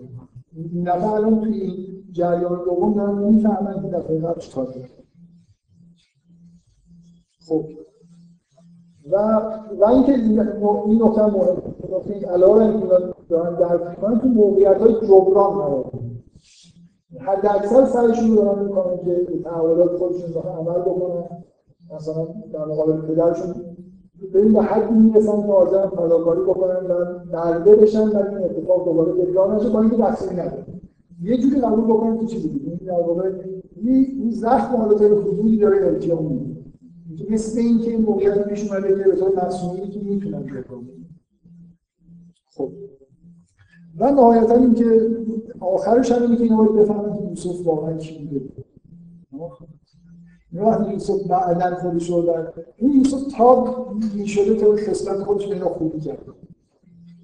[0.73, 4.87] این دفعه الان توی جریان دوم دارن می‌فهمن که دفعه قبل چیکار کردن
[7.47, 7.65] خب.
[9.11, 9.17] و
[9.79, 10.39] و اینکه این
[11.03, 11.61] نکته مهم
[11.91, 12.87] نکته علاوه اینکه
[13.29, 15.91] دارن درک می‌کنن تو موقعیت های جبران قرار
[17.19, 21.43] حد اکثر سرشون دارن می‌کنن که تعهدات خودشون رو عمل بکنن.
[21.95, 23.55] مثلا در مقابل پدرشون
[24.33, 29.25] ببین به حدی می‌رسن که حاضرن فداکاری بکنن و درده بشن و این اتفاق دوباره
[29.25, 30.65] تکرار نشه با اینکه دستوری نداره
[31.21, 33.31] یه جوری قبول بکنن که چیزی دیگه این در واقع
[33.83, 36.59] این زخم حالا تا حدودی داره التیام میده
[37.29, 40.87] مثل این که این موقعیت پیش اومده که به طور مصنوعی که می‌تونن بکنن
[42.55, 42.71] خب.
[43.97, 45.09] و نهایتا اینکه
[45.59, 48.45] آخرش هم اینه که اینا باید بفهمن که یوسف واقعا کی بوده.
[50.53, 52.47] وقتی یوسف بعدا خودش رو در
[52.77, 53.75] این یوسف تا
[54.15, 56.19] می‌شده تا خصلت خودش به اینا خوبی کرد.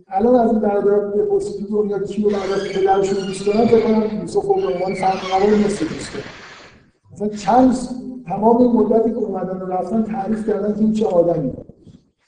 [0.08, 2.40] الان از این برادر بپرسید تو دنیا کی رو بعد
[2.74, 6.26] پدرشون دوست دارن؟ فکر کنم یوسف رو به عنوان فرقنوای مثل دوست دارن
[7.14, 7.76] مثلا چند
[8.28, 11.54] تمام این مدتی که اومدن و رفتن تعریف کردن که این چه آدمی.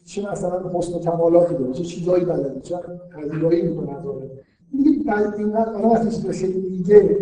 [0.05, 2.75] چه مثلا حسن و کمالاتی داره چه چیزایی بلده چه
[3.15, 4.27] پذیرایی می‌کنه از آدم
[4.71, 7.17] دیگه بعد اینقدر آدم وقتی خیلی میگه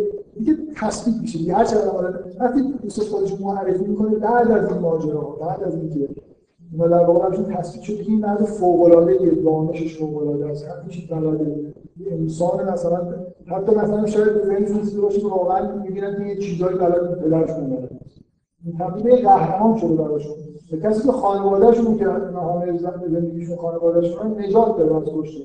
[0.45, 1.37] دیگه تثبیت میشه.
[1.37, 6.09] دیگه هر چقدر وقتی یوسف خودش معرفی می‌کنه بعد از این ماجرا بعد از اینکه
[6.77, 10.65] ما در واقع همچون تصویر شد این مرد فوق العاده دانشش فوق العاده است.
[10.65, 11.73] هر چیز بلده
[12.11, 13.13] انسان مثلا
[13.45, 17.89] حتی مثلا شاید ذهن رسیده باشه که واقعا می‌بینن که یه چیزایی بلد پدرشون بلد
[18.65, 20.35] این تبدیل قهرمان شده براشون
[20.71, 22.77] به کسی که خانوادهشون که همه
[23.09, 25.43] زندگیشون خانوادهشون نجات داده از کشته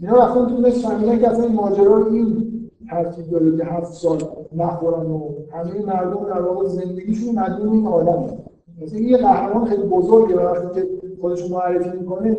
[0.00, 2.55] اینا رفتن تو فهمیدن که اصلا این ماجرا رو این
[2.90, 4.22] ترتیب داره که هفت سال
[4.56, 8.38] نخورن و همه مردم در واقع زندگیشون مدیون این آدم
[8.82, 10.88] مثلا یه قهرمان خیلی بزرگه وقتی که
[11.20, 12.36] خودش معرفی می‌کنه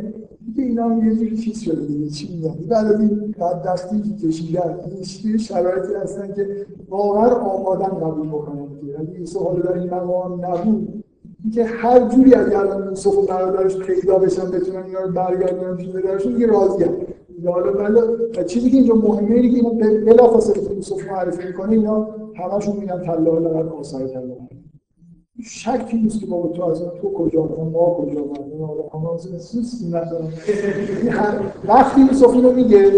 [0.56, 4.02] که اینا هم یه جوری چیز شده دیگه چی میگن بعد از این بعد دستی
[4.02, 4.80] که کشیدن
[5.24, 8.68] این شرایطی هستن که واقعا آمادن قبول بکنن
[8.99, 11.03] اگه یوسف حالا در این مقام نبود.
[11.44, 15.90] اینکه هر جوری از الان یوسف و برادرش پیدا بشن بتونن اینا رو برگردونن پیش
[15.90, 16.90] پدرشون دیگه راضیه
[17.45, 19.69] حالا چیزی که اینجا مهمه اینه که اینا
[20.05, 24.35] بلافاصله یوسف معرفی می‌کنه اینا همشون میگن طلا لقد آثار طلا
[25.43, 27.41] شکی نیست که بابا تو از تو کجا
[27.73, 28.26] ما کجا
[28.99, 29.18] ما
[29.89, 30.34] ندارم
[31.68, 32.91] وقتی یوسف اینو میگه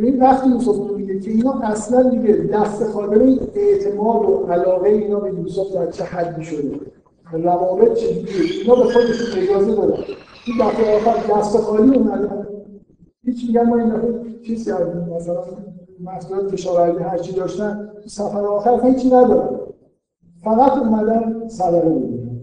[0.00, 5.20] این وقتی یوسف اینو میگه که اینا اصلا دیگه دست خاطر اعتماد و علاقه اینا
[5.20, 6.80] به یوسف در چه حدی شده؟
[7.32, 10.02] روابط چجوریه؟ اینا به خودشون اجازه دادن.
[10.46, 12.46] این دفعه آخر دست خالی اومدن.
[13.24, 15.44] هیچ میگن ما این دفعه چیز کردیم مثلا
[16.00, 19.60] مسئولات کشاورزی هر چی داشتن سفر آخر اصلا هیچی نداره
[20.42, 22.40] فقط اومدن صدقه بگیرن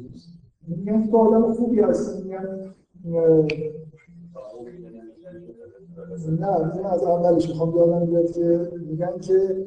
[0.67, 2.73] میگن تو آدم خوبی هستی میگن
[6.39, 6.47] نه
[6.93, 9.65] از اولش می‌خوام یادم بیاد که میگن که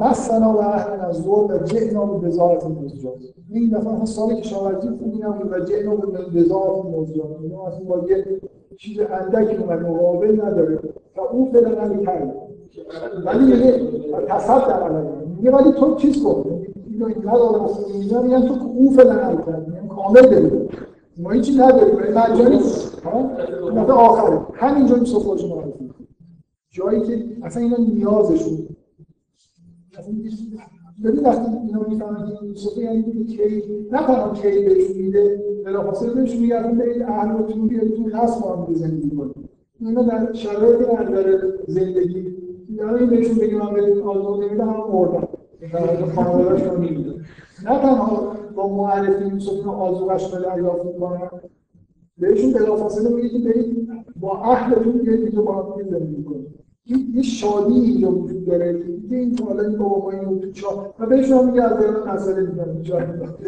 [0.00, 3.14] مسنا و اهل از ظلم و جئنا به بزارت مزجات
[3.50, 8.40] این دفعه هم سال کشاورزی نبود و جئنا به بزارت مزجات این اصلا با یه
[8.76, 10.78] چیز اندکی اومد مقابل نداره.
[11.16, 12.34] و اون فعلا نمی‌کرد
[13.24, 13.80] ولی میگه
[14.28, 16.60] تصد در علیه میگه ولی تو چیز کن.
[16.86, 20.68] اینو این ندارم اینجا میگن تو اون فعلا نمی‌کرد میگن کامل بریم
[21.18, 21.94] ما هیچی نداریم.
[21.94, 22.60] مجانی
[23.74, 25.91] نفع آخره همینجا این صفحه معرفی
[26.72, 28.68] جایی که اصلا اینا نیازشون
[31.04, 33.62] ببین وقتی اینا می‌فهمن که یوسف یعنی که کی
[33.92, 39.16] نه تنها کی بهشون میده بلافاصله میگه اصلا برید اهلتون بیارتون هست با هم زندگی
[39.16, 39.34] کنید
[39.80, 42.36] اینا در شرایط در زندگی.
[42.76, 45.28] یعنی این بهشون بگه من بهتون آزاد نمیدم هم مردم.
[46.14, 47.14] خانواده‌اش رو میده
[47.64, 51.30] نه تنها با معرفی یوسف اینو آزوغش رو دریافت می‌کنن
[52.18, 53.88] بهشون بلافاصله میگه که برید
[54.20, 56.61] با اهلتون بیارید اینجا با هم زندگی کنید.
[57.14, 58.78] یه شادی اینجا وجود داره
[59.08, 62.14] که این حالا این بابا ما اینو تو چا و بهشون هم میگه از دارن
[62.14, 63.02] مسئله می‌زنه جای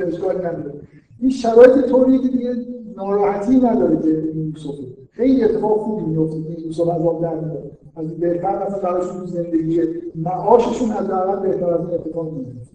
[0.06, 0.74] اشکال نداره.
[1.20, 2.54] این شرایط طوریه که دیگه
[2.96, 4.74] ناراحتی نداره که این یوسف.
[5.10, 7.70] خیلی اتفاق خوبی میفته که یوسف از آب در میاد.
[7.96, 9.80] از بهتر مثلا براشون زندگی
[10.14, 12.74] معاششون از اول بهتر از این اتفاق میفته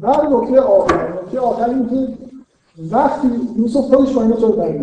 [0.00, 1.12] و نکته آخر.
[1.22, 2.08] نکته آخر این که
[2.90, 4.78] وقتی یوسف خودش با اینا چرا در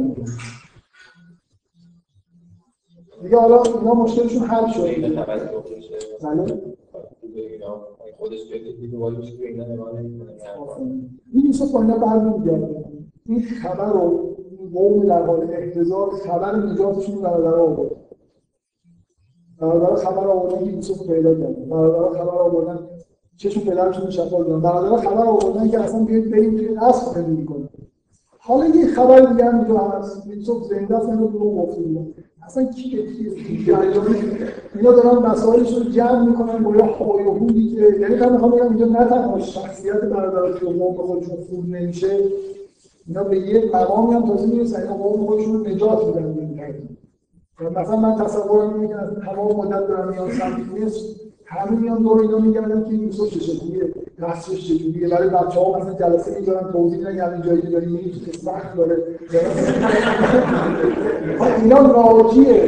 [3.24, 4.82] دیگه حالا اینا مشکلشون حل شد.
[6.24, 6.62] بله.
[8.18, 8.40] خودش
[11.34, 12.86] این یوسف با اینا برمیگرده
[13.26, 14.36] این خبر رو
[14.74, 17.92] قوم در حال احتضار خبر نجاتشون رو برادرها آورد.
[19.62, 22.88] برادرها خبر آوردن که یوسف پیدا کردن برادرها خبر آوردن
[23.38, 24.62] چشم پدرشون شفا دادن.
[24.62, 27.70] برادرها خبر آوردن که اصلا بیاید بریم توی اصل زندگی کنیم
[28.40, 30.28] حالا یه خبر دیگه هم هست.
[30.28, 31.82] یوسف زنده است اینو دروغ گفته
[32.50, 32.98] اصلا به کی
[34.76, 38.86] اینا دارن مسائلش رو جمع می‌کنن با یه هایهولی که یعنی من می‌خوام بگم اینجا
[38.86, 42.20] نه تنها شخصیت برادرات که قوم خودشون خوب نمیشه
[43.08, 44.82] اینا به یه مقامی هم تازه می‌رسن.
[44.82, 46.90] اینا قوم خودشون نجات میدن
[47.76, 51.06] مثلا من تصور اینه که از تمام مدت دارم میان سمت مصر
[51.46, 56.40] همه میان دور اینا میگردن که یوسف چجوریه دستش چجوریه برای بچه ها مثلا جلسه
[56.40, 58.98] می‌ذارن توضیح نگردن جایی که داری میری که سخت داره.
[61.62, 62.64] اینا ناجیه.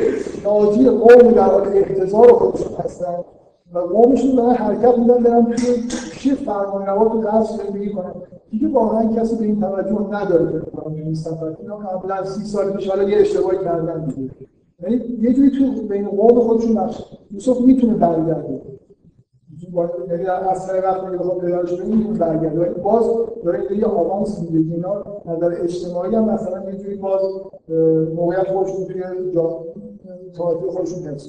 [0.46, 3.16] ناجی قوم در حال احتضار خودشون هستن.
[3.74, 5.84] و قومشون دارن حرکت میدن برن توی
[6.20, 8.14] چی فرمان روا تو قصد زندگی کنن.
[8.52, 10.62] دیگه واقعا کسی به این توجه نداره.
[10.96, 14.30] که این سفر اینا قبلا سی سال پیش حالا یه اشتباهی کردن دیگه.
[14.84, 18.62] یعنی یه جوری تو بین قوم خودشون نقش یوسف می‌تونه برگرده.
[20.10, 23.06] یعنی در اثر وقت میگه بخواد پدرش رو می‌تونه برگرده باز
[23.44, 27.22] داره یه آوانس میده اینا نظر اجتماعی هم مثلا یه باز
[28.16, 29.04] موقعیت خودشون توی
[30.38, 31.28] طایفه خودشون حفظ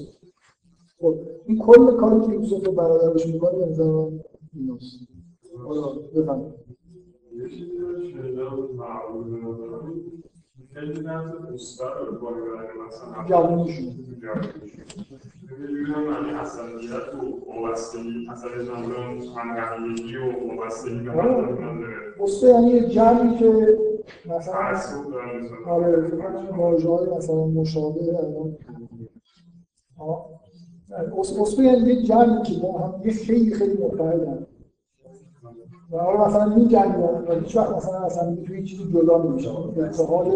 [1.00, 1.14] خب
[1.46, 4.20] این کل کاری که یوسف رو برادرش می‌کنه به نظر من
[4.54, 4.98] ایناست.
[5.64, 5.86] حالا
[8.76, 9.26] معروض
[11.98, 12.36] رو بالا
[12.86, 13.84] مثلا جوانیشون
[19.64, 19.94] همین
[21.08, 21.84] و و به هم
[22.42, 23.78] یعنی یه جمعی که
[24.26, 24.80] مثلا
[25.66, 26.10] آره
[26.56, 28.56] واژه های مثلا مشابه الان.
[30.88, 31.10] یعنی
[31.84, 34.46] یک جمعی که با هم یه خیلی خیلی متحدن.
[35.92, 39.50] و حالا مثلا جنگ و هیچ وقت مثلا اصلا توی چیزی جدا نمیشه.
[39.50, 40.26] اتحاد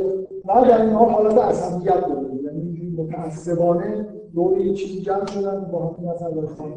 [0.44, 2.34] نه در این حال حالت عصبیت داره.
[2.44, 6.46] یعنی اینجوری متعصبانه دور یه چیزی جمع شدن با هم مثلا داره.
[6.46, 6.76] خانه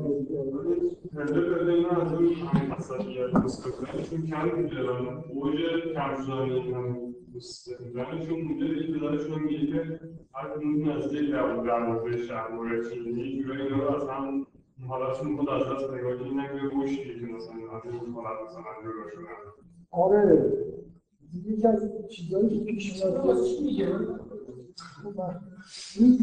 [6.75, 9.99] هم مستقلشون بوده پدرشون میگه که
[10.33, 14.47] هر کنون از یک دروازه شهر وارد چینی جوری اینا رو از هم
[14.87, 19.51] حالتشون خود از دست نگاه نگه روشی که مثلا از این حالت مثلا جدا شدن.
[19.91, 20.53] آره.
[21.33, 24.19] یکی از چیزایی که پیش میاد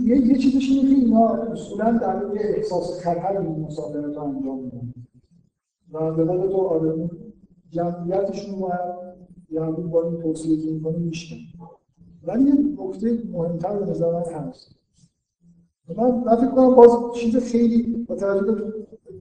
[0.05, 4.61] یه یه چیزش اینه که اینا اصولا در یه احساس خطر این مسابقه رو انجام
[4.61, 4.93] میدن.
[5.93, 7.11] و به قول تو آره
[7.71, 8.97] جمعیتشون هم
[9.51, 11.37] یعنی با این توصیه که می‌کنه میشکن
[12.23, 14.76] ولی یه نکته مهمتر به نظر من هست.
[15.95, 18.63] من, فکر کنم باز چیز خیلی با توجه به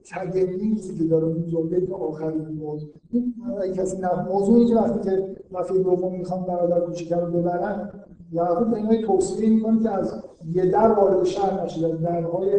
[0.04, 2.90] تگرنیزی که داره جمله که آخرین موضوع.
[3.12, 7.90] این کسی نه موضوعی که وقتی که دفعه دوم می‌خوام برادر کوچیکه رو ببرن
[8.32, 10.22] یعقوب به اینها توصیه می‌کنه که از
[10.54, 12.50] یه در وارد شهر نشید از درهای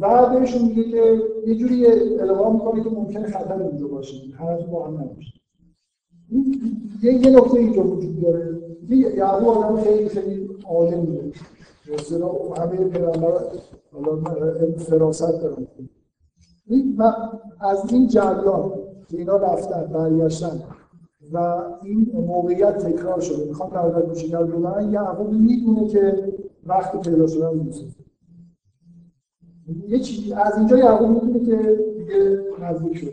[0.00, 1.86] و بهشون میگه که یه جوری
[2.20, 5.32] القا می‌کنه که ممکنه خطر اونجا باشه هر با هم نباشه.
[7.02, 8.58] یه یه نکته اینجا وجود داره.
[8.90, 11.32] یعقوب آدم خیلی خیلی عالم بوده
[11.92, 13.32] مثلا همه پیغمبر
[13.92, 14.22] حالا
[14.76, 15.66] فراست دارن
[16.96, 17.12] من
[17.60, 18.72] از این جریان
[19.08, 20.62] که اینا رفتن برگشتن
[21.32, 26.32] و این موقعیت تکرار شده می‌خوام برادر کوچیک‌تر ببرن یعقوب می‌دونه که
[26.66, 27.94] وقت پیدا شدن یوسف
[29.88, 33.12] یه چیزی از اینجا یعقوب می‌دونه که دیگه نزدیک شده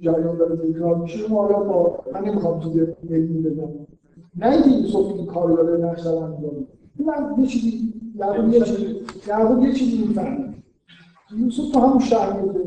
[0.00, 3.86] جریان داره تکرار میشه ما حالا با من نمی‌خوام تو علمی بدم
[4.36, 6.66] نه اینکه یوسف این کار داره نقش انجام
[7.04, 10.54] من یه چیزی یعقوب یه چیزی یعقوب یه چیزی می‌فهمه
[11.38, 12.60] یوسف تو همون شهر که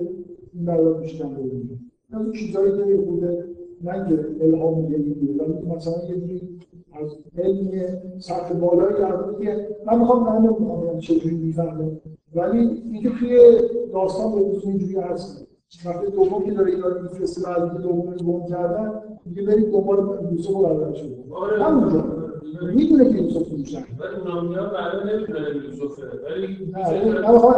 [0.54, 3.46] این برادر میشکن بودیم از اون که بوده
[3.84, 4.98] نه که الهام میگه
[5.44, 6.60] ولی مثلا یه جوری
[6.94, 11.92] از علم سطح بالایی در که من می‌خوام من نمی‌خوام چجوری می‌فهمه
[12.36, 12.58] ولی
[12.92, 13.38] اینکه توی
[13.94, 15.48] داستان به وجود اینجوری هست
[15.86, 18.92] وقتی دوم که داره اینا میفرسته بعد دوم گم کردن
[19.26, 22.23] میگه برید دنبال یوسف رو آره همونجا
[22.62, 26.04] می‌دونه که یوسف میشن ولی اونا میان بعدا نمی‌دونه یوسفه.
[26.26, 26.74] ولی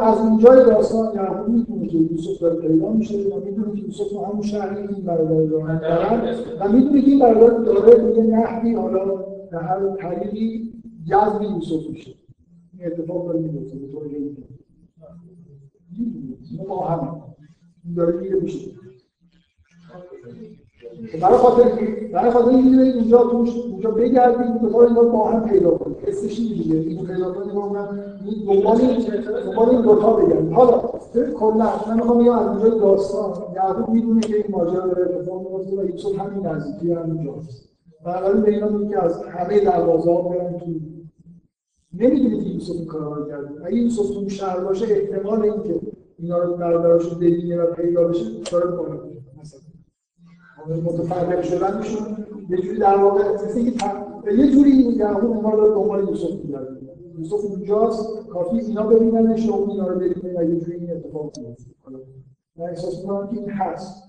[0.02, 4.26] از اینجای داستان یعقوب می‌دونه که یوسف داره پیدا میشه و می‌دونه که یوسف تو
[4.26, 5.82] همون شهری این برادر دارن.
[6.60, 10.74] و می‌دونه که این برادر داره به یه نحوی حالا در هر طریقی
[11.10, 12.14] جذب یوسف میشه.
[12.74, 14.36] این اتفاق داره میفته به طور غیر
[16.68, 17.22] با هم.
[17.96, 18.72] داره میره میشه.
[21.22, 21.64] برای خاطر
[22.14, 26.38] برای خاطر اینکه اینجا توش اونجا بگردیم که تا اینا با هم پیدا کنیم حسش
[26.38, 26.76] دیگه.
[26.76, 28.04] اینو پیدا کنیم من.
[28.48, 28.78] دنبال
[29.46, 30.82] دنبال این دو تا بگردیم حالا
[31.40, 33.34] کلا من می‌خوام بگم از اینجا داستان.
[33.56, 37.70] یعقوب می‌دونه که این ماجرا داره اتفاق میفته و یوسف همین نزدیکی همینجاست
[38.06, 40.66] بنابراین به اینا میگه که از همه دروازه ها برن تو
[41.94, 43.66] نمی‌دونی که یوسف این کارا رو کرده.
[43.66, 45.80] اگه یوسف تو شهر باشه احتمال اینکه
[46.20, 49.00] اینا رو برادرش رو ببینه و پیدا بشه داره کنه
[50.70, 53.24] متفرق شدنشون یه جوری در واقع
[54.38, 56.82] یه جوری یعقوب اونها رو دنبال یوسف می‌گرده
[57.18, 61.72] یوسف اونجاست کافی اینا ببیننش و اینا رو ببینه و یه جوری این اتفاق میفته
[62.58, 64.06] من احساس می‌کنم که این هست.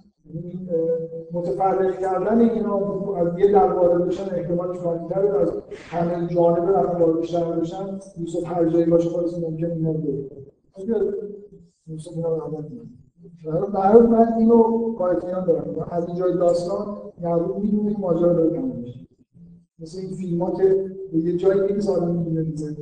[1.33, 5.53] متفرق کردن اینا از یه در وارد بشن احتمالش پایین‌تره از
[5.91, 10.29] همه جانبه رفتن وارد شهر بشن یوسف هر جایی باشه خالص ممکن اینا رو ببینه.
[11.87, 12.65] یوسف اینا رو
[13.75, 14.63] برای من اینو
[14.99, 15.87] قایتیان دارم.
[15.91, 19.07] از اینجای داستان یعقوب می‌دونه این ماجرا داره تموم میشه
[19.79, 22.75] مثل این فیلم ها که به یه جایی نیست آدم می‌دونه می‌زنه.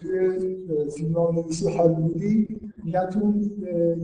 [0.00, 0.38] توی
[0.90, 3.32] فیلم ها نویسی هالیوودی میگن تو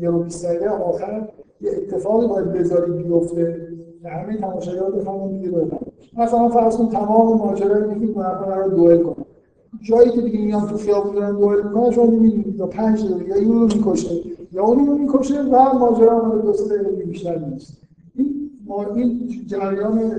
[0.01, 1.28] یه رو دقیقه آخر
[1.61, 3.69] یه اتفاقی باید بذاری بیفته.
[4.02, 5.81] که همه تماشاگرها بفهمن دیگه بفهمن
[6.16, 9.24] مثلا فرض کن تمام ماجرا اینه که نفر رو دوئل کنن
[9.85, 13.35] جایی که دیگه میان تو خیابون دارن دوئل می‌کنن شما می‌بینید تا پنج دقیقه یا
[13.35, 14.11] اینو می‌کشه
[14.52, 17.82] یا اونی رو می‌کشه و ماجرا مال دو سه بیشتر نیست.
[18.15, 20.12] این ما این جریان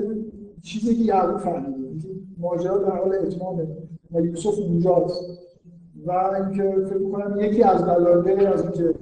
[0.64, 3.68] چیزی که یعقوب فهمیده ماجرا در حال اتمامه
[4.12, 5.22] و یوسف اونجاست.
[6.06, 8.96] و اینکه فکر کنم یکی از دلایل از اینکه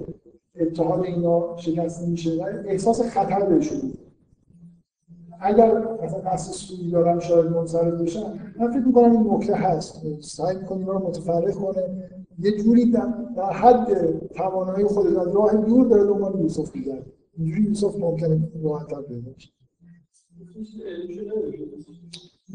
[0.60, 3.92] اتحاد اینا شکسته میشه و احساس خطر بهشون
[5.44, 10.02] اگر مثلا قصد سوی دارن شاید منصرف بشن من فکر می‌کنم این نکته هست.
[10.20, 12.10] سعی می‌کنیم رو متفرق کنه.
[12.38, 12.90] یه جوری
[13.36, 17.06] در حد توانایی خودش از راه دور داره دنبال یوسف میگرده.
[17.38, 19.50] اینجوری یوسف ممکنه راحت تر پیدا بشه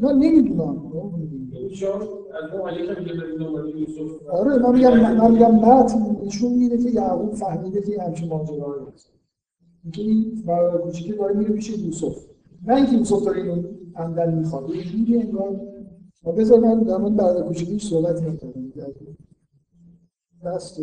[0.00, 0.92] نه نمی‌دونم.
[4.30, 9.12] آره من میگم من میگم متن نشون میده که یعقوب فهمیده که همچین ماجرایی هست.
[9.84, 12.29] اینکه این برادر کوچیکی داره میره پیش یوسف.
[12.66, 15.60] نه اینکه یوسف داره اینو عمدن می‌خواد اینجوری انگار
[16.24, 18.72] و بذار من در مورد برادر کوچیکیش صحبت نکردم.
[20.44, 20.80] دست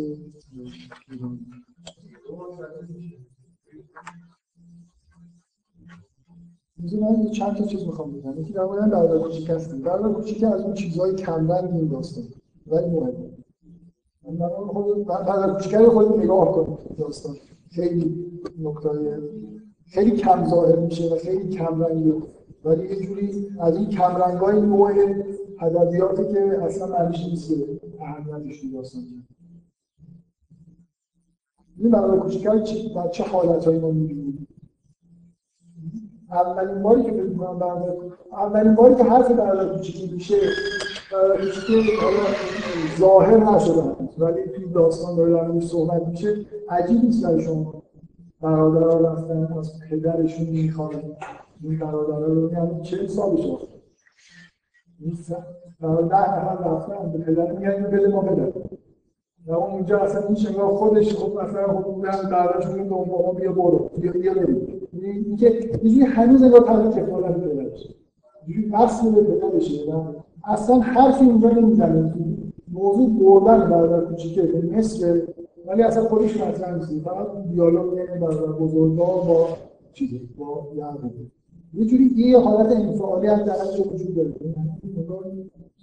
[7.00, 8.40] من چند تا چیز می‌خوام بگم.
[8.40, 12.24] یکی در مورد برادر کوچیک هستم برادر کوچیک از اون چیزهای کمرنگ این داستان.
[12.66, 13.30] ولی مهمه.
[15.04, 17.36] برادر کوچیک رو خود نگاه کنید داستان.
[17.70, 18.88] خیلی نکته
[19.90, 22.14] خیلی کم ظاهر میشه و خیلی کم رنگه
[22.64, 24.92] ولی یه جوری از این کم رنگ های نوع
[25.60, 27.52] ادبیاتی که اصلا معنیش نیست
[28.00, 29.02] اهمیتش داستان
[31.78, 34.48] این برای چی در چه حالتهایی ما می‌بینیم؟
[36.30, 37.92] اولین باری که فکر برادر
[38.32, 40.36] اولین باری که حرف برادر کوچیکی میشه
[41.40, 41.90] کوچیکی
[42.98, 43.82] ظاهر نشده.
[44.18, 46.46] ولی توی داستان داره در صحبت میشه.
[46.68, 47.82] عجیب نیست برای شما.
[48.42, 50.90] برادرها رفتن از پدرشون می‌خوان.
[51.62, 53.46] این برادرها رو یعنی چه سالش
[55.80, 58.52] در ده نفر رفتن به پدر میگن بده ما بده
[59.46, 63.52] و اون اونجا اصلا این شنگاه خودش خب مثلا خب برن دعوتشون دو ما بیا
[63.52, 63.90] برو.
[63.98, 64.80] بیا بیا بریم.
[64.92, 67.88] اینکه اینجوری هنوز انگار تحت کفالت پدرش
[68.46, 70.02] اینجوری وصل به پدرشه و
[70.44, 72.14] اصلا حرفی اونجا نمی‌زنه.
[72.72, 74.62] موضوع بردن برادر کوچیکه.
[74.72, 75.20] مثل
[75.68, 77.04] ولی اصلا خودش مطرح نیست.
[77.04, 79.48] فقط دیالوگ بین برادر بزرگوار با
[79.92, 81.12] چیزی با یعقوب
[81.74, 83.54] یه جوری یه حالت انفعالی هم در
[83.92, 84.34] وجود داره.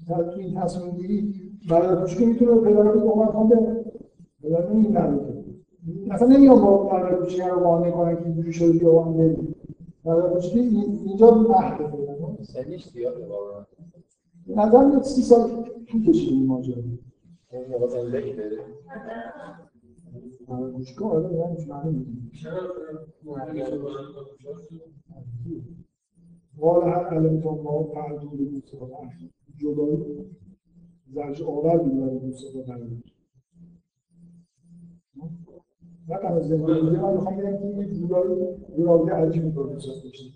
[0.07, 1.33] در این تصمیم گیری
[1.69, 3.85] برای کوچیک می‌تونه پدر رو کمک کنه
[4.43, 5.19] پدر نمی‌دونه
[6.11, 9.55] اصلا نمیام با برای کوچیک رو قانع کنه که اینجوری شده با هم بریم
[10.05, 10.53] برای کوچیک
[11.05, 11.85] اینجا محده
[12.43, 13.65] سنیش زیاده واقعا.
[14.47, 15.49] نظر میاد سی سال
[15.91, 16.83] طول کشید این ماجرا.
[20.47, 22.05] کوچیک آره یعنی معنی
[26.61, 27.93] قال هل علمتم ما و
[29.03, 30.25] اخی جدایی
[31.13, 32.85] زرج آور موسی و برادر
[36.07, 38.47] نه تنها زندگی من می‌خوام بگم که یه جورایی
[38.77, 40.33] رابطه عجیبی با موسی داشتیم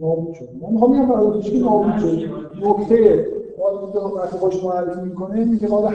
[0.00, 0.48] نابود شد.
[0.62, 2.18] من می‌خوام بگم برای کوچیک نابود شد.
[2.62, 3.26] نکته
[4.16, 5.94] وقتی خوش معرفی می‌کنه میگه قال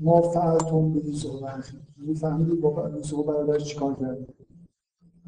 [0.00, 1.76] ما فعلتم بموسی و اخی
[2.14, 4.34] فهمیدید با و برادرش چیکار کردید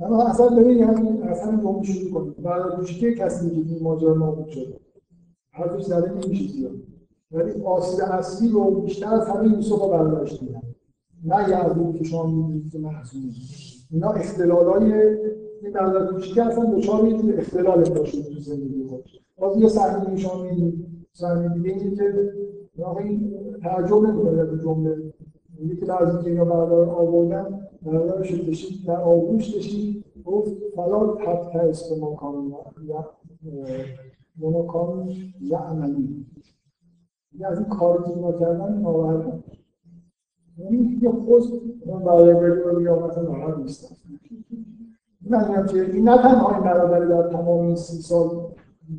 [0.00, 4.48] اما اصلا ببین یعنی اصلا گم شروع کنید برای کوچیک کسی که این ماجرا نابود
[4.48, 4.80] شده
[5.52, 6.72] حرفش زده نمیشه زیاد.
[7.32, 10.62] ولی آسیب اصلی رو بیشتر از همه یوسف رو برداشت میدن
[11.24, 13.32] نه یعقوب که شما می‌دونید که محزونه
[13.90, 14.92] اینا اختلالای
[15.62, 20.16] این برادر کوچیک اصلا دچار یه جور اختلال داشته تو زندگی خودش باز یه صحنه
[20.16, 22.32] شما می‌دید صحنه دیگه که
[22.78, 25.12] این تعجب نمی‌کنه از جمله.
[25.58, 31.56] میگه که بعضی که اینا برادر آوردن برادرش کشید در آغوش کشید گفت فلا تبت
[31.56, 32.54] است ما کانون
[34.36, 35.08] ما کانون
[35.40, 36.26] یعملی
[37.38, 39.42] یه از این کار که اینا کردن ناراحت
[40.58, 41.44] یعنی یه خود
[42.04, 43.96] برای بگو یا مثلا ناراحت نیستم.
[45.20, 48.28] من که این نه تنها این برادر در تمام این سی سال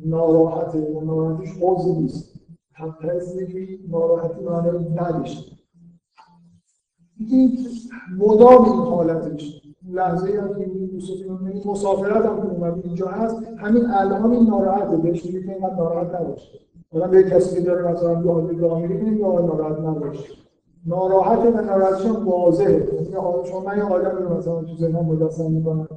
[0.04, 2.33] ناراحته و ناراحتیش حوضی نیست.
[3.36, 5.52] یکی ناراحتی معنی نداشته
[7.18, 7.58] این
[8.18, 9.62] مدام این حالتش.
[9.88, 11.10] لحظه ای هم که یوسف
[11.52, 14.96] این مسافرت هم اومد اینجا هست همین الان این ناراحته.
[14.96, 16.58] بهش میگه که اینقدر ناراحت نباشه.
[16.92, 20.34] مثلا به کسی که داره مثلا دو حال راه میره یا ناراحت نباشه.
[20.86, 22.88] ناراحت و ناراحتش هم واضحه.
[23.44, 25.88] چون من یه آدمی مثلا تو ذهنم مجسم می‌کنم.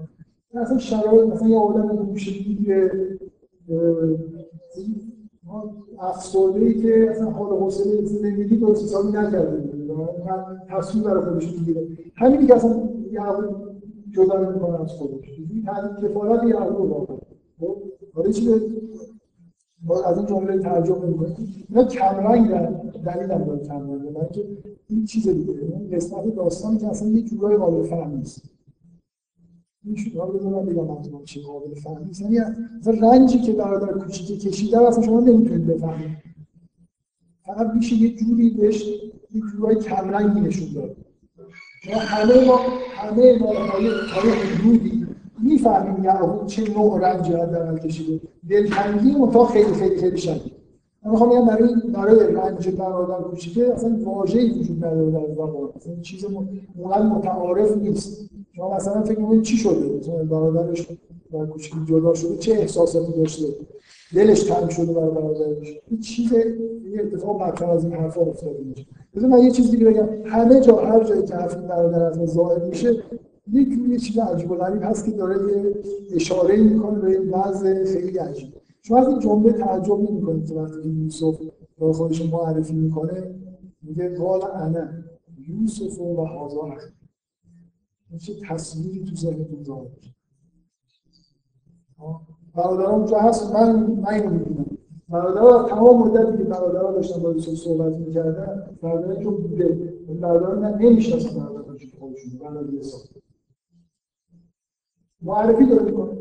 [0.53, 3.17] مثلا شرایط مثلا یه آدم گوشگیر
[5.99, 9.64] افسرده ای که اصلا حال حوصله زندگی درست حسابی نکرده
[10.69, 13.56] تصویر برای خودش می‌گیره همینی که اصلا یعقوب
[14.11, 15.28] جدا می‌کنه از خودش
[16.03, 17.18] کفالت یعقوب واقعا.
[17.60, 17.78] خب؟
[18.14, 18.49] حالا چی
[20.06, 21.36] از این جمله تعجب می‌کنه
[21.69, 22.48] اینا کمرنگ
[23.06, 24.14] دلیل هم داره کمرنگ.
[24.14, 24.45] برای که
[24.90, 28.41] این چیز دیگه این قسمت داستانی که اصلا یه جورای قابل فهم نیست.
[29.83, 32.21] این شد حالا بذار من بگم منظورم چی قابل فهم نیست.
[32.21, 32.39] یعنی
[33.01, 36.17] رنجی که برادر کوچیک کشیده اصلا شما نمی‌تونید بفهمید.
[37.45, 38.83] فقط میشه یه جوری بهش
[39.31, 40.95] یه جورای کمرنگی نشون داد.
[41.93, 42.59] ما همه ما
[42.95, 45.07] همه ما تا یه حدودی
[45.43, 48.27] می‌فهمیم یعقوب چه نوع رنجی در کشیده.
[48.49, 50.53] دلتنگی اون خیلی خیلی خیلی شدید.
[51.05, 55.69] من می‌خوام بگم برای برای رنج برادر کوچیکه اصلا واژه‌ای وجود نداره در زبان.
[55.75, 56.25] اصلا چیز
[56.75, 58.29] اونقدر متعارف نیست.
[58.57, 60.88] شما مثلا فکر می‌کنید چی شده؟ مثلا برادرش
[61.34, 63.45] در کوچیک جدا شده چه احساساتی داشته؟
[64.15, 68.85] دلش تنگ شده برای برادرش؟ این چیز یه اتفاق بدتر از این حرفا افتاده میشه.
[69.15, 70.07] بذار من یه چیز دیگه بگم.
[70.25, 73.03] همه جا هر جایی که حرف برادر از ظاهر میشه
[73.53, 75.75] یه چیز عجیب و غریب هست که داره یه
[76.15, 78.53] اشاره می‌کنه به این وضع خیلی عجیب.
[78.81, 81.39] شما از این جمله تعجب نمی‌کنید که وقتی یوسف
[81.77, 83.35] با خودش معرفی می‌کنه
[83.81, 84.88] میگه قال انا
[85.49, 86.61] یوسف و هازا
[88.17, 90.13] چه تصویری تو ذهنتون ظاهر میشه
[92.55, 94.65] برادران اونجا هست من من اینو می‌بینم.
[95.09, 99.93] برادرها تمام مدتی که برادرها داشتن با صحبت می‌کردن برادرها که بوده.
[100.21, 103.01] برادرها نمی‌شناسن برادرها که خودشون برادر حساب
[105.21, 106.17] معرفی داره می‌کنه.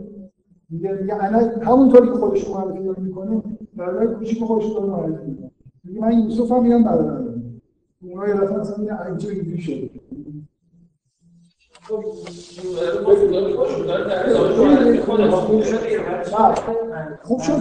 [0.70, 3.42] میگه میگه انا همونطوری که خودش معرفی داره می‌کنه
[3.76, 5.50] برادر کوچیک خودش داره معرفی می‌کنه.
[5.84, 7.34] میگه من یوسف هم میام برادر
[8.02, 9.90] اونها یه دفعه اصلا میگه عجیب اینجوری
[17.22, 17.52] خوب شد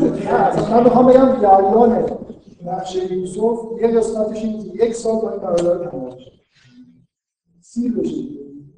[0.71, 2.05] من می‌خوام بگم جریان
[2.65, 6.17] نقشه یوسف یه قسمتش این یک سال باید برادر تمام
[7.61, 8.15] سیر بشه.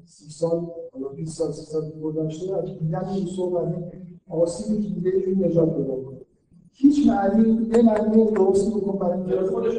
[0.04, 2.46] سی سال حالا 20 سال 30 سال گذشته
[2.80, 3.72] میگن یوسف از
[4.30, 6.18] آسیبی که دیگه یه نجات پیدا کنه.
[6.72, 9.74] هیچ معنی یه معنی درستی بکن برای اینکه خودش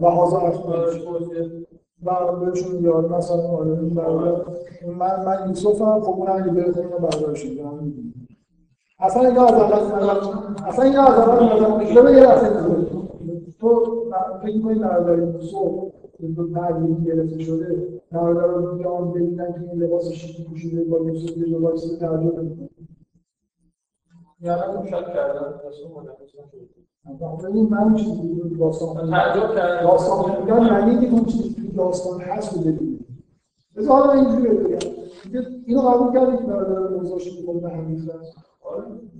[0.00, 0.50] و حاضر
[2.40, 4.42] بهشون یاد مثلا آره این برادر.
[4.98, 7.58] من من یوسف هم خب اون اگه بره خونه برادر شد
[9.00, 10.08] اصلا اینا از اول
[10.66, 12.48] اصلا اینا از اول نظر یه لحظه
[13.60, 14.04] تو
[14.42, 15.92] فکر کنید برادر یوسف
[16.36, 21.36] دو تغییر گرفته شده؟ برادر رو بیان ببینن که این لباس شیکی پوشیده با یوسف
[21.36, 22.68] یه لباسی ترجمه می‌کنه
[24.40, 25.54] یعنی شک کردن
[27.20, 29.88] داستان ببین من چیزی داستان تعجب کردم.
[29.88, 33.06] داستان خوندن یعنی که اون چیزی که داستان هست رو ببینید
[33.76, 34.78] بذار حالا من اینجوری بگم.
[35.66, 38.10] اینو قبول کردید که برادر رو گذاشت می‌کنه به همین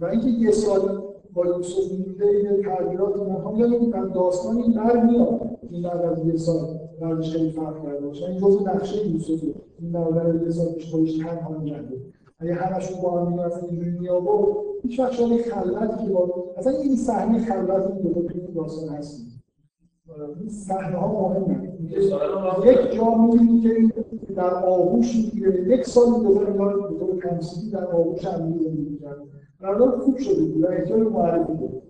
[0.00, 1.02] و اینکه یه سال
[1.34, 5.40] با یوسف مونده یه تغییرات مهم میگم این داستان این بر میاد
[5.70, 8.24] این بعد از یه سال بعدش خیلی فرق کرده باشه.
[8.24, 9.44] این جزء نقشه یوسف.
[9.78, 11.96] این برادر یه سال پیش خودش تنها میگرده.
[12.38, 16.96] اگه همشون با هم می‌رفتن اینجوری میآورد هیچ وقت شاید خلوتی که با اصلا این
[16.96, 19.20] صحنه خلوت این دو تا داستان هست.
[20.40, 21.72] این صحنه ها مهمه.
[22.66, 23.92] یک جا می‌بینی
[24.26, 25.78] که در آغوش می‌گیره.
[25.78, 28.54] یک سال دوباره انگار به طور تمثیلی در آغوش هم
[29.00, 29.22] کرده
[29.60, 30.64] برادر خوب شده بود.
[30.64, 31.82] و احتیاج معرفی بود.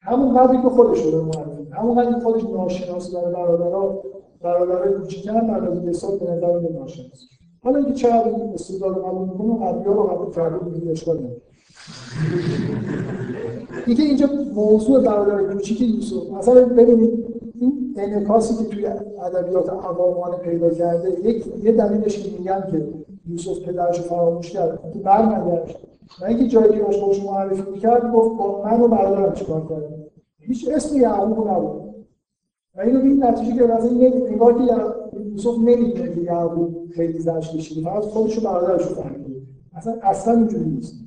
[0.00, 4.02] همون قدری که خودش شده معرفی همون قدری خودش ناشناس داره برادرها
[4.40, 7.28] برادرای کوچیک‌تر بعد از یه سال به نظر ناشناس.
[7.64, 11.40] حالا اینکه چقدر این استدلال رو قبول می‌کنه قبلی رو قبول کرده اشکال نداره.
[13.86, 17.26] اینکه اینجا موضوع برادر کوچیک یوسف مثلا ببینید
[17.60, 18.86] این انعکاسی که توی
[19.22, 22.88] ادبیات عوامانه پیدا کرده یک یه دلیلش که میگن که
[23.26, 24.92] یوسف پدرش فراموش کرد.
[24.92, 25.78] که برنگشت
[26.20, 29.94] و اینکه جایی که باش خودش معرفی می‌کرد گفت با من و برادرم چیکار کردم
[30.40, 31.94] هیچ اسم یعقوب نبود.
[32.76, 34.74] و اینو این نتیجه که مثلا این انگار که
[35.30, 39.42] یوسف نمی‌دونه که یعقوب خیلی زرش کشیده فقط خودش رو برادرش رو فهمیده.
[39.74, 41.05] اصلا اصلا اینجوری نیست.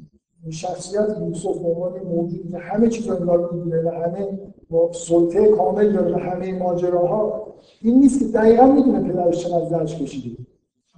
[0.49, 4.40] شخصیت یوسف به عنوان موجودی که همه چیز رو انگار می‌دونه و همه
[4.70, 10.44] با سلطه کامل داره همه ماجراها این نیست که دقیقا می‌دونه پدرش چقدر زرش کشیده.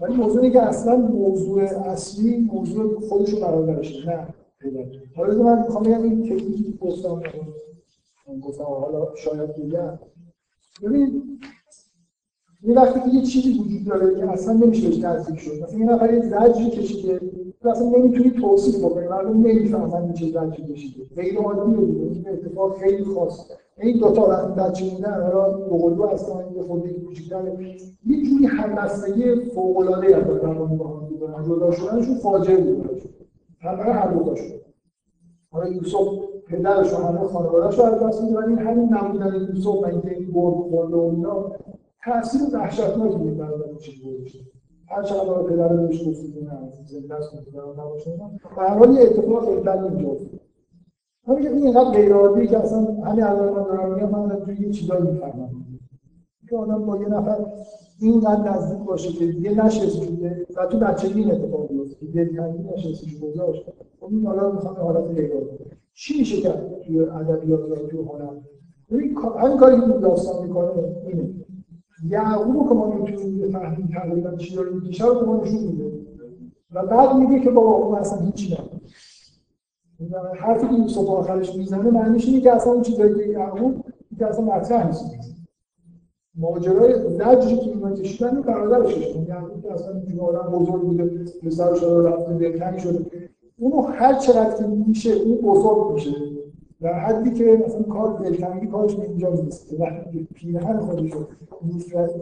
[0.01, 4.27] ولی موضوعی که اصلا موضوع اصلی موضوع خودش رو برادرش نه
[4.59, 4.85] پدر.
[5.15, 7.22] حالا من می‌خوام بگم این تکنیکی که گفتم
[8.41, 9.99] گفتم حالا شاید بگم
[10.84, 11.39] ببین
[12.63, 15.63] یه وقتی که یه چیزی وجود داره که اصلا نمیشه بهش نزدیک شد.
[15.63, 17.22] مثلا یه نفر یه زجری کشیده.
[17.69, 19.07] اصلا نمی‌تونی توصیف بکنی.
[19.07, 21.05] مردم نمی‌فهمن این چه زجری کشیده.
[21.15, 26.07] غیر عادیه دیگه این اتفاق خیلی خاصه این دو تا وقتی بچه بودن حالا دوقلو
[26.07, 27.43] هستن یه خورده کوچیک‌تر
[28.05, 33.01] یه جوری همبستگی فوق‌العاده‌ای هم دارن با هم دیگه جدا شدنشون فاجعه بود
[33.59, 34.61] همه هر دو شد.
[35.51, 36.07] حالا یوسف
[36.47, 38.49] پدرش و همه خانواده‌اش رو از دست میدن.
[38.49, 41.51] این همین نمودن یوسف و اینکه این برد خورده و اینا
[42.05, 44.39] تاثیر وحشتناکی بود برای گذاشته
[44.91, 48.11] هر چقدر برای پدر بهش گفتید نه زنده است پدر نباشه.
[48.55, 50.39] به هر حال یه اتفاق بدی اینجا افتاد
[51.27, 54.69] همین این اینقدر غیر عادی که اصلا همین الان من دارم میگم من توی یه
[54.69, 55.49] چیزایی می‌فهمم.
[56.49, 57.45] که آدم با یه نفر
[58.01, 60.01] اینقدر نزدیک باشه که یه نشست
[60.57, 63.65] و تو بچگی این اتفاق بیفته که دلتنگی نشستش گذاشت.
[63.99, 65.31] خب این حالا می‌خوام حالت غیر
[65.93, 68.34] چی میشه کرد توی ادبیات و توی هنر
[69.39, 70.72] همین کاری که داستان می‌کنه
[71.07, 71.30] اینه.
[72.10, 75.91] یعقوب که ما می‌تونیم بفهمیم تقریبا چی داره می‌کشه رو به ما نشون میده
[76.72, 78.82] و بعد میگه که بابا اون اصلا هیچی نبود
[80.40, 83.84] حرفی که یوسف آخرش می‌زنه معنیش اینه که اصلا اون چیزایی که یعقوب
[84.19, 85.06] که اصلا مطرح نیست
[86.36, 91.84] ماجرای زجری که اینا کشیدن برادرش کشیدن یعقوب که اصلا این آدم بزرگ بوده پسرش
[91.84, 93.06] رو رفته دلتنگ شده
[93.57, 96.11] اونو هر چقدر که میشه اون بزرگ میشه
[96.82, 99.76] در حدی که مثلا کار دلتنگی کارش اینجا نیست.
[99.80, 101.20] وقتی پیرهن خودش رو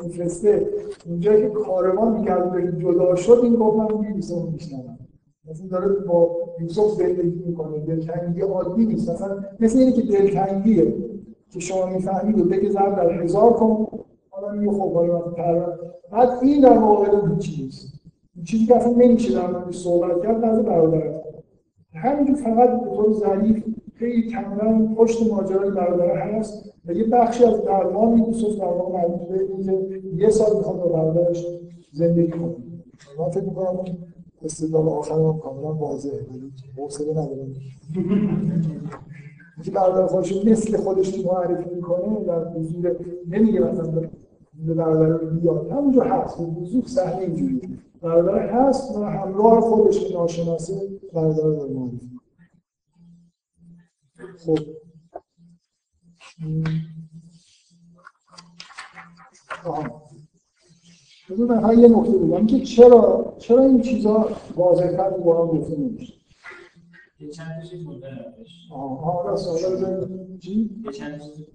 [0.03, 0.67] میفرسته
[1.05, 4.99] اونجایی که کاروان می‌کرد به جدا شد این گفت من میبیسه اون میشنم
[5.49, 7.79] مثلا داره با یوسف زندگی می‌کنه.
[7.79, 9.09] دلتنگی عادی نیست.
[9.09, 10.93] مثلا مثل اینه که دلتنگیه
[11.49, 13.87] که شما می‌فهمید و بگه ضرب در هزار کن.
[14.29, 15.19] حالا میگه خب حالا
[16.11, 17.93] بعد این در واقع هیچی نیست.
[18.43, 21.21] چیزی که اصلا نمیشه در صحبت کرد نزد برادر
[21.93, 23.63] همینجور فقط به طور ظریف
[23.99, 29.27] خیلی کاملا پشت ماجرای برادر هست و یه بخشی از درمان یوسف در واقع مربوط
[29.27, 31.45] به اینکه یه سال می‌خواد با برادرش
[31.93, 32.55] زندگی کنه.
[33.19, 33.87] من فکر می‌کنم اون
[34.43, 36.19] استدلال آخر هم کاملا واضحه
[36.77, 37.53] حوصله ندارم.
[39.55, 42.95] اینکه برادر خودش مثل خودش معرفی می‌کنه در حضور
[43.29, 44.01] نمیگه مثلا
[44.65, 45.71] به برادر بیاد.
[45.71, 46.37] همونجا هست.
[46.37, 47.61] به وضوح صحنه اینجوری
[48.01, 50.73] برادر هست و همراه خودش که ناشناسه
[51.13, 52.18] برادر رو معرفی
[54.45, 54.59] خب.
[61.29, 62.47] بذار من یه نکته بگم.
[62.47, 66.13] که چرا چرا این چیزا واضح‌تر با هم گفته نمیشه؟
[67.19, 67.87] یه چند چیز
[68.71, 70.07] آها راست حالا.
[70.39, 71.45] چی؟ یه چند چیز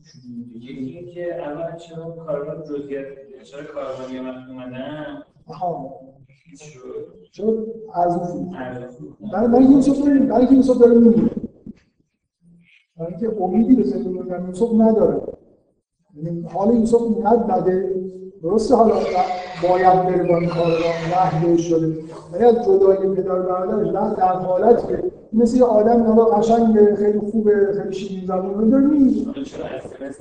[0.55, 3.06] یکی اینکه اول چرا کاربر جزئیات
[3.44, 6.01] چرا کاربر یه وقت اومدن؟ آها.
[7.32, 8.19] چرا ارزش
[9.32, 11.44] برای برای داره برای اینکه یوسف داره میمیره
[12.99, 14.19] برای اینکه امیدی به زندگی
[14.49, 15.21] یوسف نداره.
[16.16, 17.95] یعنی حال یوسف اینقدر بده.
[18.43, 18.95] درسته حالا
[19.62, 21.97] باید بره با این کار را بهش شده.
[22.33, 25.03] ولی از جدایی پدر برادرش نه در حالت که
[25.33, 28.85] مثل یه آدم حالا قشنگ خیلی خوبه خیلی شیرین زبون رو داره
[29.27, 30.21] حالا چرا اسمس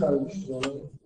[0.00, 0.50] خرجش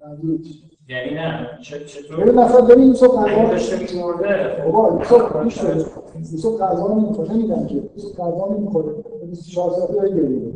[0.07, 5.85] منظور چیه؟ یعنی نه چطور؟ مثلا ببین یوسف قضا داشته میمورده بابا یوسف بده
[6.33, 7.75] یوسف غذا نمی‌خوره نمیدن که.
[7.75, 8.95] یوسف غذا نمی‌خوره
[9.35, 10.53] 24 ساعته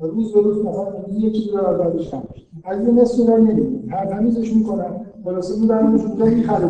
[0.00, 2.22] و روز به روز مثلا یکی دو بعدش کم
[2.64, 6.68] از این نصف نمیدن هر تمیزش می‌کنن خلاصه میبرنش اونجا می‌خره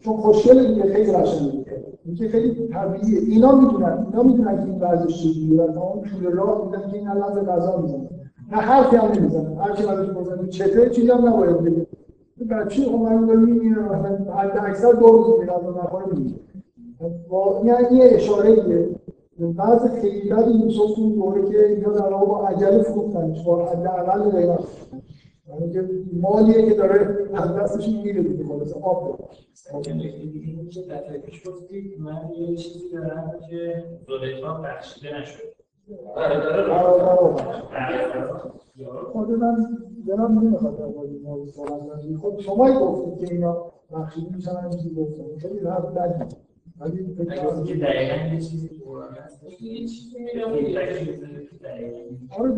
[0.00, 1.64] چون خوشگله دیگه خیلی قشنگه
[2.04, 6.64] اینکه خیلی طبیعیه اینا می‌دونن اینا می‌دونن که این ورزش چجوریه و تمام طول راه
[6.64, 7.84] میدن که این لحظه غذا
[8.52, 11.86] نه حرفی هم نمی‌زنه هر کی ازش بزنه چته چیزی هم نباید بگه
[12.50, 16.04] بچه خب من میمیره مثلا حد اکثر دو روز میره از نخوره
[17.28, 18.56] با یعنی یه اشاره
[19.38, 24.30] بعض خیلی بد یوسف اون دوره که اینا در واقع با عجله فروختنش با حداقل
[24.30, 24.60] قیمت
[25.48, 29.18] یعنی که مالیه که داره از دستشون میره دیگه خلاص آب
[29.74, 29.92] گفتی
[31.98, 35.42] من یه چیزی دارم که زلیخا بخشیده نشد.
[39.12, 39.56] خود من
[40.08, 44.78] دلم نمی‌خواد در مورد این موضوع صحبت خب شما گفتید که اینا بخشیده میشن همین
[44.78, 45.38] چیزی گفتم.
[45.38, 46.36] خیلی حرف بدی
[46.80, 48.70] ولی دقیقا یه چیزی
[49.60, 50.16] یه چیزی
[52.38, 52.52] آره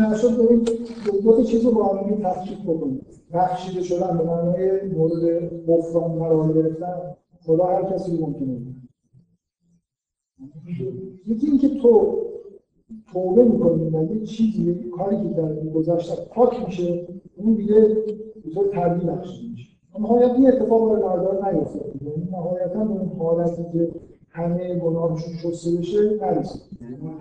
[0.00, 5.48] نشد ببین دو- تا چیز رو با هم تفکیک بکنید بخشیده شدن به معنای مورد
[5.66, 7.14] غفران قرار گرفتن
[7.46, 8.60] خدا هر کسی رو ممکنه.
[11.26, 12.18] یکی اینکه تو
[13.12, 17.80] توبه می‌کنی و یه چیزی کاری که در گذشته پاک میشه اون دیگه
[18.44, 18.68] به طور
[19.04, 19.67] بخشیده میشه.
[20.00, 23.88] نهایت این اتفاق برای بردار نیفتاد یعنی نهایتا به اون حالتی که
[24.30, 26.62] همه گناهشون شسته بشه نرسید.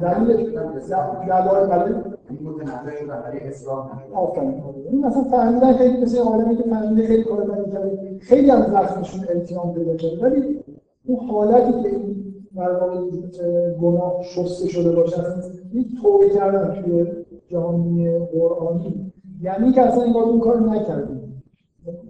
[0.01, 1.93] دلیل دلایل برای
[2.29, 4.13] این متنوع شدن برای اصلاح نشد.
[4.13, 4.63] آفرین.
[4.91, 9.25] این مثلا فهمیدن خیلی مثل آدمی که فهمیده خیلی کار بدی کرده خیلی از زخمشون
[9.29, 10.21] التیام پیدا کرده.
[10.21, 10.59] ولی
[11.05, 12.17] اون حالتی که این
[12.57, 17.05] اه، گناه شسته شده باشه اصلا یک توبه کردن توی
[17.47, 19.11] جهانی قرآنی.
[19.41, 21.26] یعنی که اصلا انگار اون کار نکردیم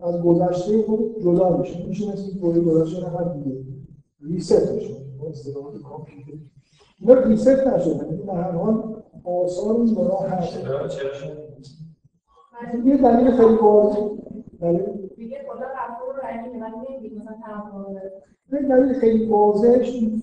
[0.01, 1.87] از گذشته خود جدا میشه.
[1.87, 3.57] میشه مثل دوره گذشته نفر دیگه.
[4.21, 4.93] ریست میشه.
[5.19, 6.49] با اصطلاح کامپیوتری
[6.99, 8.05] اینا ریست نشده.
[8.05, 10.59] یعنی در هر حال آثار این گناه هست.
[12.85, 13.99] یه دلیل خیلی واضح.
[14.61, 14.81] دلیل
[17.17, 17.95] مثلا تمام
[18.51, 20.21] یه دلیل خیلی واضحش این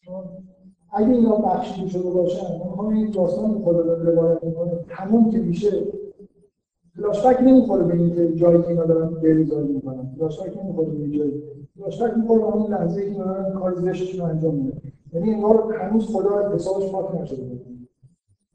[0.00, 0.24] چون
[0.92, 4.84] اگه اینا بخشیده شده باشن من می‌خوام این داستان خدا داره روایت می‌کنه.
[4.88, 5.86] تموم که میشه.
[6.96, 10.10] فلاشبک نمی‌خوره به اینکه جایی که اینا دارن بریزایی می‌کنن.
[10.18, 11.42] فلاشبک نمی‌خوره به این جایی.
[11.78, 14.78] فلاشبک می‌خوره به اون لحظه که اینا دارن کار زشتشون رو انجام میدن.
[15.12, 17.42] یعنی انگار هنوز خدا از حسابش پاک نشده.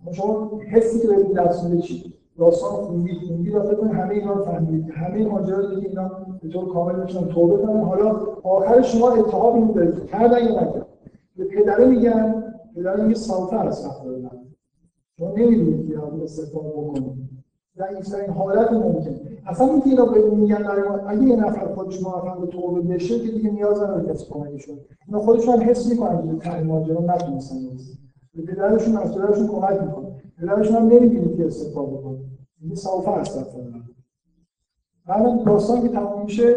[0.02, 4.34] اما شما حسی که بهتون دست میده چی؟ داستان خوندی خوندی و فکر همه اینا
[4.34, 4.92] رو فهمیدید.
[4.92, 6.12] همه ماجرا دیگه اینا
[6.42, 7.82] به طور کامل بتونن توبه کنن.
[7.82, 10.06] حالا آخر شما التهاب اینو دارید.
[10.06, 10.86] کردن یا نکردن
[11.38, 12.44] به پدره میگن
[12.76, 14.30] پدره میگه سالفه از دادن
[15.18, 17.29] شما نمی‌دونید که استفاده بکنید.
[17.80, 19.16] ضعیفترین حالت ممکن.
[19.46, 23.32] اصلا اینکه اینا به میگن برای اگه یه نفر خودش موفق به توبه بشه که
[23.32, 24.78] دیگه نیاز نداره کسی کمکشون
[25.08, 27.56] اینا خودشون هم حس می‌کنن که تنگ ماجرا نتونستن.
[28.36, 30.08] به پدرشون از پدرشون کمک می‌کنه.
[30.42, 32.18] پدرشون هم نمی‌دونید که استفاده کنه.
[32.62, 33.70] این سوفا استفاده
[35.08, 36.56] بعد داستان که تموم میشه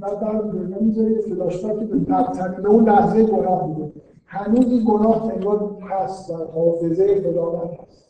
[0.00, 3.92] بعد در دنیا می‌ذاره فلاشبک که به بدترین اون لحظه گناه بوده.
[4.26, 8.05] هنوز این گناه انگار هست در حافظه خداوند هست.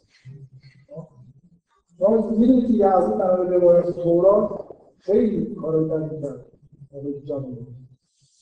[1.98, 4.50] شما می‌دونید که در مورد روایت تورات
[4.98, 6.44] خیلی کارای بدی کرد
[6.92, 7.66] موقعی که جمع بود.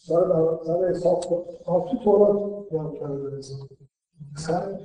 [0.07, 1.25] سر در سر حساب
[1.61, 3.41] حساب تو تورات جمع کرده
[4.37, 4.77] سر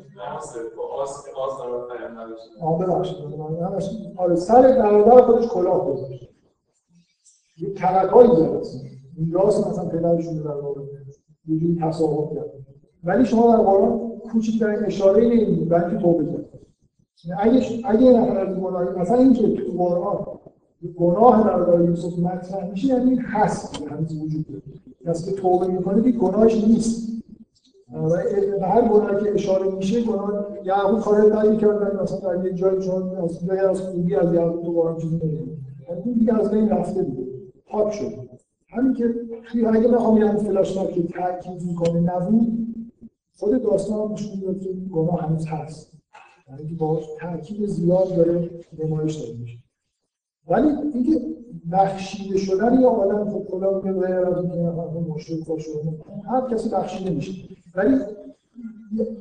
[2.78, 6.30] ببخشید من همش آره سر برادر خودش کلاه گذاشت.
[7.58, 8.80] یه ترکایی زد
[9.18, 10.82] میراث مثلا پدرشون رو در واقع
[11.48, 12.50] یه جوری تصاحب کرد.
[13.04, 16.49] ولی شما در قرآن کوچکترین اشاره نمی‌دید بلکه توبه کرد.
[17.40, 20.26] اگه اگه یه از گناه مثلا اینکه تو قرآن
[20.98, 24.62] گناه برادر یوسف مطرح میشه یعنی این هست هنوز وجود داره.
[25.06, 27.10] کسی که توبه می‌کنه که گناهش نیست.
[27.94, 28.10] و
[28.60, 32.56] به هر گناهی که اشاره میشه گناه یعقوب کار بدی کرد ولی مثلا در یک
[32.56, 35.48] جای چون از جای از خوبی از یعقوب قرآن چیزی نمیاد
[36.06, 37.28] اون دیگه از بین رفته بود.
[37.68, 38.30] پاک شد.
[38.70, 39.16] همین که
[39.52, 42.76] توی اگه بخوام یه فلاش که تاکید می‌کنه نبود
[43.38, 45.89] خود داستان نشون میده که گناه هنوز هست.
[46.50, 48.50] یعنی با تاکید زیاد داره
[48.84, 49.58] نمایش داده میشه.
[50.48, 51.22] ولی اینکه
[51.72, 55.70] بخشیده شدن یا آدم خب خدا میگه غیر از اینکه نفر مشرک باشه
[56.26, 57.32] هر کسی بخشیده میشه.
[57.76, 57.96] ولی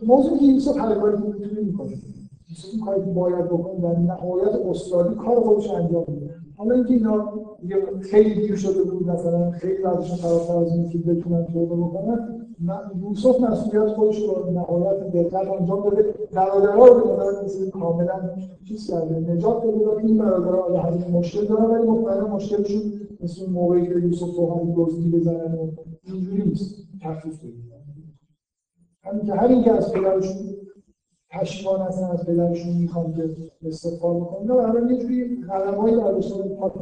[0.06, 1.90] موضوعی که یوسف هر کاری می‌تونه می‌کنه.
[2.50, 6.34] یوسف این کاری که باید بکنه در نهایت استادی کار خودش انجام میده.
[6.56, 7.32] حالا اینکه اینا
[8.00, 12.37] خیلی دیر شده بود مثلا خیلی بعدشون فراتر از این که بتونن توبه بکنن.
[13.02, 18.36] یوسف مسئولیت خودش رو نهایت دقت انجام داده برادرها رو به نظر مثل کاملا
[18.68, 19.32] چیز کرده.
[19.32, 22.82] نجات داده و این برادرها یه همین مشکل دارن ولی مطمئنا مشکلشون
[23.20, 25.70] مثل اون موقعی که یوسف رو همین دزدی بزنن و
[26.04, 26.74] اینجوری نیست.
[27.02, 27.52] تخفیف بده
[29.02, 30.36] همین که همین که از پدرشون
[31.30, 33.30] پشیمان هستن از پدرشون می‌خوان که
[33.66, 34.50] استفاده بکنن.
[34.50, 36.72] و همین یه جوری قلمهایی برداشتن پاک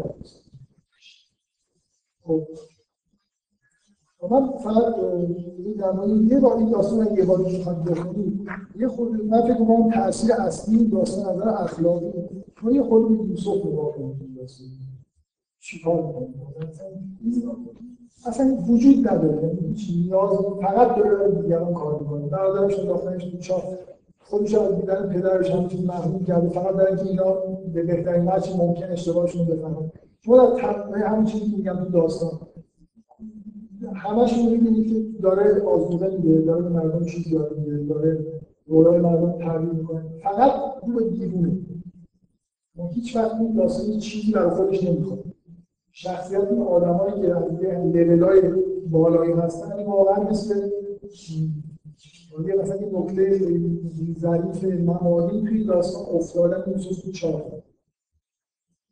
[2.25, 2.47] خب.
[4.31, 4.95] من فقط
[5.79, 8.49] در مورد یه بار این داستان یه بار می‌خوام بخونید
[8.79, 12.13] یه خود من فکر کنم تاثیر اصلی داستان نظر اخلاقی
[12.57, 14.69] تو یه خود یوسف رو واقعا داستان.
[15.61, 16.27] چیکار می‌کنه
[18.27, 19.43] اصلا وجود نداره.
[19.43, 22.27] یعنی نیاز فقط داره دیگران کار می‌کنه.
[22.27, 23.63] برادرش انداختنش تو چاه
[24.21, 26.49] خودش از دیدن پدرش هم چیز محروم کرده.
[26.49, 27.33] فقط برای اینکه اینا
[27.75, 29.91] به بهترین وجه ممکن اشتباهشون بفهمن
[30.21, 32.31] شما در همین چیزی میگم تو داستان.
[33.97, 38.27] همش می‌بینید که داره آزموده میده داره به مردم چیز یاد میده داره
[38.67, 40.03] رولای مردم تعبیر می‌کنه.
[40.23, 40.53] فقط
[40.83, 41.59] او به دیوونه.
[42.91, 45.25] هیچ وقت این داستان چیزی برای خودش نمی‌خواد
[45.93, 47.27] شخصیت این آدمایی که
[47.63, 48.43] یه لولای
[48.91, 50.71] بالایی هستن این واقعا مثل
[52.47, 53.41] یه مثلا یه نکته
[54.19, 57.43] ظریف نمادی توی داستان افتادن یوسف تو چاه.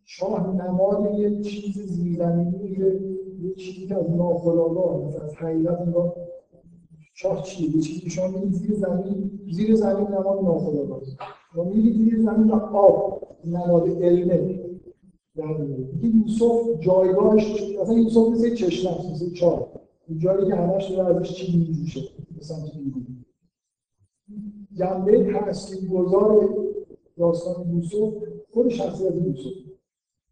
[0.04, 2.76] شاه نماد یه چیز زیرزمینی
[3.44, 6.16] یه چیزی که از ناخودآگاه از حقیقت انگار
[7.14, 11.00] شاه چیه؟ یه چیزی شما میرید زیر زمین زیر زمین نماد ناخودآگاه
[11.56, 14.60] و میرید زیر زمین و آب نماد علمه
[16.02, 19.68] این یوسف جایگاهش اصلا یوسف مثل چشمه است مثل چاه.
[20.18, 22.00] جایی که همش داره ازش چی میجوشه
[22.40, 23.24] سمت بیرون
[24.72, 26.54] جنبه تاثیرگذار
[27.18, 28.14] داستان یوسف
[28.52, 29.63] خود شخصیت یوسف.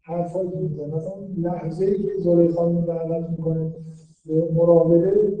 [0.05, 0.95] حرفایی که می‌زنه.
[0.95, 3.73] مثلا لحظه ای که زلیخا رو دعوت می‌کنه
[4.25, 5.33] به مراقبه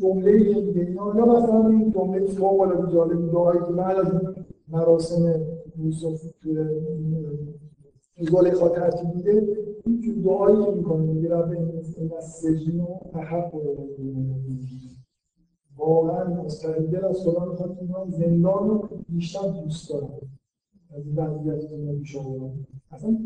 [0.00, 4.12] جمله ای که میگه یا مثلا این جمله فوق العاده جالب دعایی که بعد از
[4.68, 5.40] مراسم
[5.78, 6.22] یوسف
[8.18, 9.48] زلیخا ترتیب میده
[9.86, 13.54] این دعایی که می‌کنه میگه رب این از سجین و تحق
[15.76, 20.10] واقعا مستقیل از خدا می‌خواد که زندان رو بیشتر دوست دارم.
[20.96, 23.16] از این وضعیت پیش آوردن اصلا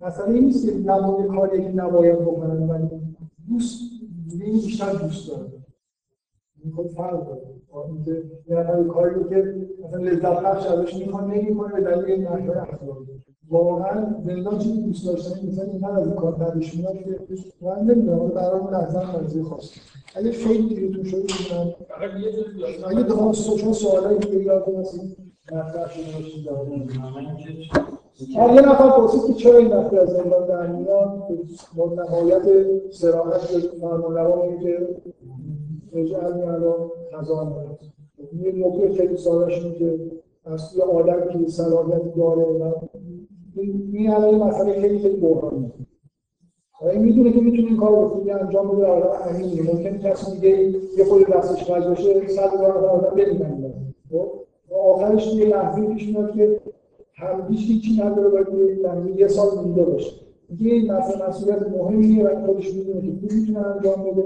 [0.00, 2.88] مثلا این نیست که نماد کاری که نباید بکنن ولی
[3.48, 3.80] دوست
[4.40, 5.48] این بیشتر دوست داره
[6.64, 7.42] این خود فرق داره.
[7.88, 12.56] اینکه یه نفر کاری رو که مثلا لذت بخش ازش می‌خوان نمی‌کنه به دلیل نحوه
[12.56, 13.06] اخلاقی.
[13.50, 17.18] واقعا زندان چیزی دوست داشتن مثلا این از این کار بعدش میاد که
[17.60, 19.74] من نمی‌دونم برای اون لحظه هم خواست.
[20.16, 21.74] اگه خیلی دیرتون شده بودن
[22.88, 25.27] اگه دو چون سوالایی که یاد هستید
[28.54, 31.28] یه نفر پرسید که چرا این وقتی از زندان در میاد؟
[31.76, 32.42] با نهایت
[32.90, 34.88] سراحت به فرمانروا میگه که
[35.92, 37.76] اجعل الان خزان
[38.42, 39.98] یه نکته خیلی سادهش اینه که
[40.44, 42.72] از توی آدم که صلاحیت داره و
[43.92, 45.72] این الان مسئله خیلی خیلی بحرانی
[46.80, 50.48] این می‌دونه که می‌تونه این کار رو خوبی انجام بده الان امینه ممکن کسی دیگه
[50.98, 53.72] یه خود دستش باشه صد هزار آدم ببینن
[54.10, 56.60] خب؟ آخرش یه لحظه پیش میاد که
[57.14, 58.46] هم هیچ هیچی نداره باید
[59.18, 60.12] یه سال مونده باشه.
[60.60, 64.22] این مثلا مسئولیت مهمیه و خودش می‌دونه که خوب می‌تونه انجام بده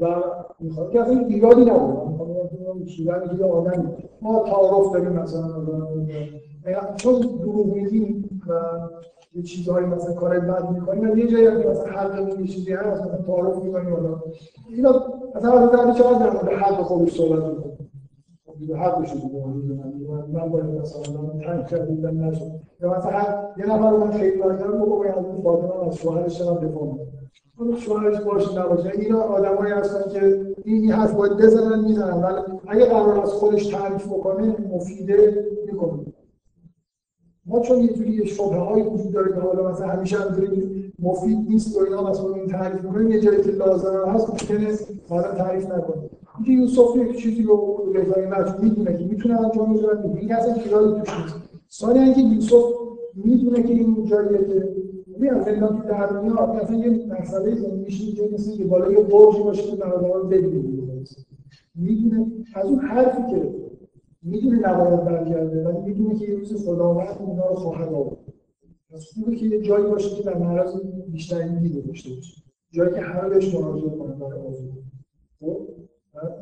[0.00, 0.22] و
[0.60, 0.90] می‌خواد.
[0.90, 2.08] که اصلا ایرادی نداره.
[2.08, 3.88] می‌خوام شیدن که آدمی.
[4.22, 5.48] ما تعارف داریم مثلا
[6.96, 8.52] چون دروغ میگیم و
[9.34, 13.16] یه چیزهایی مثلا کار بد می‌کنیم یه جایی که مثلا حق یه چیزی هست مثلا
[13.26, 13.96] تعارف می‌کنیم.
[14.76, 17.77] اینا مثلا از نظر چقدر در مورد حق خودش صحبت می‌کنیم
[18.76, 19.44] حقش دیگه
[20.32, 24.96] من باید مثلا من تنگ کردم نشد یا مثلا یه نفر من خیلی برگردم بگو
[24.96, 26.98] باید از فاطمه از شوهرش هم دفاع
[27.58, 32.84] کنم شوهرش باشه نباشه اینا آدمایی هستن که این حرف باید بزنن می‌زنن ولی اگه
[32.84, 36.00] قرار از خودش تعریف بکنه مفیده می‌کنه
[37.46, 41.76] ما چون یه جوری شبه های وجود داره که حالا مثلا همیشه همینطوری مفید نیست
[41.76, 44.78] و اینا مثلا این تعریف می‌کنیم یه جایی که لازم هست ممکنه
[45.08, 49.94] حالا تعریف نکنه اینکه یوسف یک چیزی رو رضای مجموع می‌دونه که می‌تونه انجام بده
[49.94, 51.36] می‌دونه این اصلا ایرادی توش نیست.
[51.70, 52.64] ثانیا اینکه یوسف
[53.14, 54.78] می‌دونه که این جاییه که
[55.36, 59.36] از زندان تو در میاد اصلا یه مسئله زندگیش اینجا مثل که بالا یه برج
[59.44, 61.04] باشه که برادرها رو ببینه.
[61.74, 63.54] می‌دونه از اون حرفی که
[64.22, 68.18] می‌دونه نباید برگرده ولی می‌دونه که یه روز خداوند اونا رو خواهد آورد.
[68.94, 72.42] از خوبه که یه جایی باشه که در معرض بیشترین دیده داشته باشه.
[72.70, 74.72] جایی که همه بهش مراجعه کنن برای آزادی
[75.40, 75.68] خب؟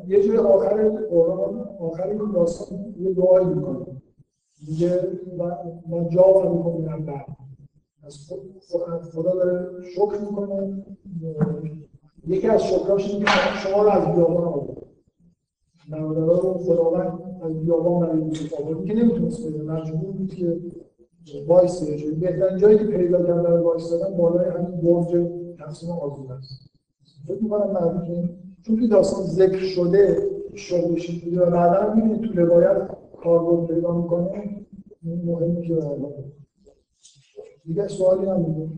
[0.07, 3.85] یه جای آخر قرآن آخر این داستان یه دعایی می‌کنه.
[4.67, 5.01] میگه
[5.89, 7.25] من جا می‌کنم بعد.
[8.03, 8.33] از
[9.13, 10.83] خدا داره شکر می‌کنه.
[12.27, 13.31] یکی از شکراش اینه که
[13.63, 14.77] شما رو از بیابان آورد.
[15.91, 18.85] نمادرها رو خداوند از بیابان برای یوسف آورد.
[18.85, 20.61] که نمی‌تونست بده مجبور بود که
[21.47, 25.27] وایسه جایی بهترین جایی که پیدا کردن برای وایسادن بالای همین برج
[25.59, 26.69] تقسیم آزاد است.
[27.27, 28.29] فکر می‌کنم مربوط
[28.67, 32.87] چون که داستان ذکر شده شغلش بوده و بعدا می‌بینید تو روایت
[33.23, 34.65] کاربرد پیدا می‌کنه
[35.03, 35.75] این مهمه که
[37.65, 38.69] دیگه سوالی هم میگه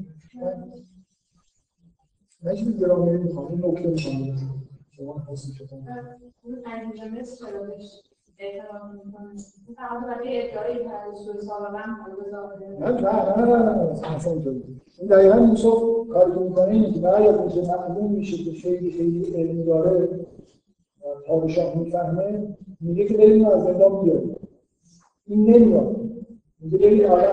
[2.44, 4.64] من چیزی گرامری می‌خوام این نکته می‌خوام.
[4.90, 5.86] شما حسی شدن
[6.44, 8.09] اون انجام چرایش
[8.40, 9.30] اعتراف می‌کنه
[9.76, 11.80] فقط برای ادعای پرستوی سابقا
[12.80, 14.62] نه نه نه نه
[15.00, 15.80] این دقیقا یوسف
[16.14, 20.26] کاری که می‌کنه اینه که از اینکه معلوم میشه که خیلی خیلی علمی داره
[21.28, 24.36] پادشاه می‌فهمه میگه که بریم از زندان بیاریم
[25.26, 25.96] این نمیاد
[26.60, 27.26] میگه برید اول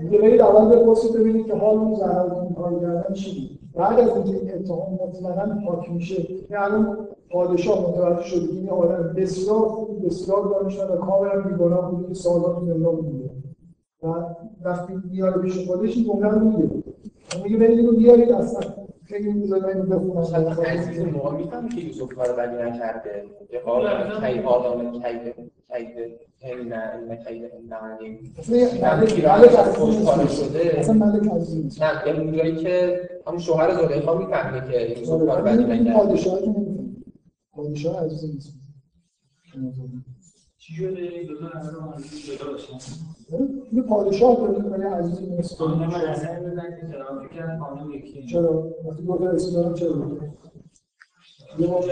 [0.00, 4.16] میگه برید اول بپرسید ببینید که حال اون زهر این کار کردن چی بعد از
[4.16, 7.05] اینکه اتهام مطمئنا پاک میشه الان
[7.36, 12.52] پادشاه متوجه شده این آدم بسیار خوب بسیار دانشمند و کاملا بیگناه بوده که سالها
[12.52, 13.30] تو زندان بوده.
[14.02, 14.06] و
[14.64, 16.70] وقتی میاره پیش خودش این جمله رو میگه.
[17.44, 18.60] میگه برید اینو بیارید اصلا
[19.04, 20.50] خیلی می‌ذاره اینو بخونم.
[20.66, 23.24] عزیز ما می‌فهمی که یوسف کار بدی نکرده.
[23.50, 23.86] که قال
[24.20, 25.02] کی آدم این این
[26.40, 28.32] کی این نعیم
[30.78, 36.75] اصلا ملک عزیز نه اونجایی که همون شوهر زلیخا می‌فهمه که یوسف کار بدی نکرده.
[37.56, 38.52] پادشاه عزیز نیست
[40.58, 42.56] چی شده دو تا
[43.72, 45.58] این پادشاه داره ولی عزیز نیست
[48.14, 49.92] که چرا وقتی دو تا اسم دارم چرا
[51.56, 51.84] خب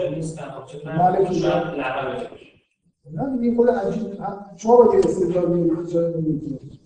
[3.13, 4.17] نه دیگه خود عجیب
[4.55, 6.79] شما با یه استدلال میگید چرا نمیگید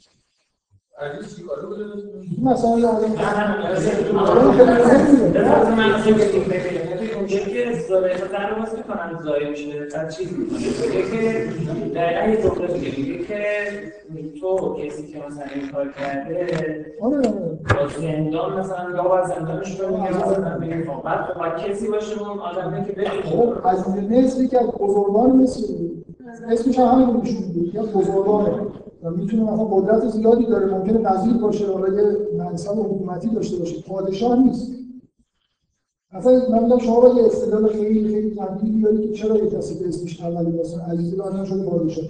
[0.99, 1.85] عزیز چی کاره بوده؟
[2.41, 3.15] مثلا یه آدم
[8.77, 10.09] می‌کنن زایه میشه بعد
[11.95, 13.45] دقیقا یه جمله میگه که
[14.39, 16.85] تو کسی که مثلا این کار کرده
[17.99, 19.79] زندان مثلا یا زندانش
[20.59, 24.67] میگه خب بعد خب باید کسی باشه اون آدمی که خب عزیز مصر که از
[24.67, 25.49] بزرگان بود
[26.51, 28.51] اسمش هم همین میده که بزرگانه
[29.03, 33.81] و می‌تونه مثلا قدرت زیادی داره ممکنه وزیر باشه حالا یه منصب حکومتی داشته باشه.
[33.81, 34.78] پادشاه نیست.
[36.11, 39.79] اصلا من میگم شما با یه استدلال خیلی خیلی قوی بیاری که چرا یه کسی
[39.79, 42.05] که اسمش اولی مثلا عزیزی رو شده پادشاه.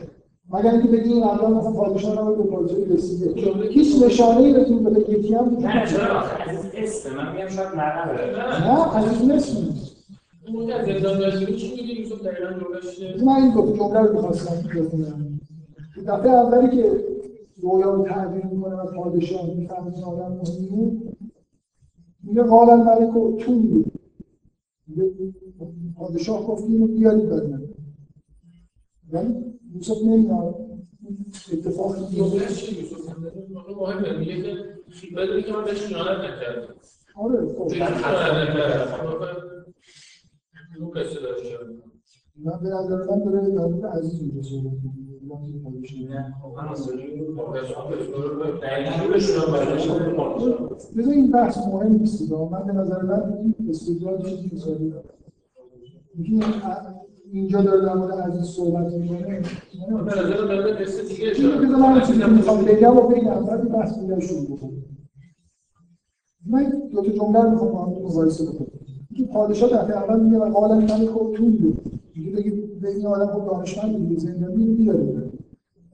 [0.54, 3.42] مگر اینکه بگی این الان مثلا پادشاه نباید به پادشاهی رسیده.
[3.70, 8.32] هیچ نشانه ای بهتون بده یکی هم نه چرا؟ عزیز اسم من میگم شاید لقبه
[8.66, 8.98] نه.
[8.98, 9.96] عزیز نیست نیست
[10.54, 14.70] اون از زندان رسیده چی میگه یوسف دقیقا جملهش من این دو جمله رو می‌خواستم
[14.80, 15.40] بخونم.
[16.08, 16.92] دفعه اولی که
[17.62, 20.92] رویا رو تعبیر می‌کنه و پادشاه می‌فهمه آدم مهمیه
[22.30, 23.92] میگه قال الملک و تو میگه
[24.88, 25.34] میگه
[25.98, 27.70] پادشاه گفت اینو بیارید بعد من.
[29.12, 29.36] ولی
[29.76, 30.56] یوسف نمیاد
[31.54, 33.16] اتفاق جمله چی یوسف
[33.78, 36.76] مهمه میگه که من بهش خیانت نکردم.
[37.16, 37.72] آره خب.
[42.44, 45.09] من به نظر من داره در مورد عزیز اینجا صحبت می‌کنه نه پادشاه
[50.98, 54.50] بذار این بحث مهم نیست من به نظر من این استدلال چیزی
[56.16, 56.48] اینکه
[57.32, 59.42] اینجا داره در مورد عزیز صحبت می‌کنه.
[61.62, 63.46] بذار من چیزی می‌خوام بگم و بگم.
[63.46, 64.86] بعد بحث دیگه شروع بکنم
[66.46, 68.79] من دو تا جمله رو می‌خوام با هم مقایسه بکنم.
[69.34, 72.50] پادشاه دفعه اول میگه و قال من خب طول بود میگه بگی
[72.82, 75.32] به این آدم خب دانشمند بود زندگی بیاره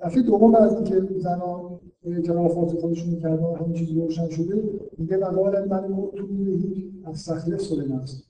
[0.01, 4.63] دفعه دوم از اینکه زنا اعترافات خودشون می‌کردن همه چیز روشن شده
[4.97, 8.23] میگه و قال من خب طول بدهی از سخیه سر نفس.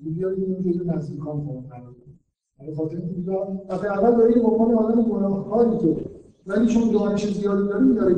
[0.00, 1.94] بیارید اینو جزو نزدیکان کنم قرار
[2.58, 2.96] برای خاطر
[3.70, 5.96] دفعه اول داره به عنوان آدم گناهکاری که
[6.46, 8.14] ولی چون دانش زیادی داره میاره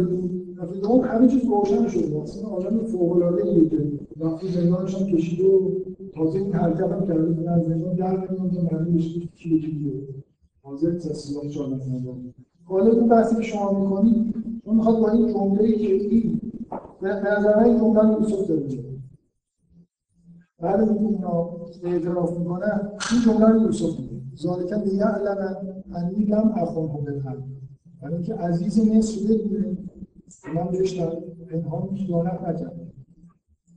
[0.58, 2.22] دفعه دوم همه چیز روشن شده.
[2.22, 3.76] اصلا آدم فوق‌العاده‌ایه که
[4.20, 5.70] وقتی زندانش هم کشیده و
[6.16, 9.58] تازه این حرکت هم کرده که از زندان در نمیاد که معنی بشه کی به
[9.58, 10.06] کی بیاره
[10.62, 15.10] حاضر نیست از سیاه چهار زندان حالا اون بحثی که شما می‌کنید اون می‌خواد با
[15.10, 16.40] این جمله که این
[17.00, 18.84] به نظر من این جمله یوسف داره
[20.60, 21.50] بعد اینکه اینا
[21.84, 24.16] اعتراف می‌کنن این جمله رو یوسف میگه.
[24.36, 25.56] ذالکه لیعلم
[25.94, 27.44] انی لم اخونه بالقلب
[28.02, 29.76] برای اینکه عزیز مصر بدونه.
[30.54, 31.10] من بهش در
[31.50, 32.85] پنهان خیانت نکردم.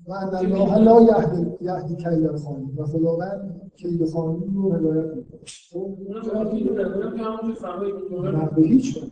[0.09, 5.39] و ان الله لا یهدی یهدی کید الخائن و خداوند کید خائنین رو هدایت می‌کنه.
[5.73, 9.03] اونا که می‌دونن اونا که همونجور فهمید اون جمله نه به هیچ.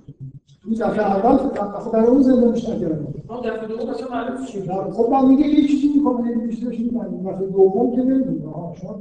[0.64, 4.36] تو دفعه اول خب برای اون زندانش نکردم ما دفعه دوم اصلا معلوم
[4.84, 4.94] بود.
[4.94, 9.00] خب من میگه یه چیزی می‌کنه یه بیشترش می‌کنه دفعه دوم که نمی‌دونه ها شما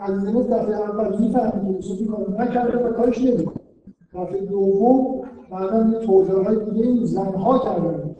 [0.00, 3.54] از این دفعه اول می‌فهمید این کارو نکرده و کارش نمی‌کنه.
[4.14, 5.20] دفعه دوم
[5.50, 8.16] بعدا یه توضیح های دیگه این زنها کردن.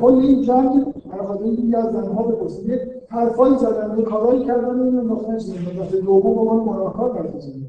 [0.00, 4.44] کل این جنگ برای خاطر اینکه دیگه از زنها بپرسید یه حرفایی زدن یه کارهایی
[4.44, 5.38] کردن و اینو انداختن
[5.80, 6.64] دفعه دوم با من
[7.14, 7.66] کرد زندان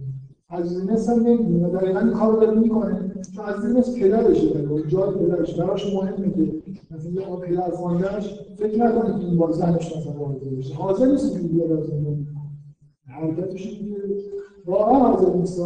[0.49, 3.11] عزیز نس هم نمی‌دونه دقیقا این کار رو داره می‌کنه.
[3.35, 5.59] چون عزیز نس پدرشه داره جای پدرش.
[5.59, 6.53] براش مهمه که
[6.91, 10.75] مثلا آقا پدر خواندهش فکر نکنه که این بار زنش مثلا وارد بشه.
[10.75, 12.27] حاضر نیست که بیاد از زندان
[13.07, 13.81] حرکتش
[14.65, 15.61] واقعا حاضر نیست.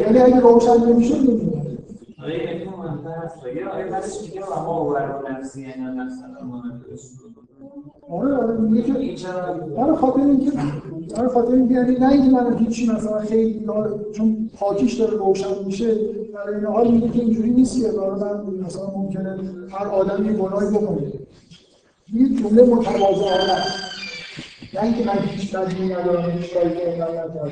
[0.00, 1.51] یعنی اگه روشن نمی‌شد نمی‌دونه
[2.22, 6.12] حالا یه نکته مهمتر هست یه آیه بعدش میگه و ما اوبر نفسی یعنی نفس
[8.10, 8.92] آره آره میگه که
[9.76, 10.52] برای خاطر اینکه
[11.16, 13.66] برای خاطر اینکه یعنی نه اینکه من هیچی مثلا خیلی
[14.12, 15.94] چون پاکیش داره روشن میشه
[16.34, 19.38] برای این حال میگه که اینجوری نیست که من مثلا ممکنه
[19.70, 21.12] هر آدمی گناهی بکنه.
[22.12, 23.64] یه جمله متواضعانه.
[24.74, 27.50] نه اینکه من هیچ بدی ندارم هیچ کاری که نکردم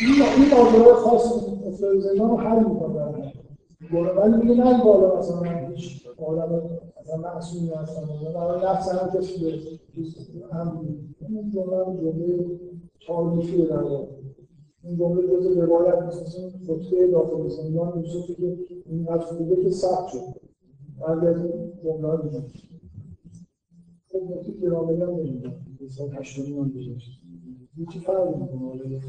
[0.00, 1.32] این این ماجرای خاص
[1.80, 3.35] زندان رو حل می‌کنه
[3.80, 9.62] ولی میگه نه بالا مثلا من هیچ آدم مثلا معصومی هستم برای نفس هم کسی
[10.52, 10.80] هم
[11.28, 12.58] این جمله هم جمله
[13.06, 13.78] تاریخی در
[14.84, 18.56] این جمله جز روایت مثل خطبه داخل زندان یوسفی که
[18.86, 20.40] این حرف بوده که سخت شد.
[21.00, 22.44] بعد از این جمله ها دیدم
[24.12, 25.54] خب نکته گرامی هم نمی‌دونم
[25.90, 27.20] سال هشتمی هم گذاشت
[27.76, 29.00] هیچی فرق می‌کنه؟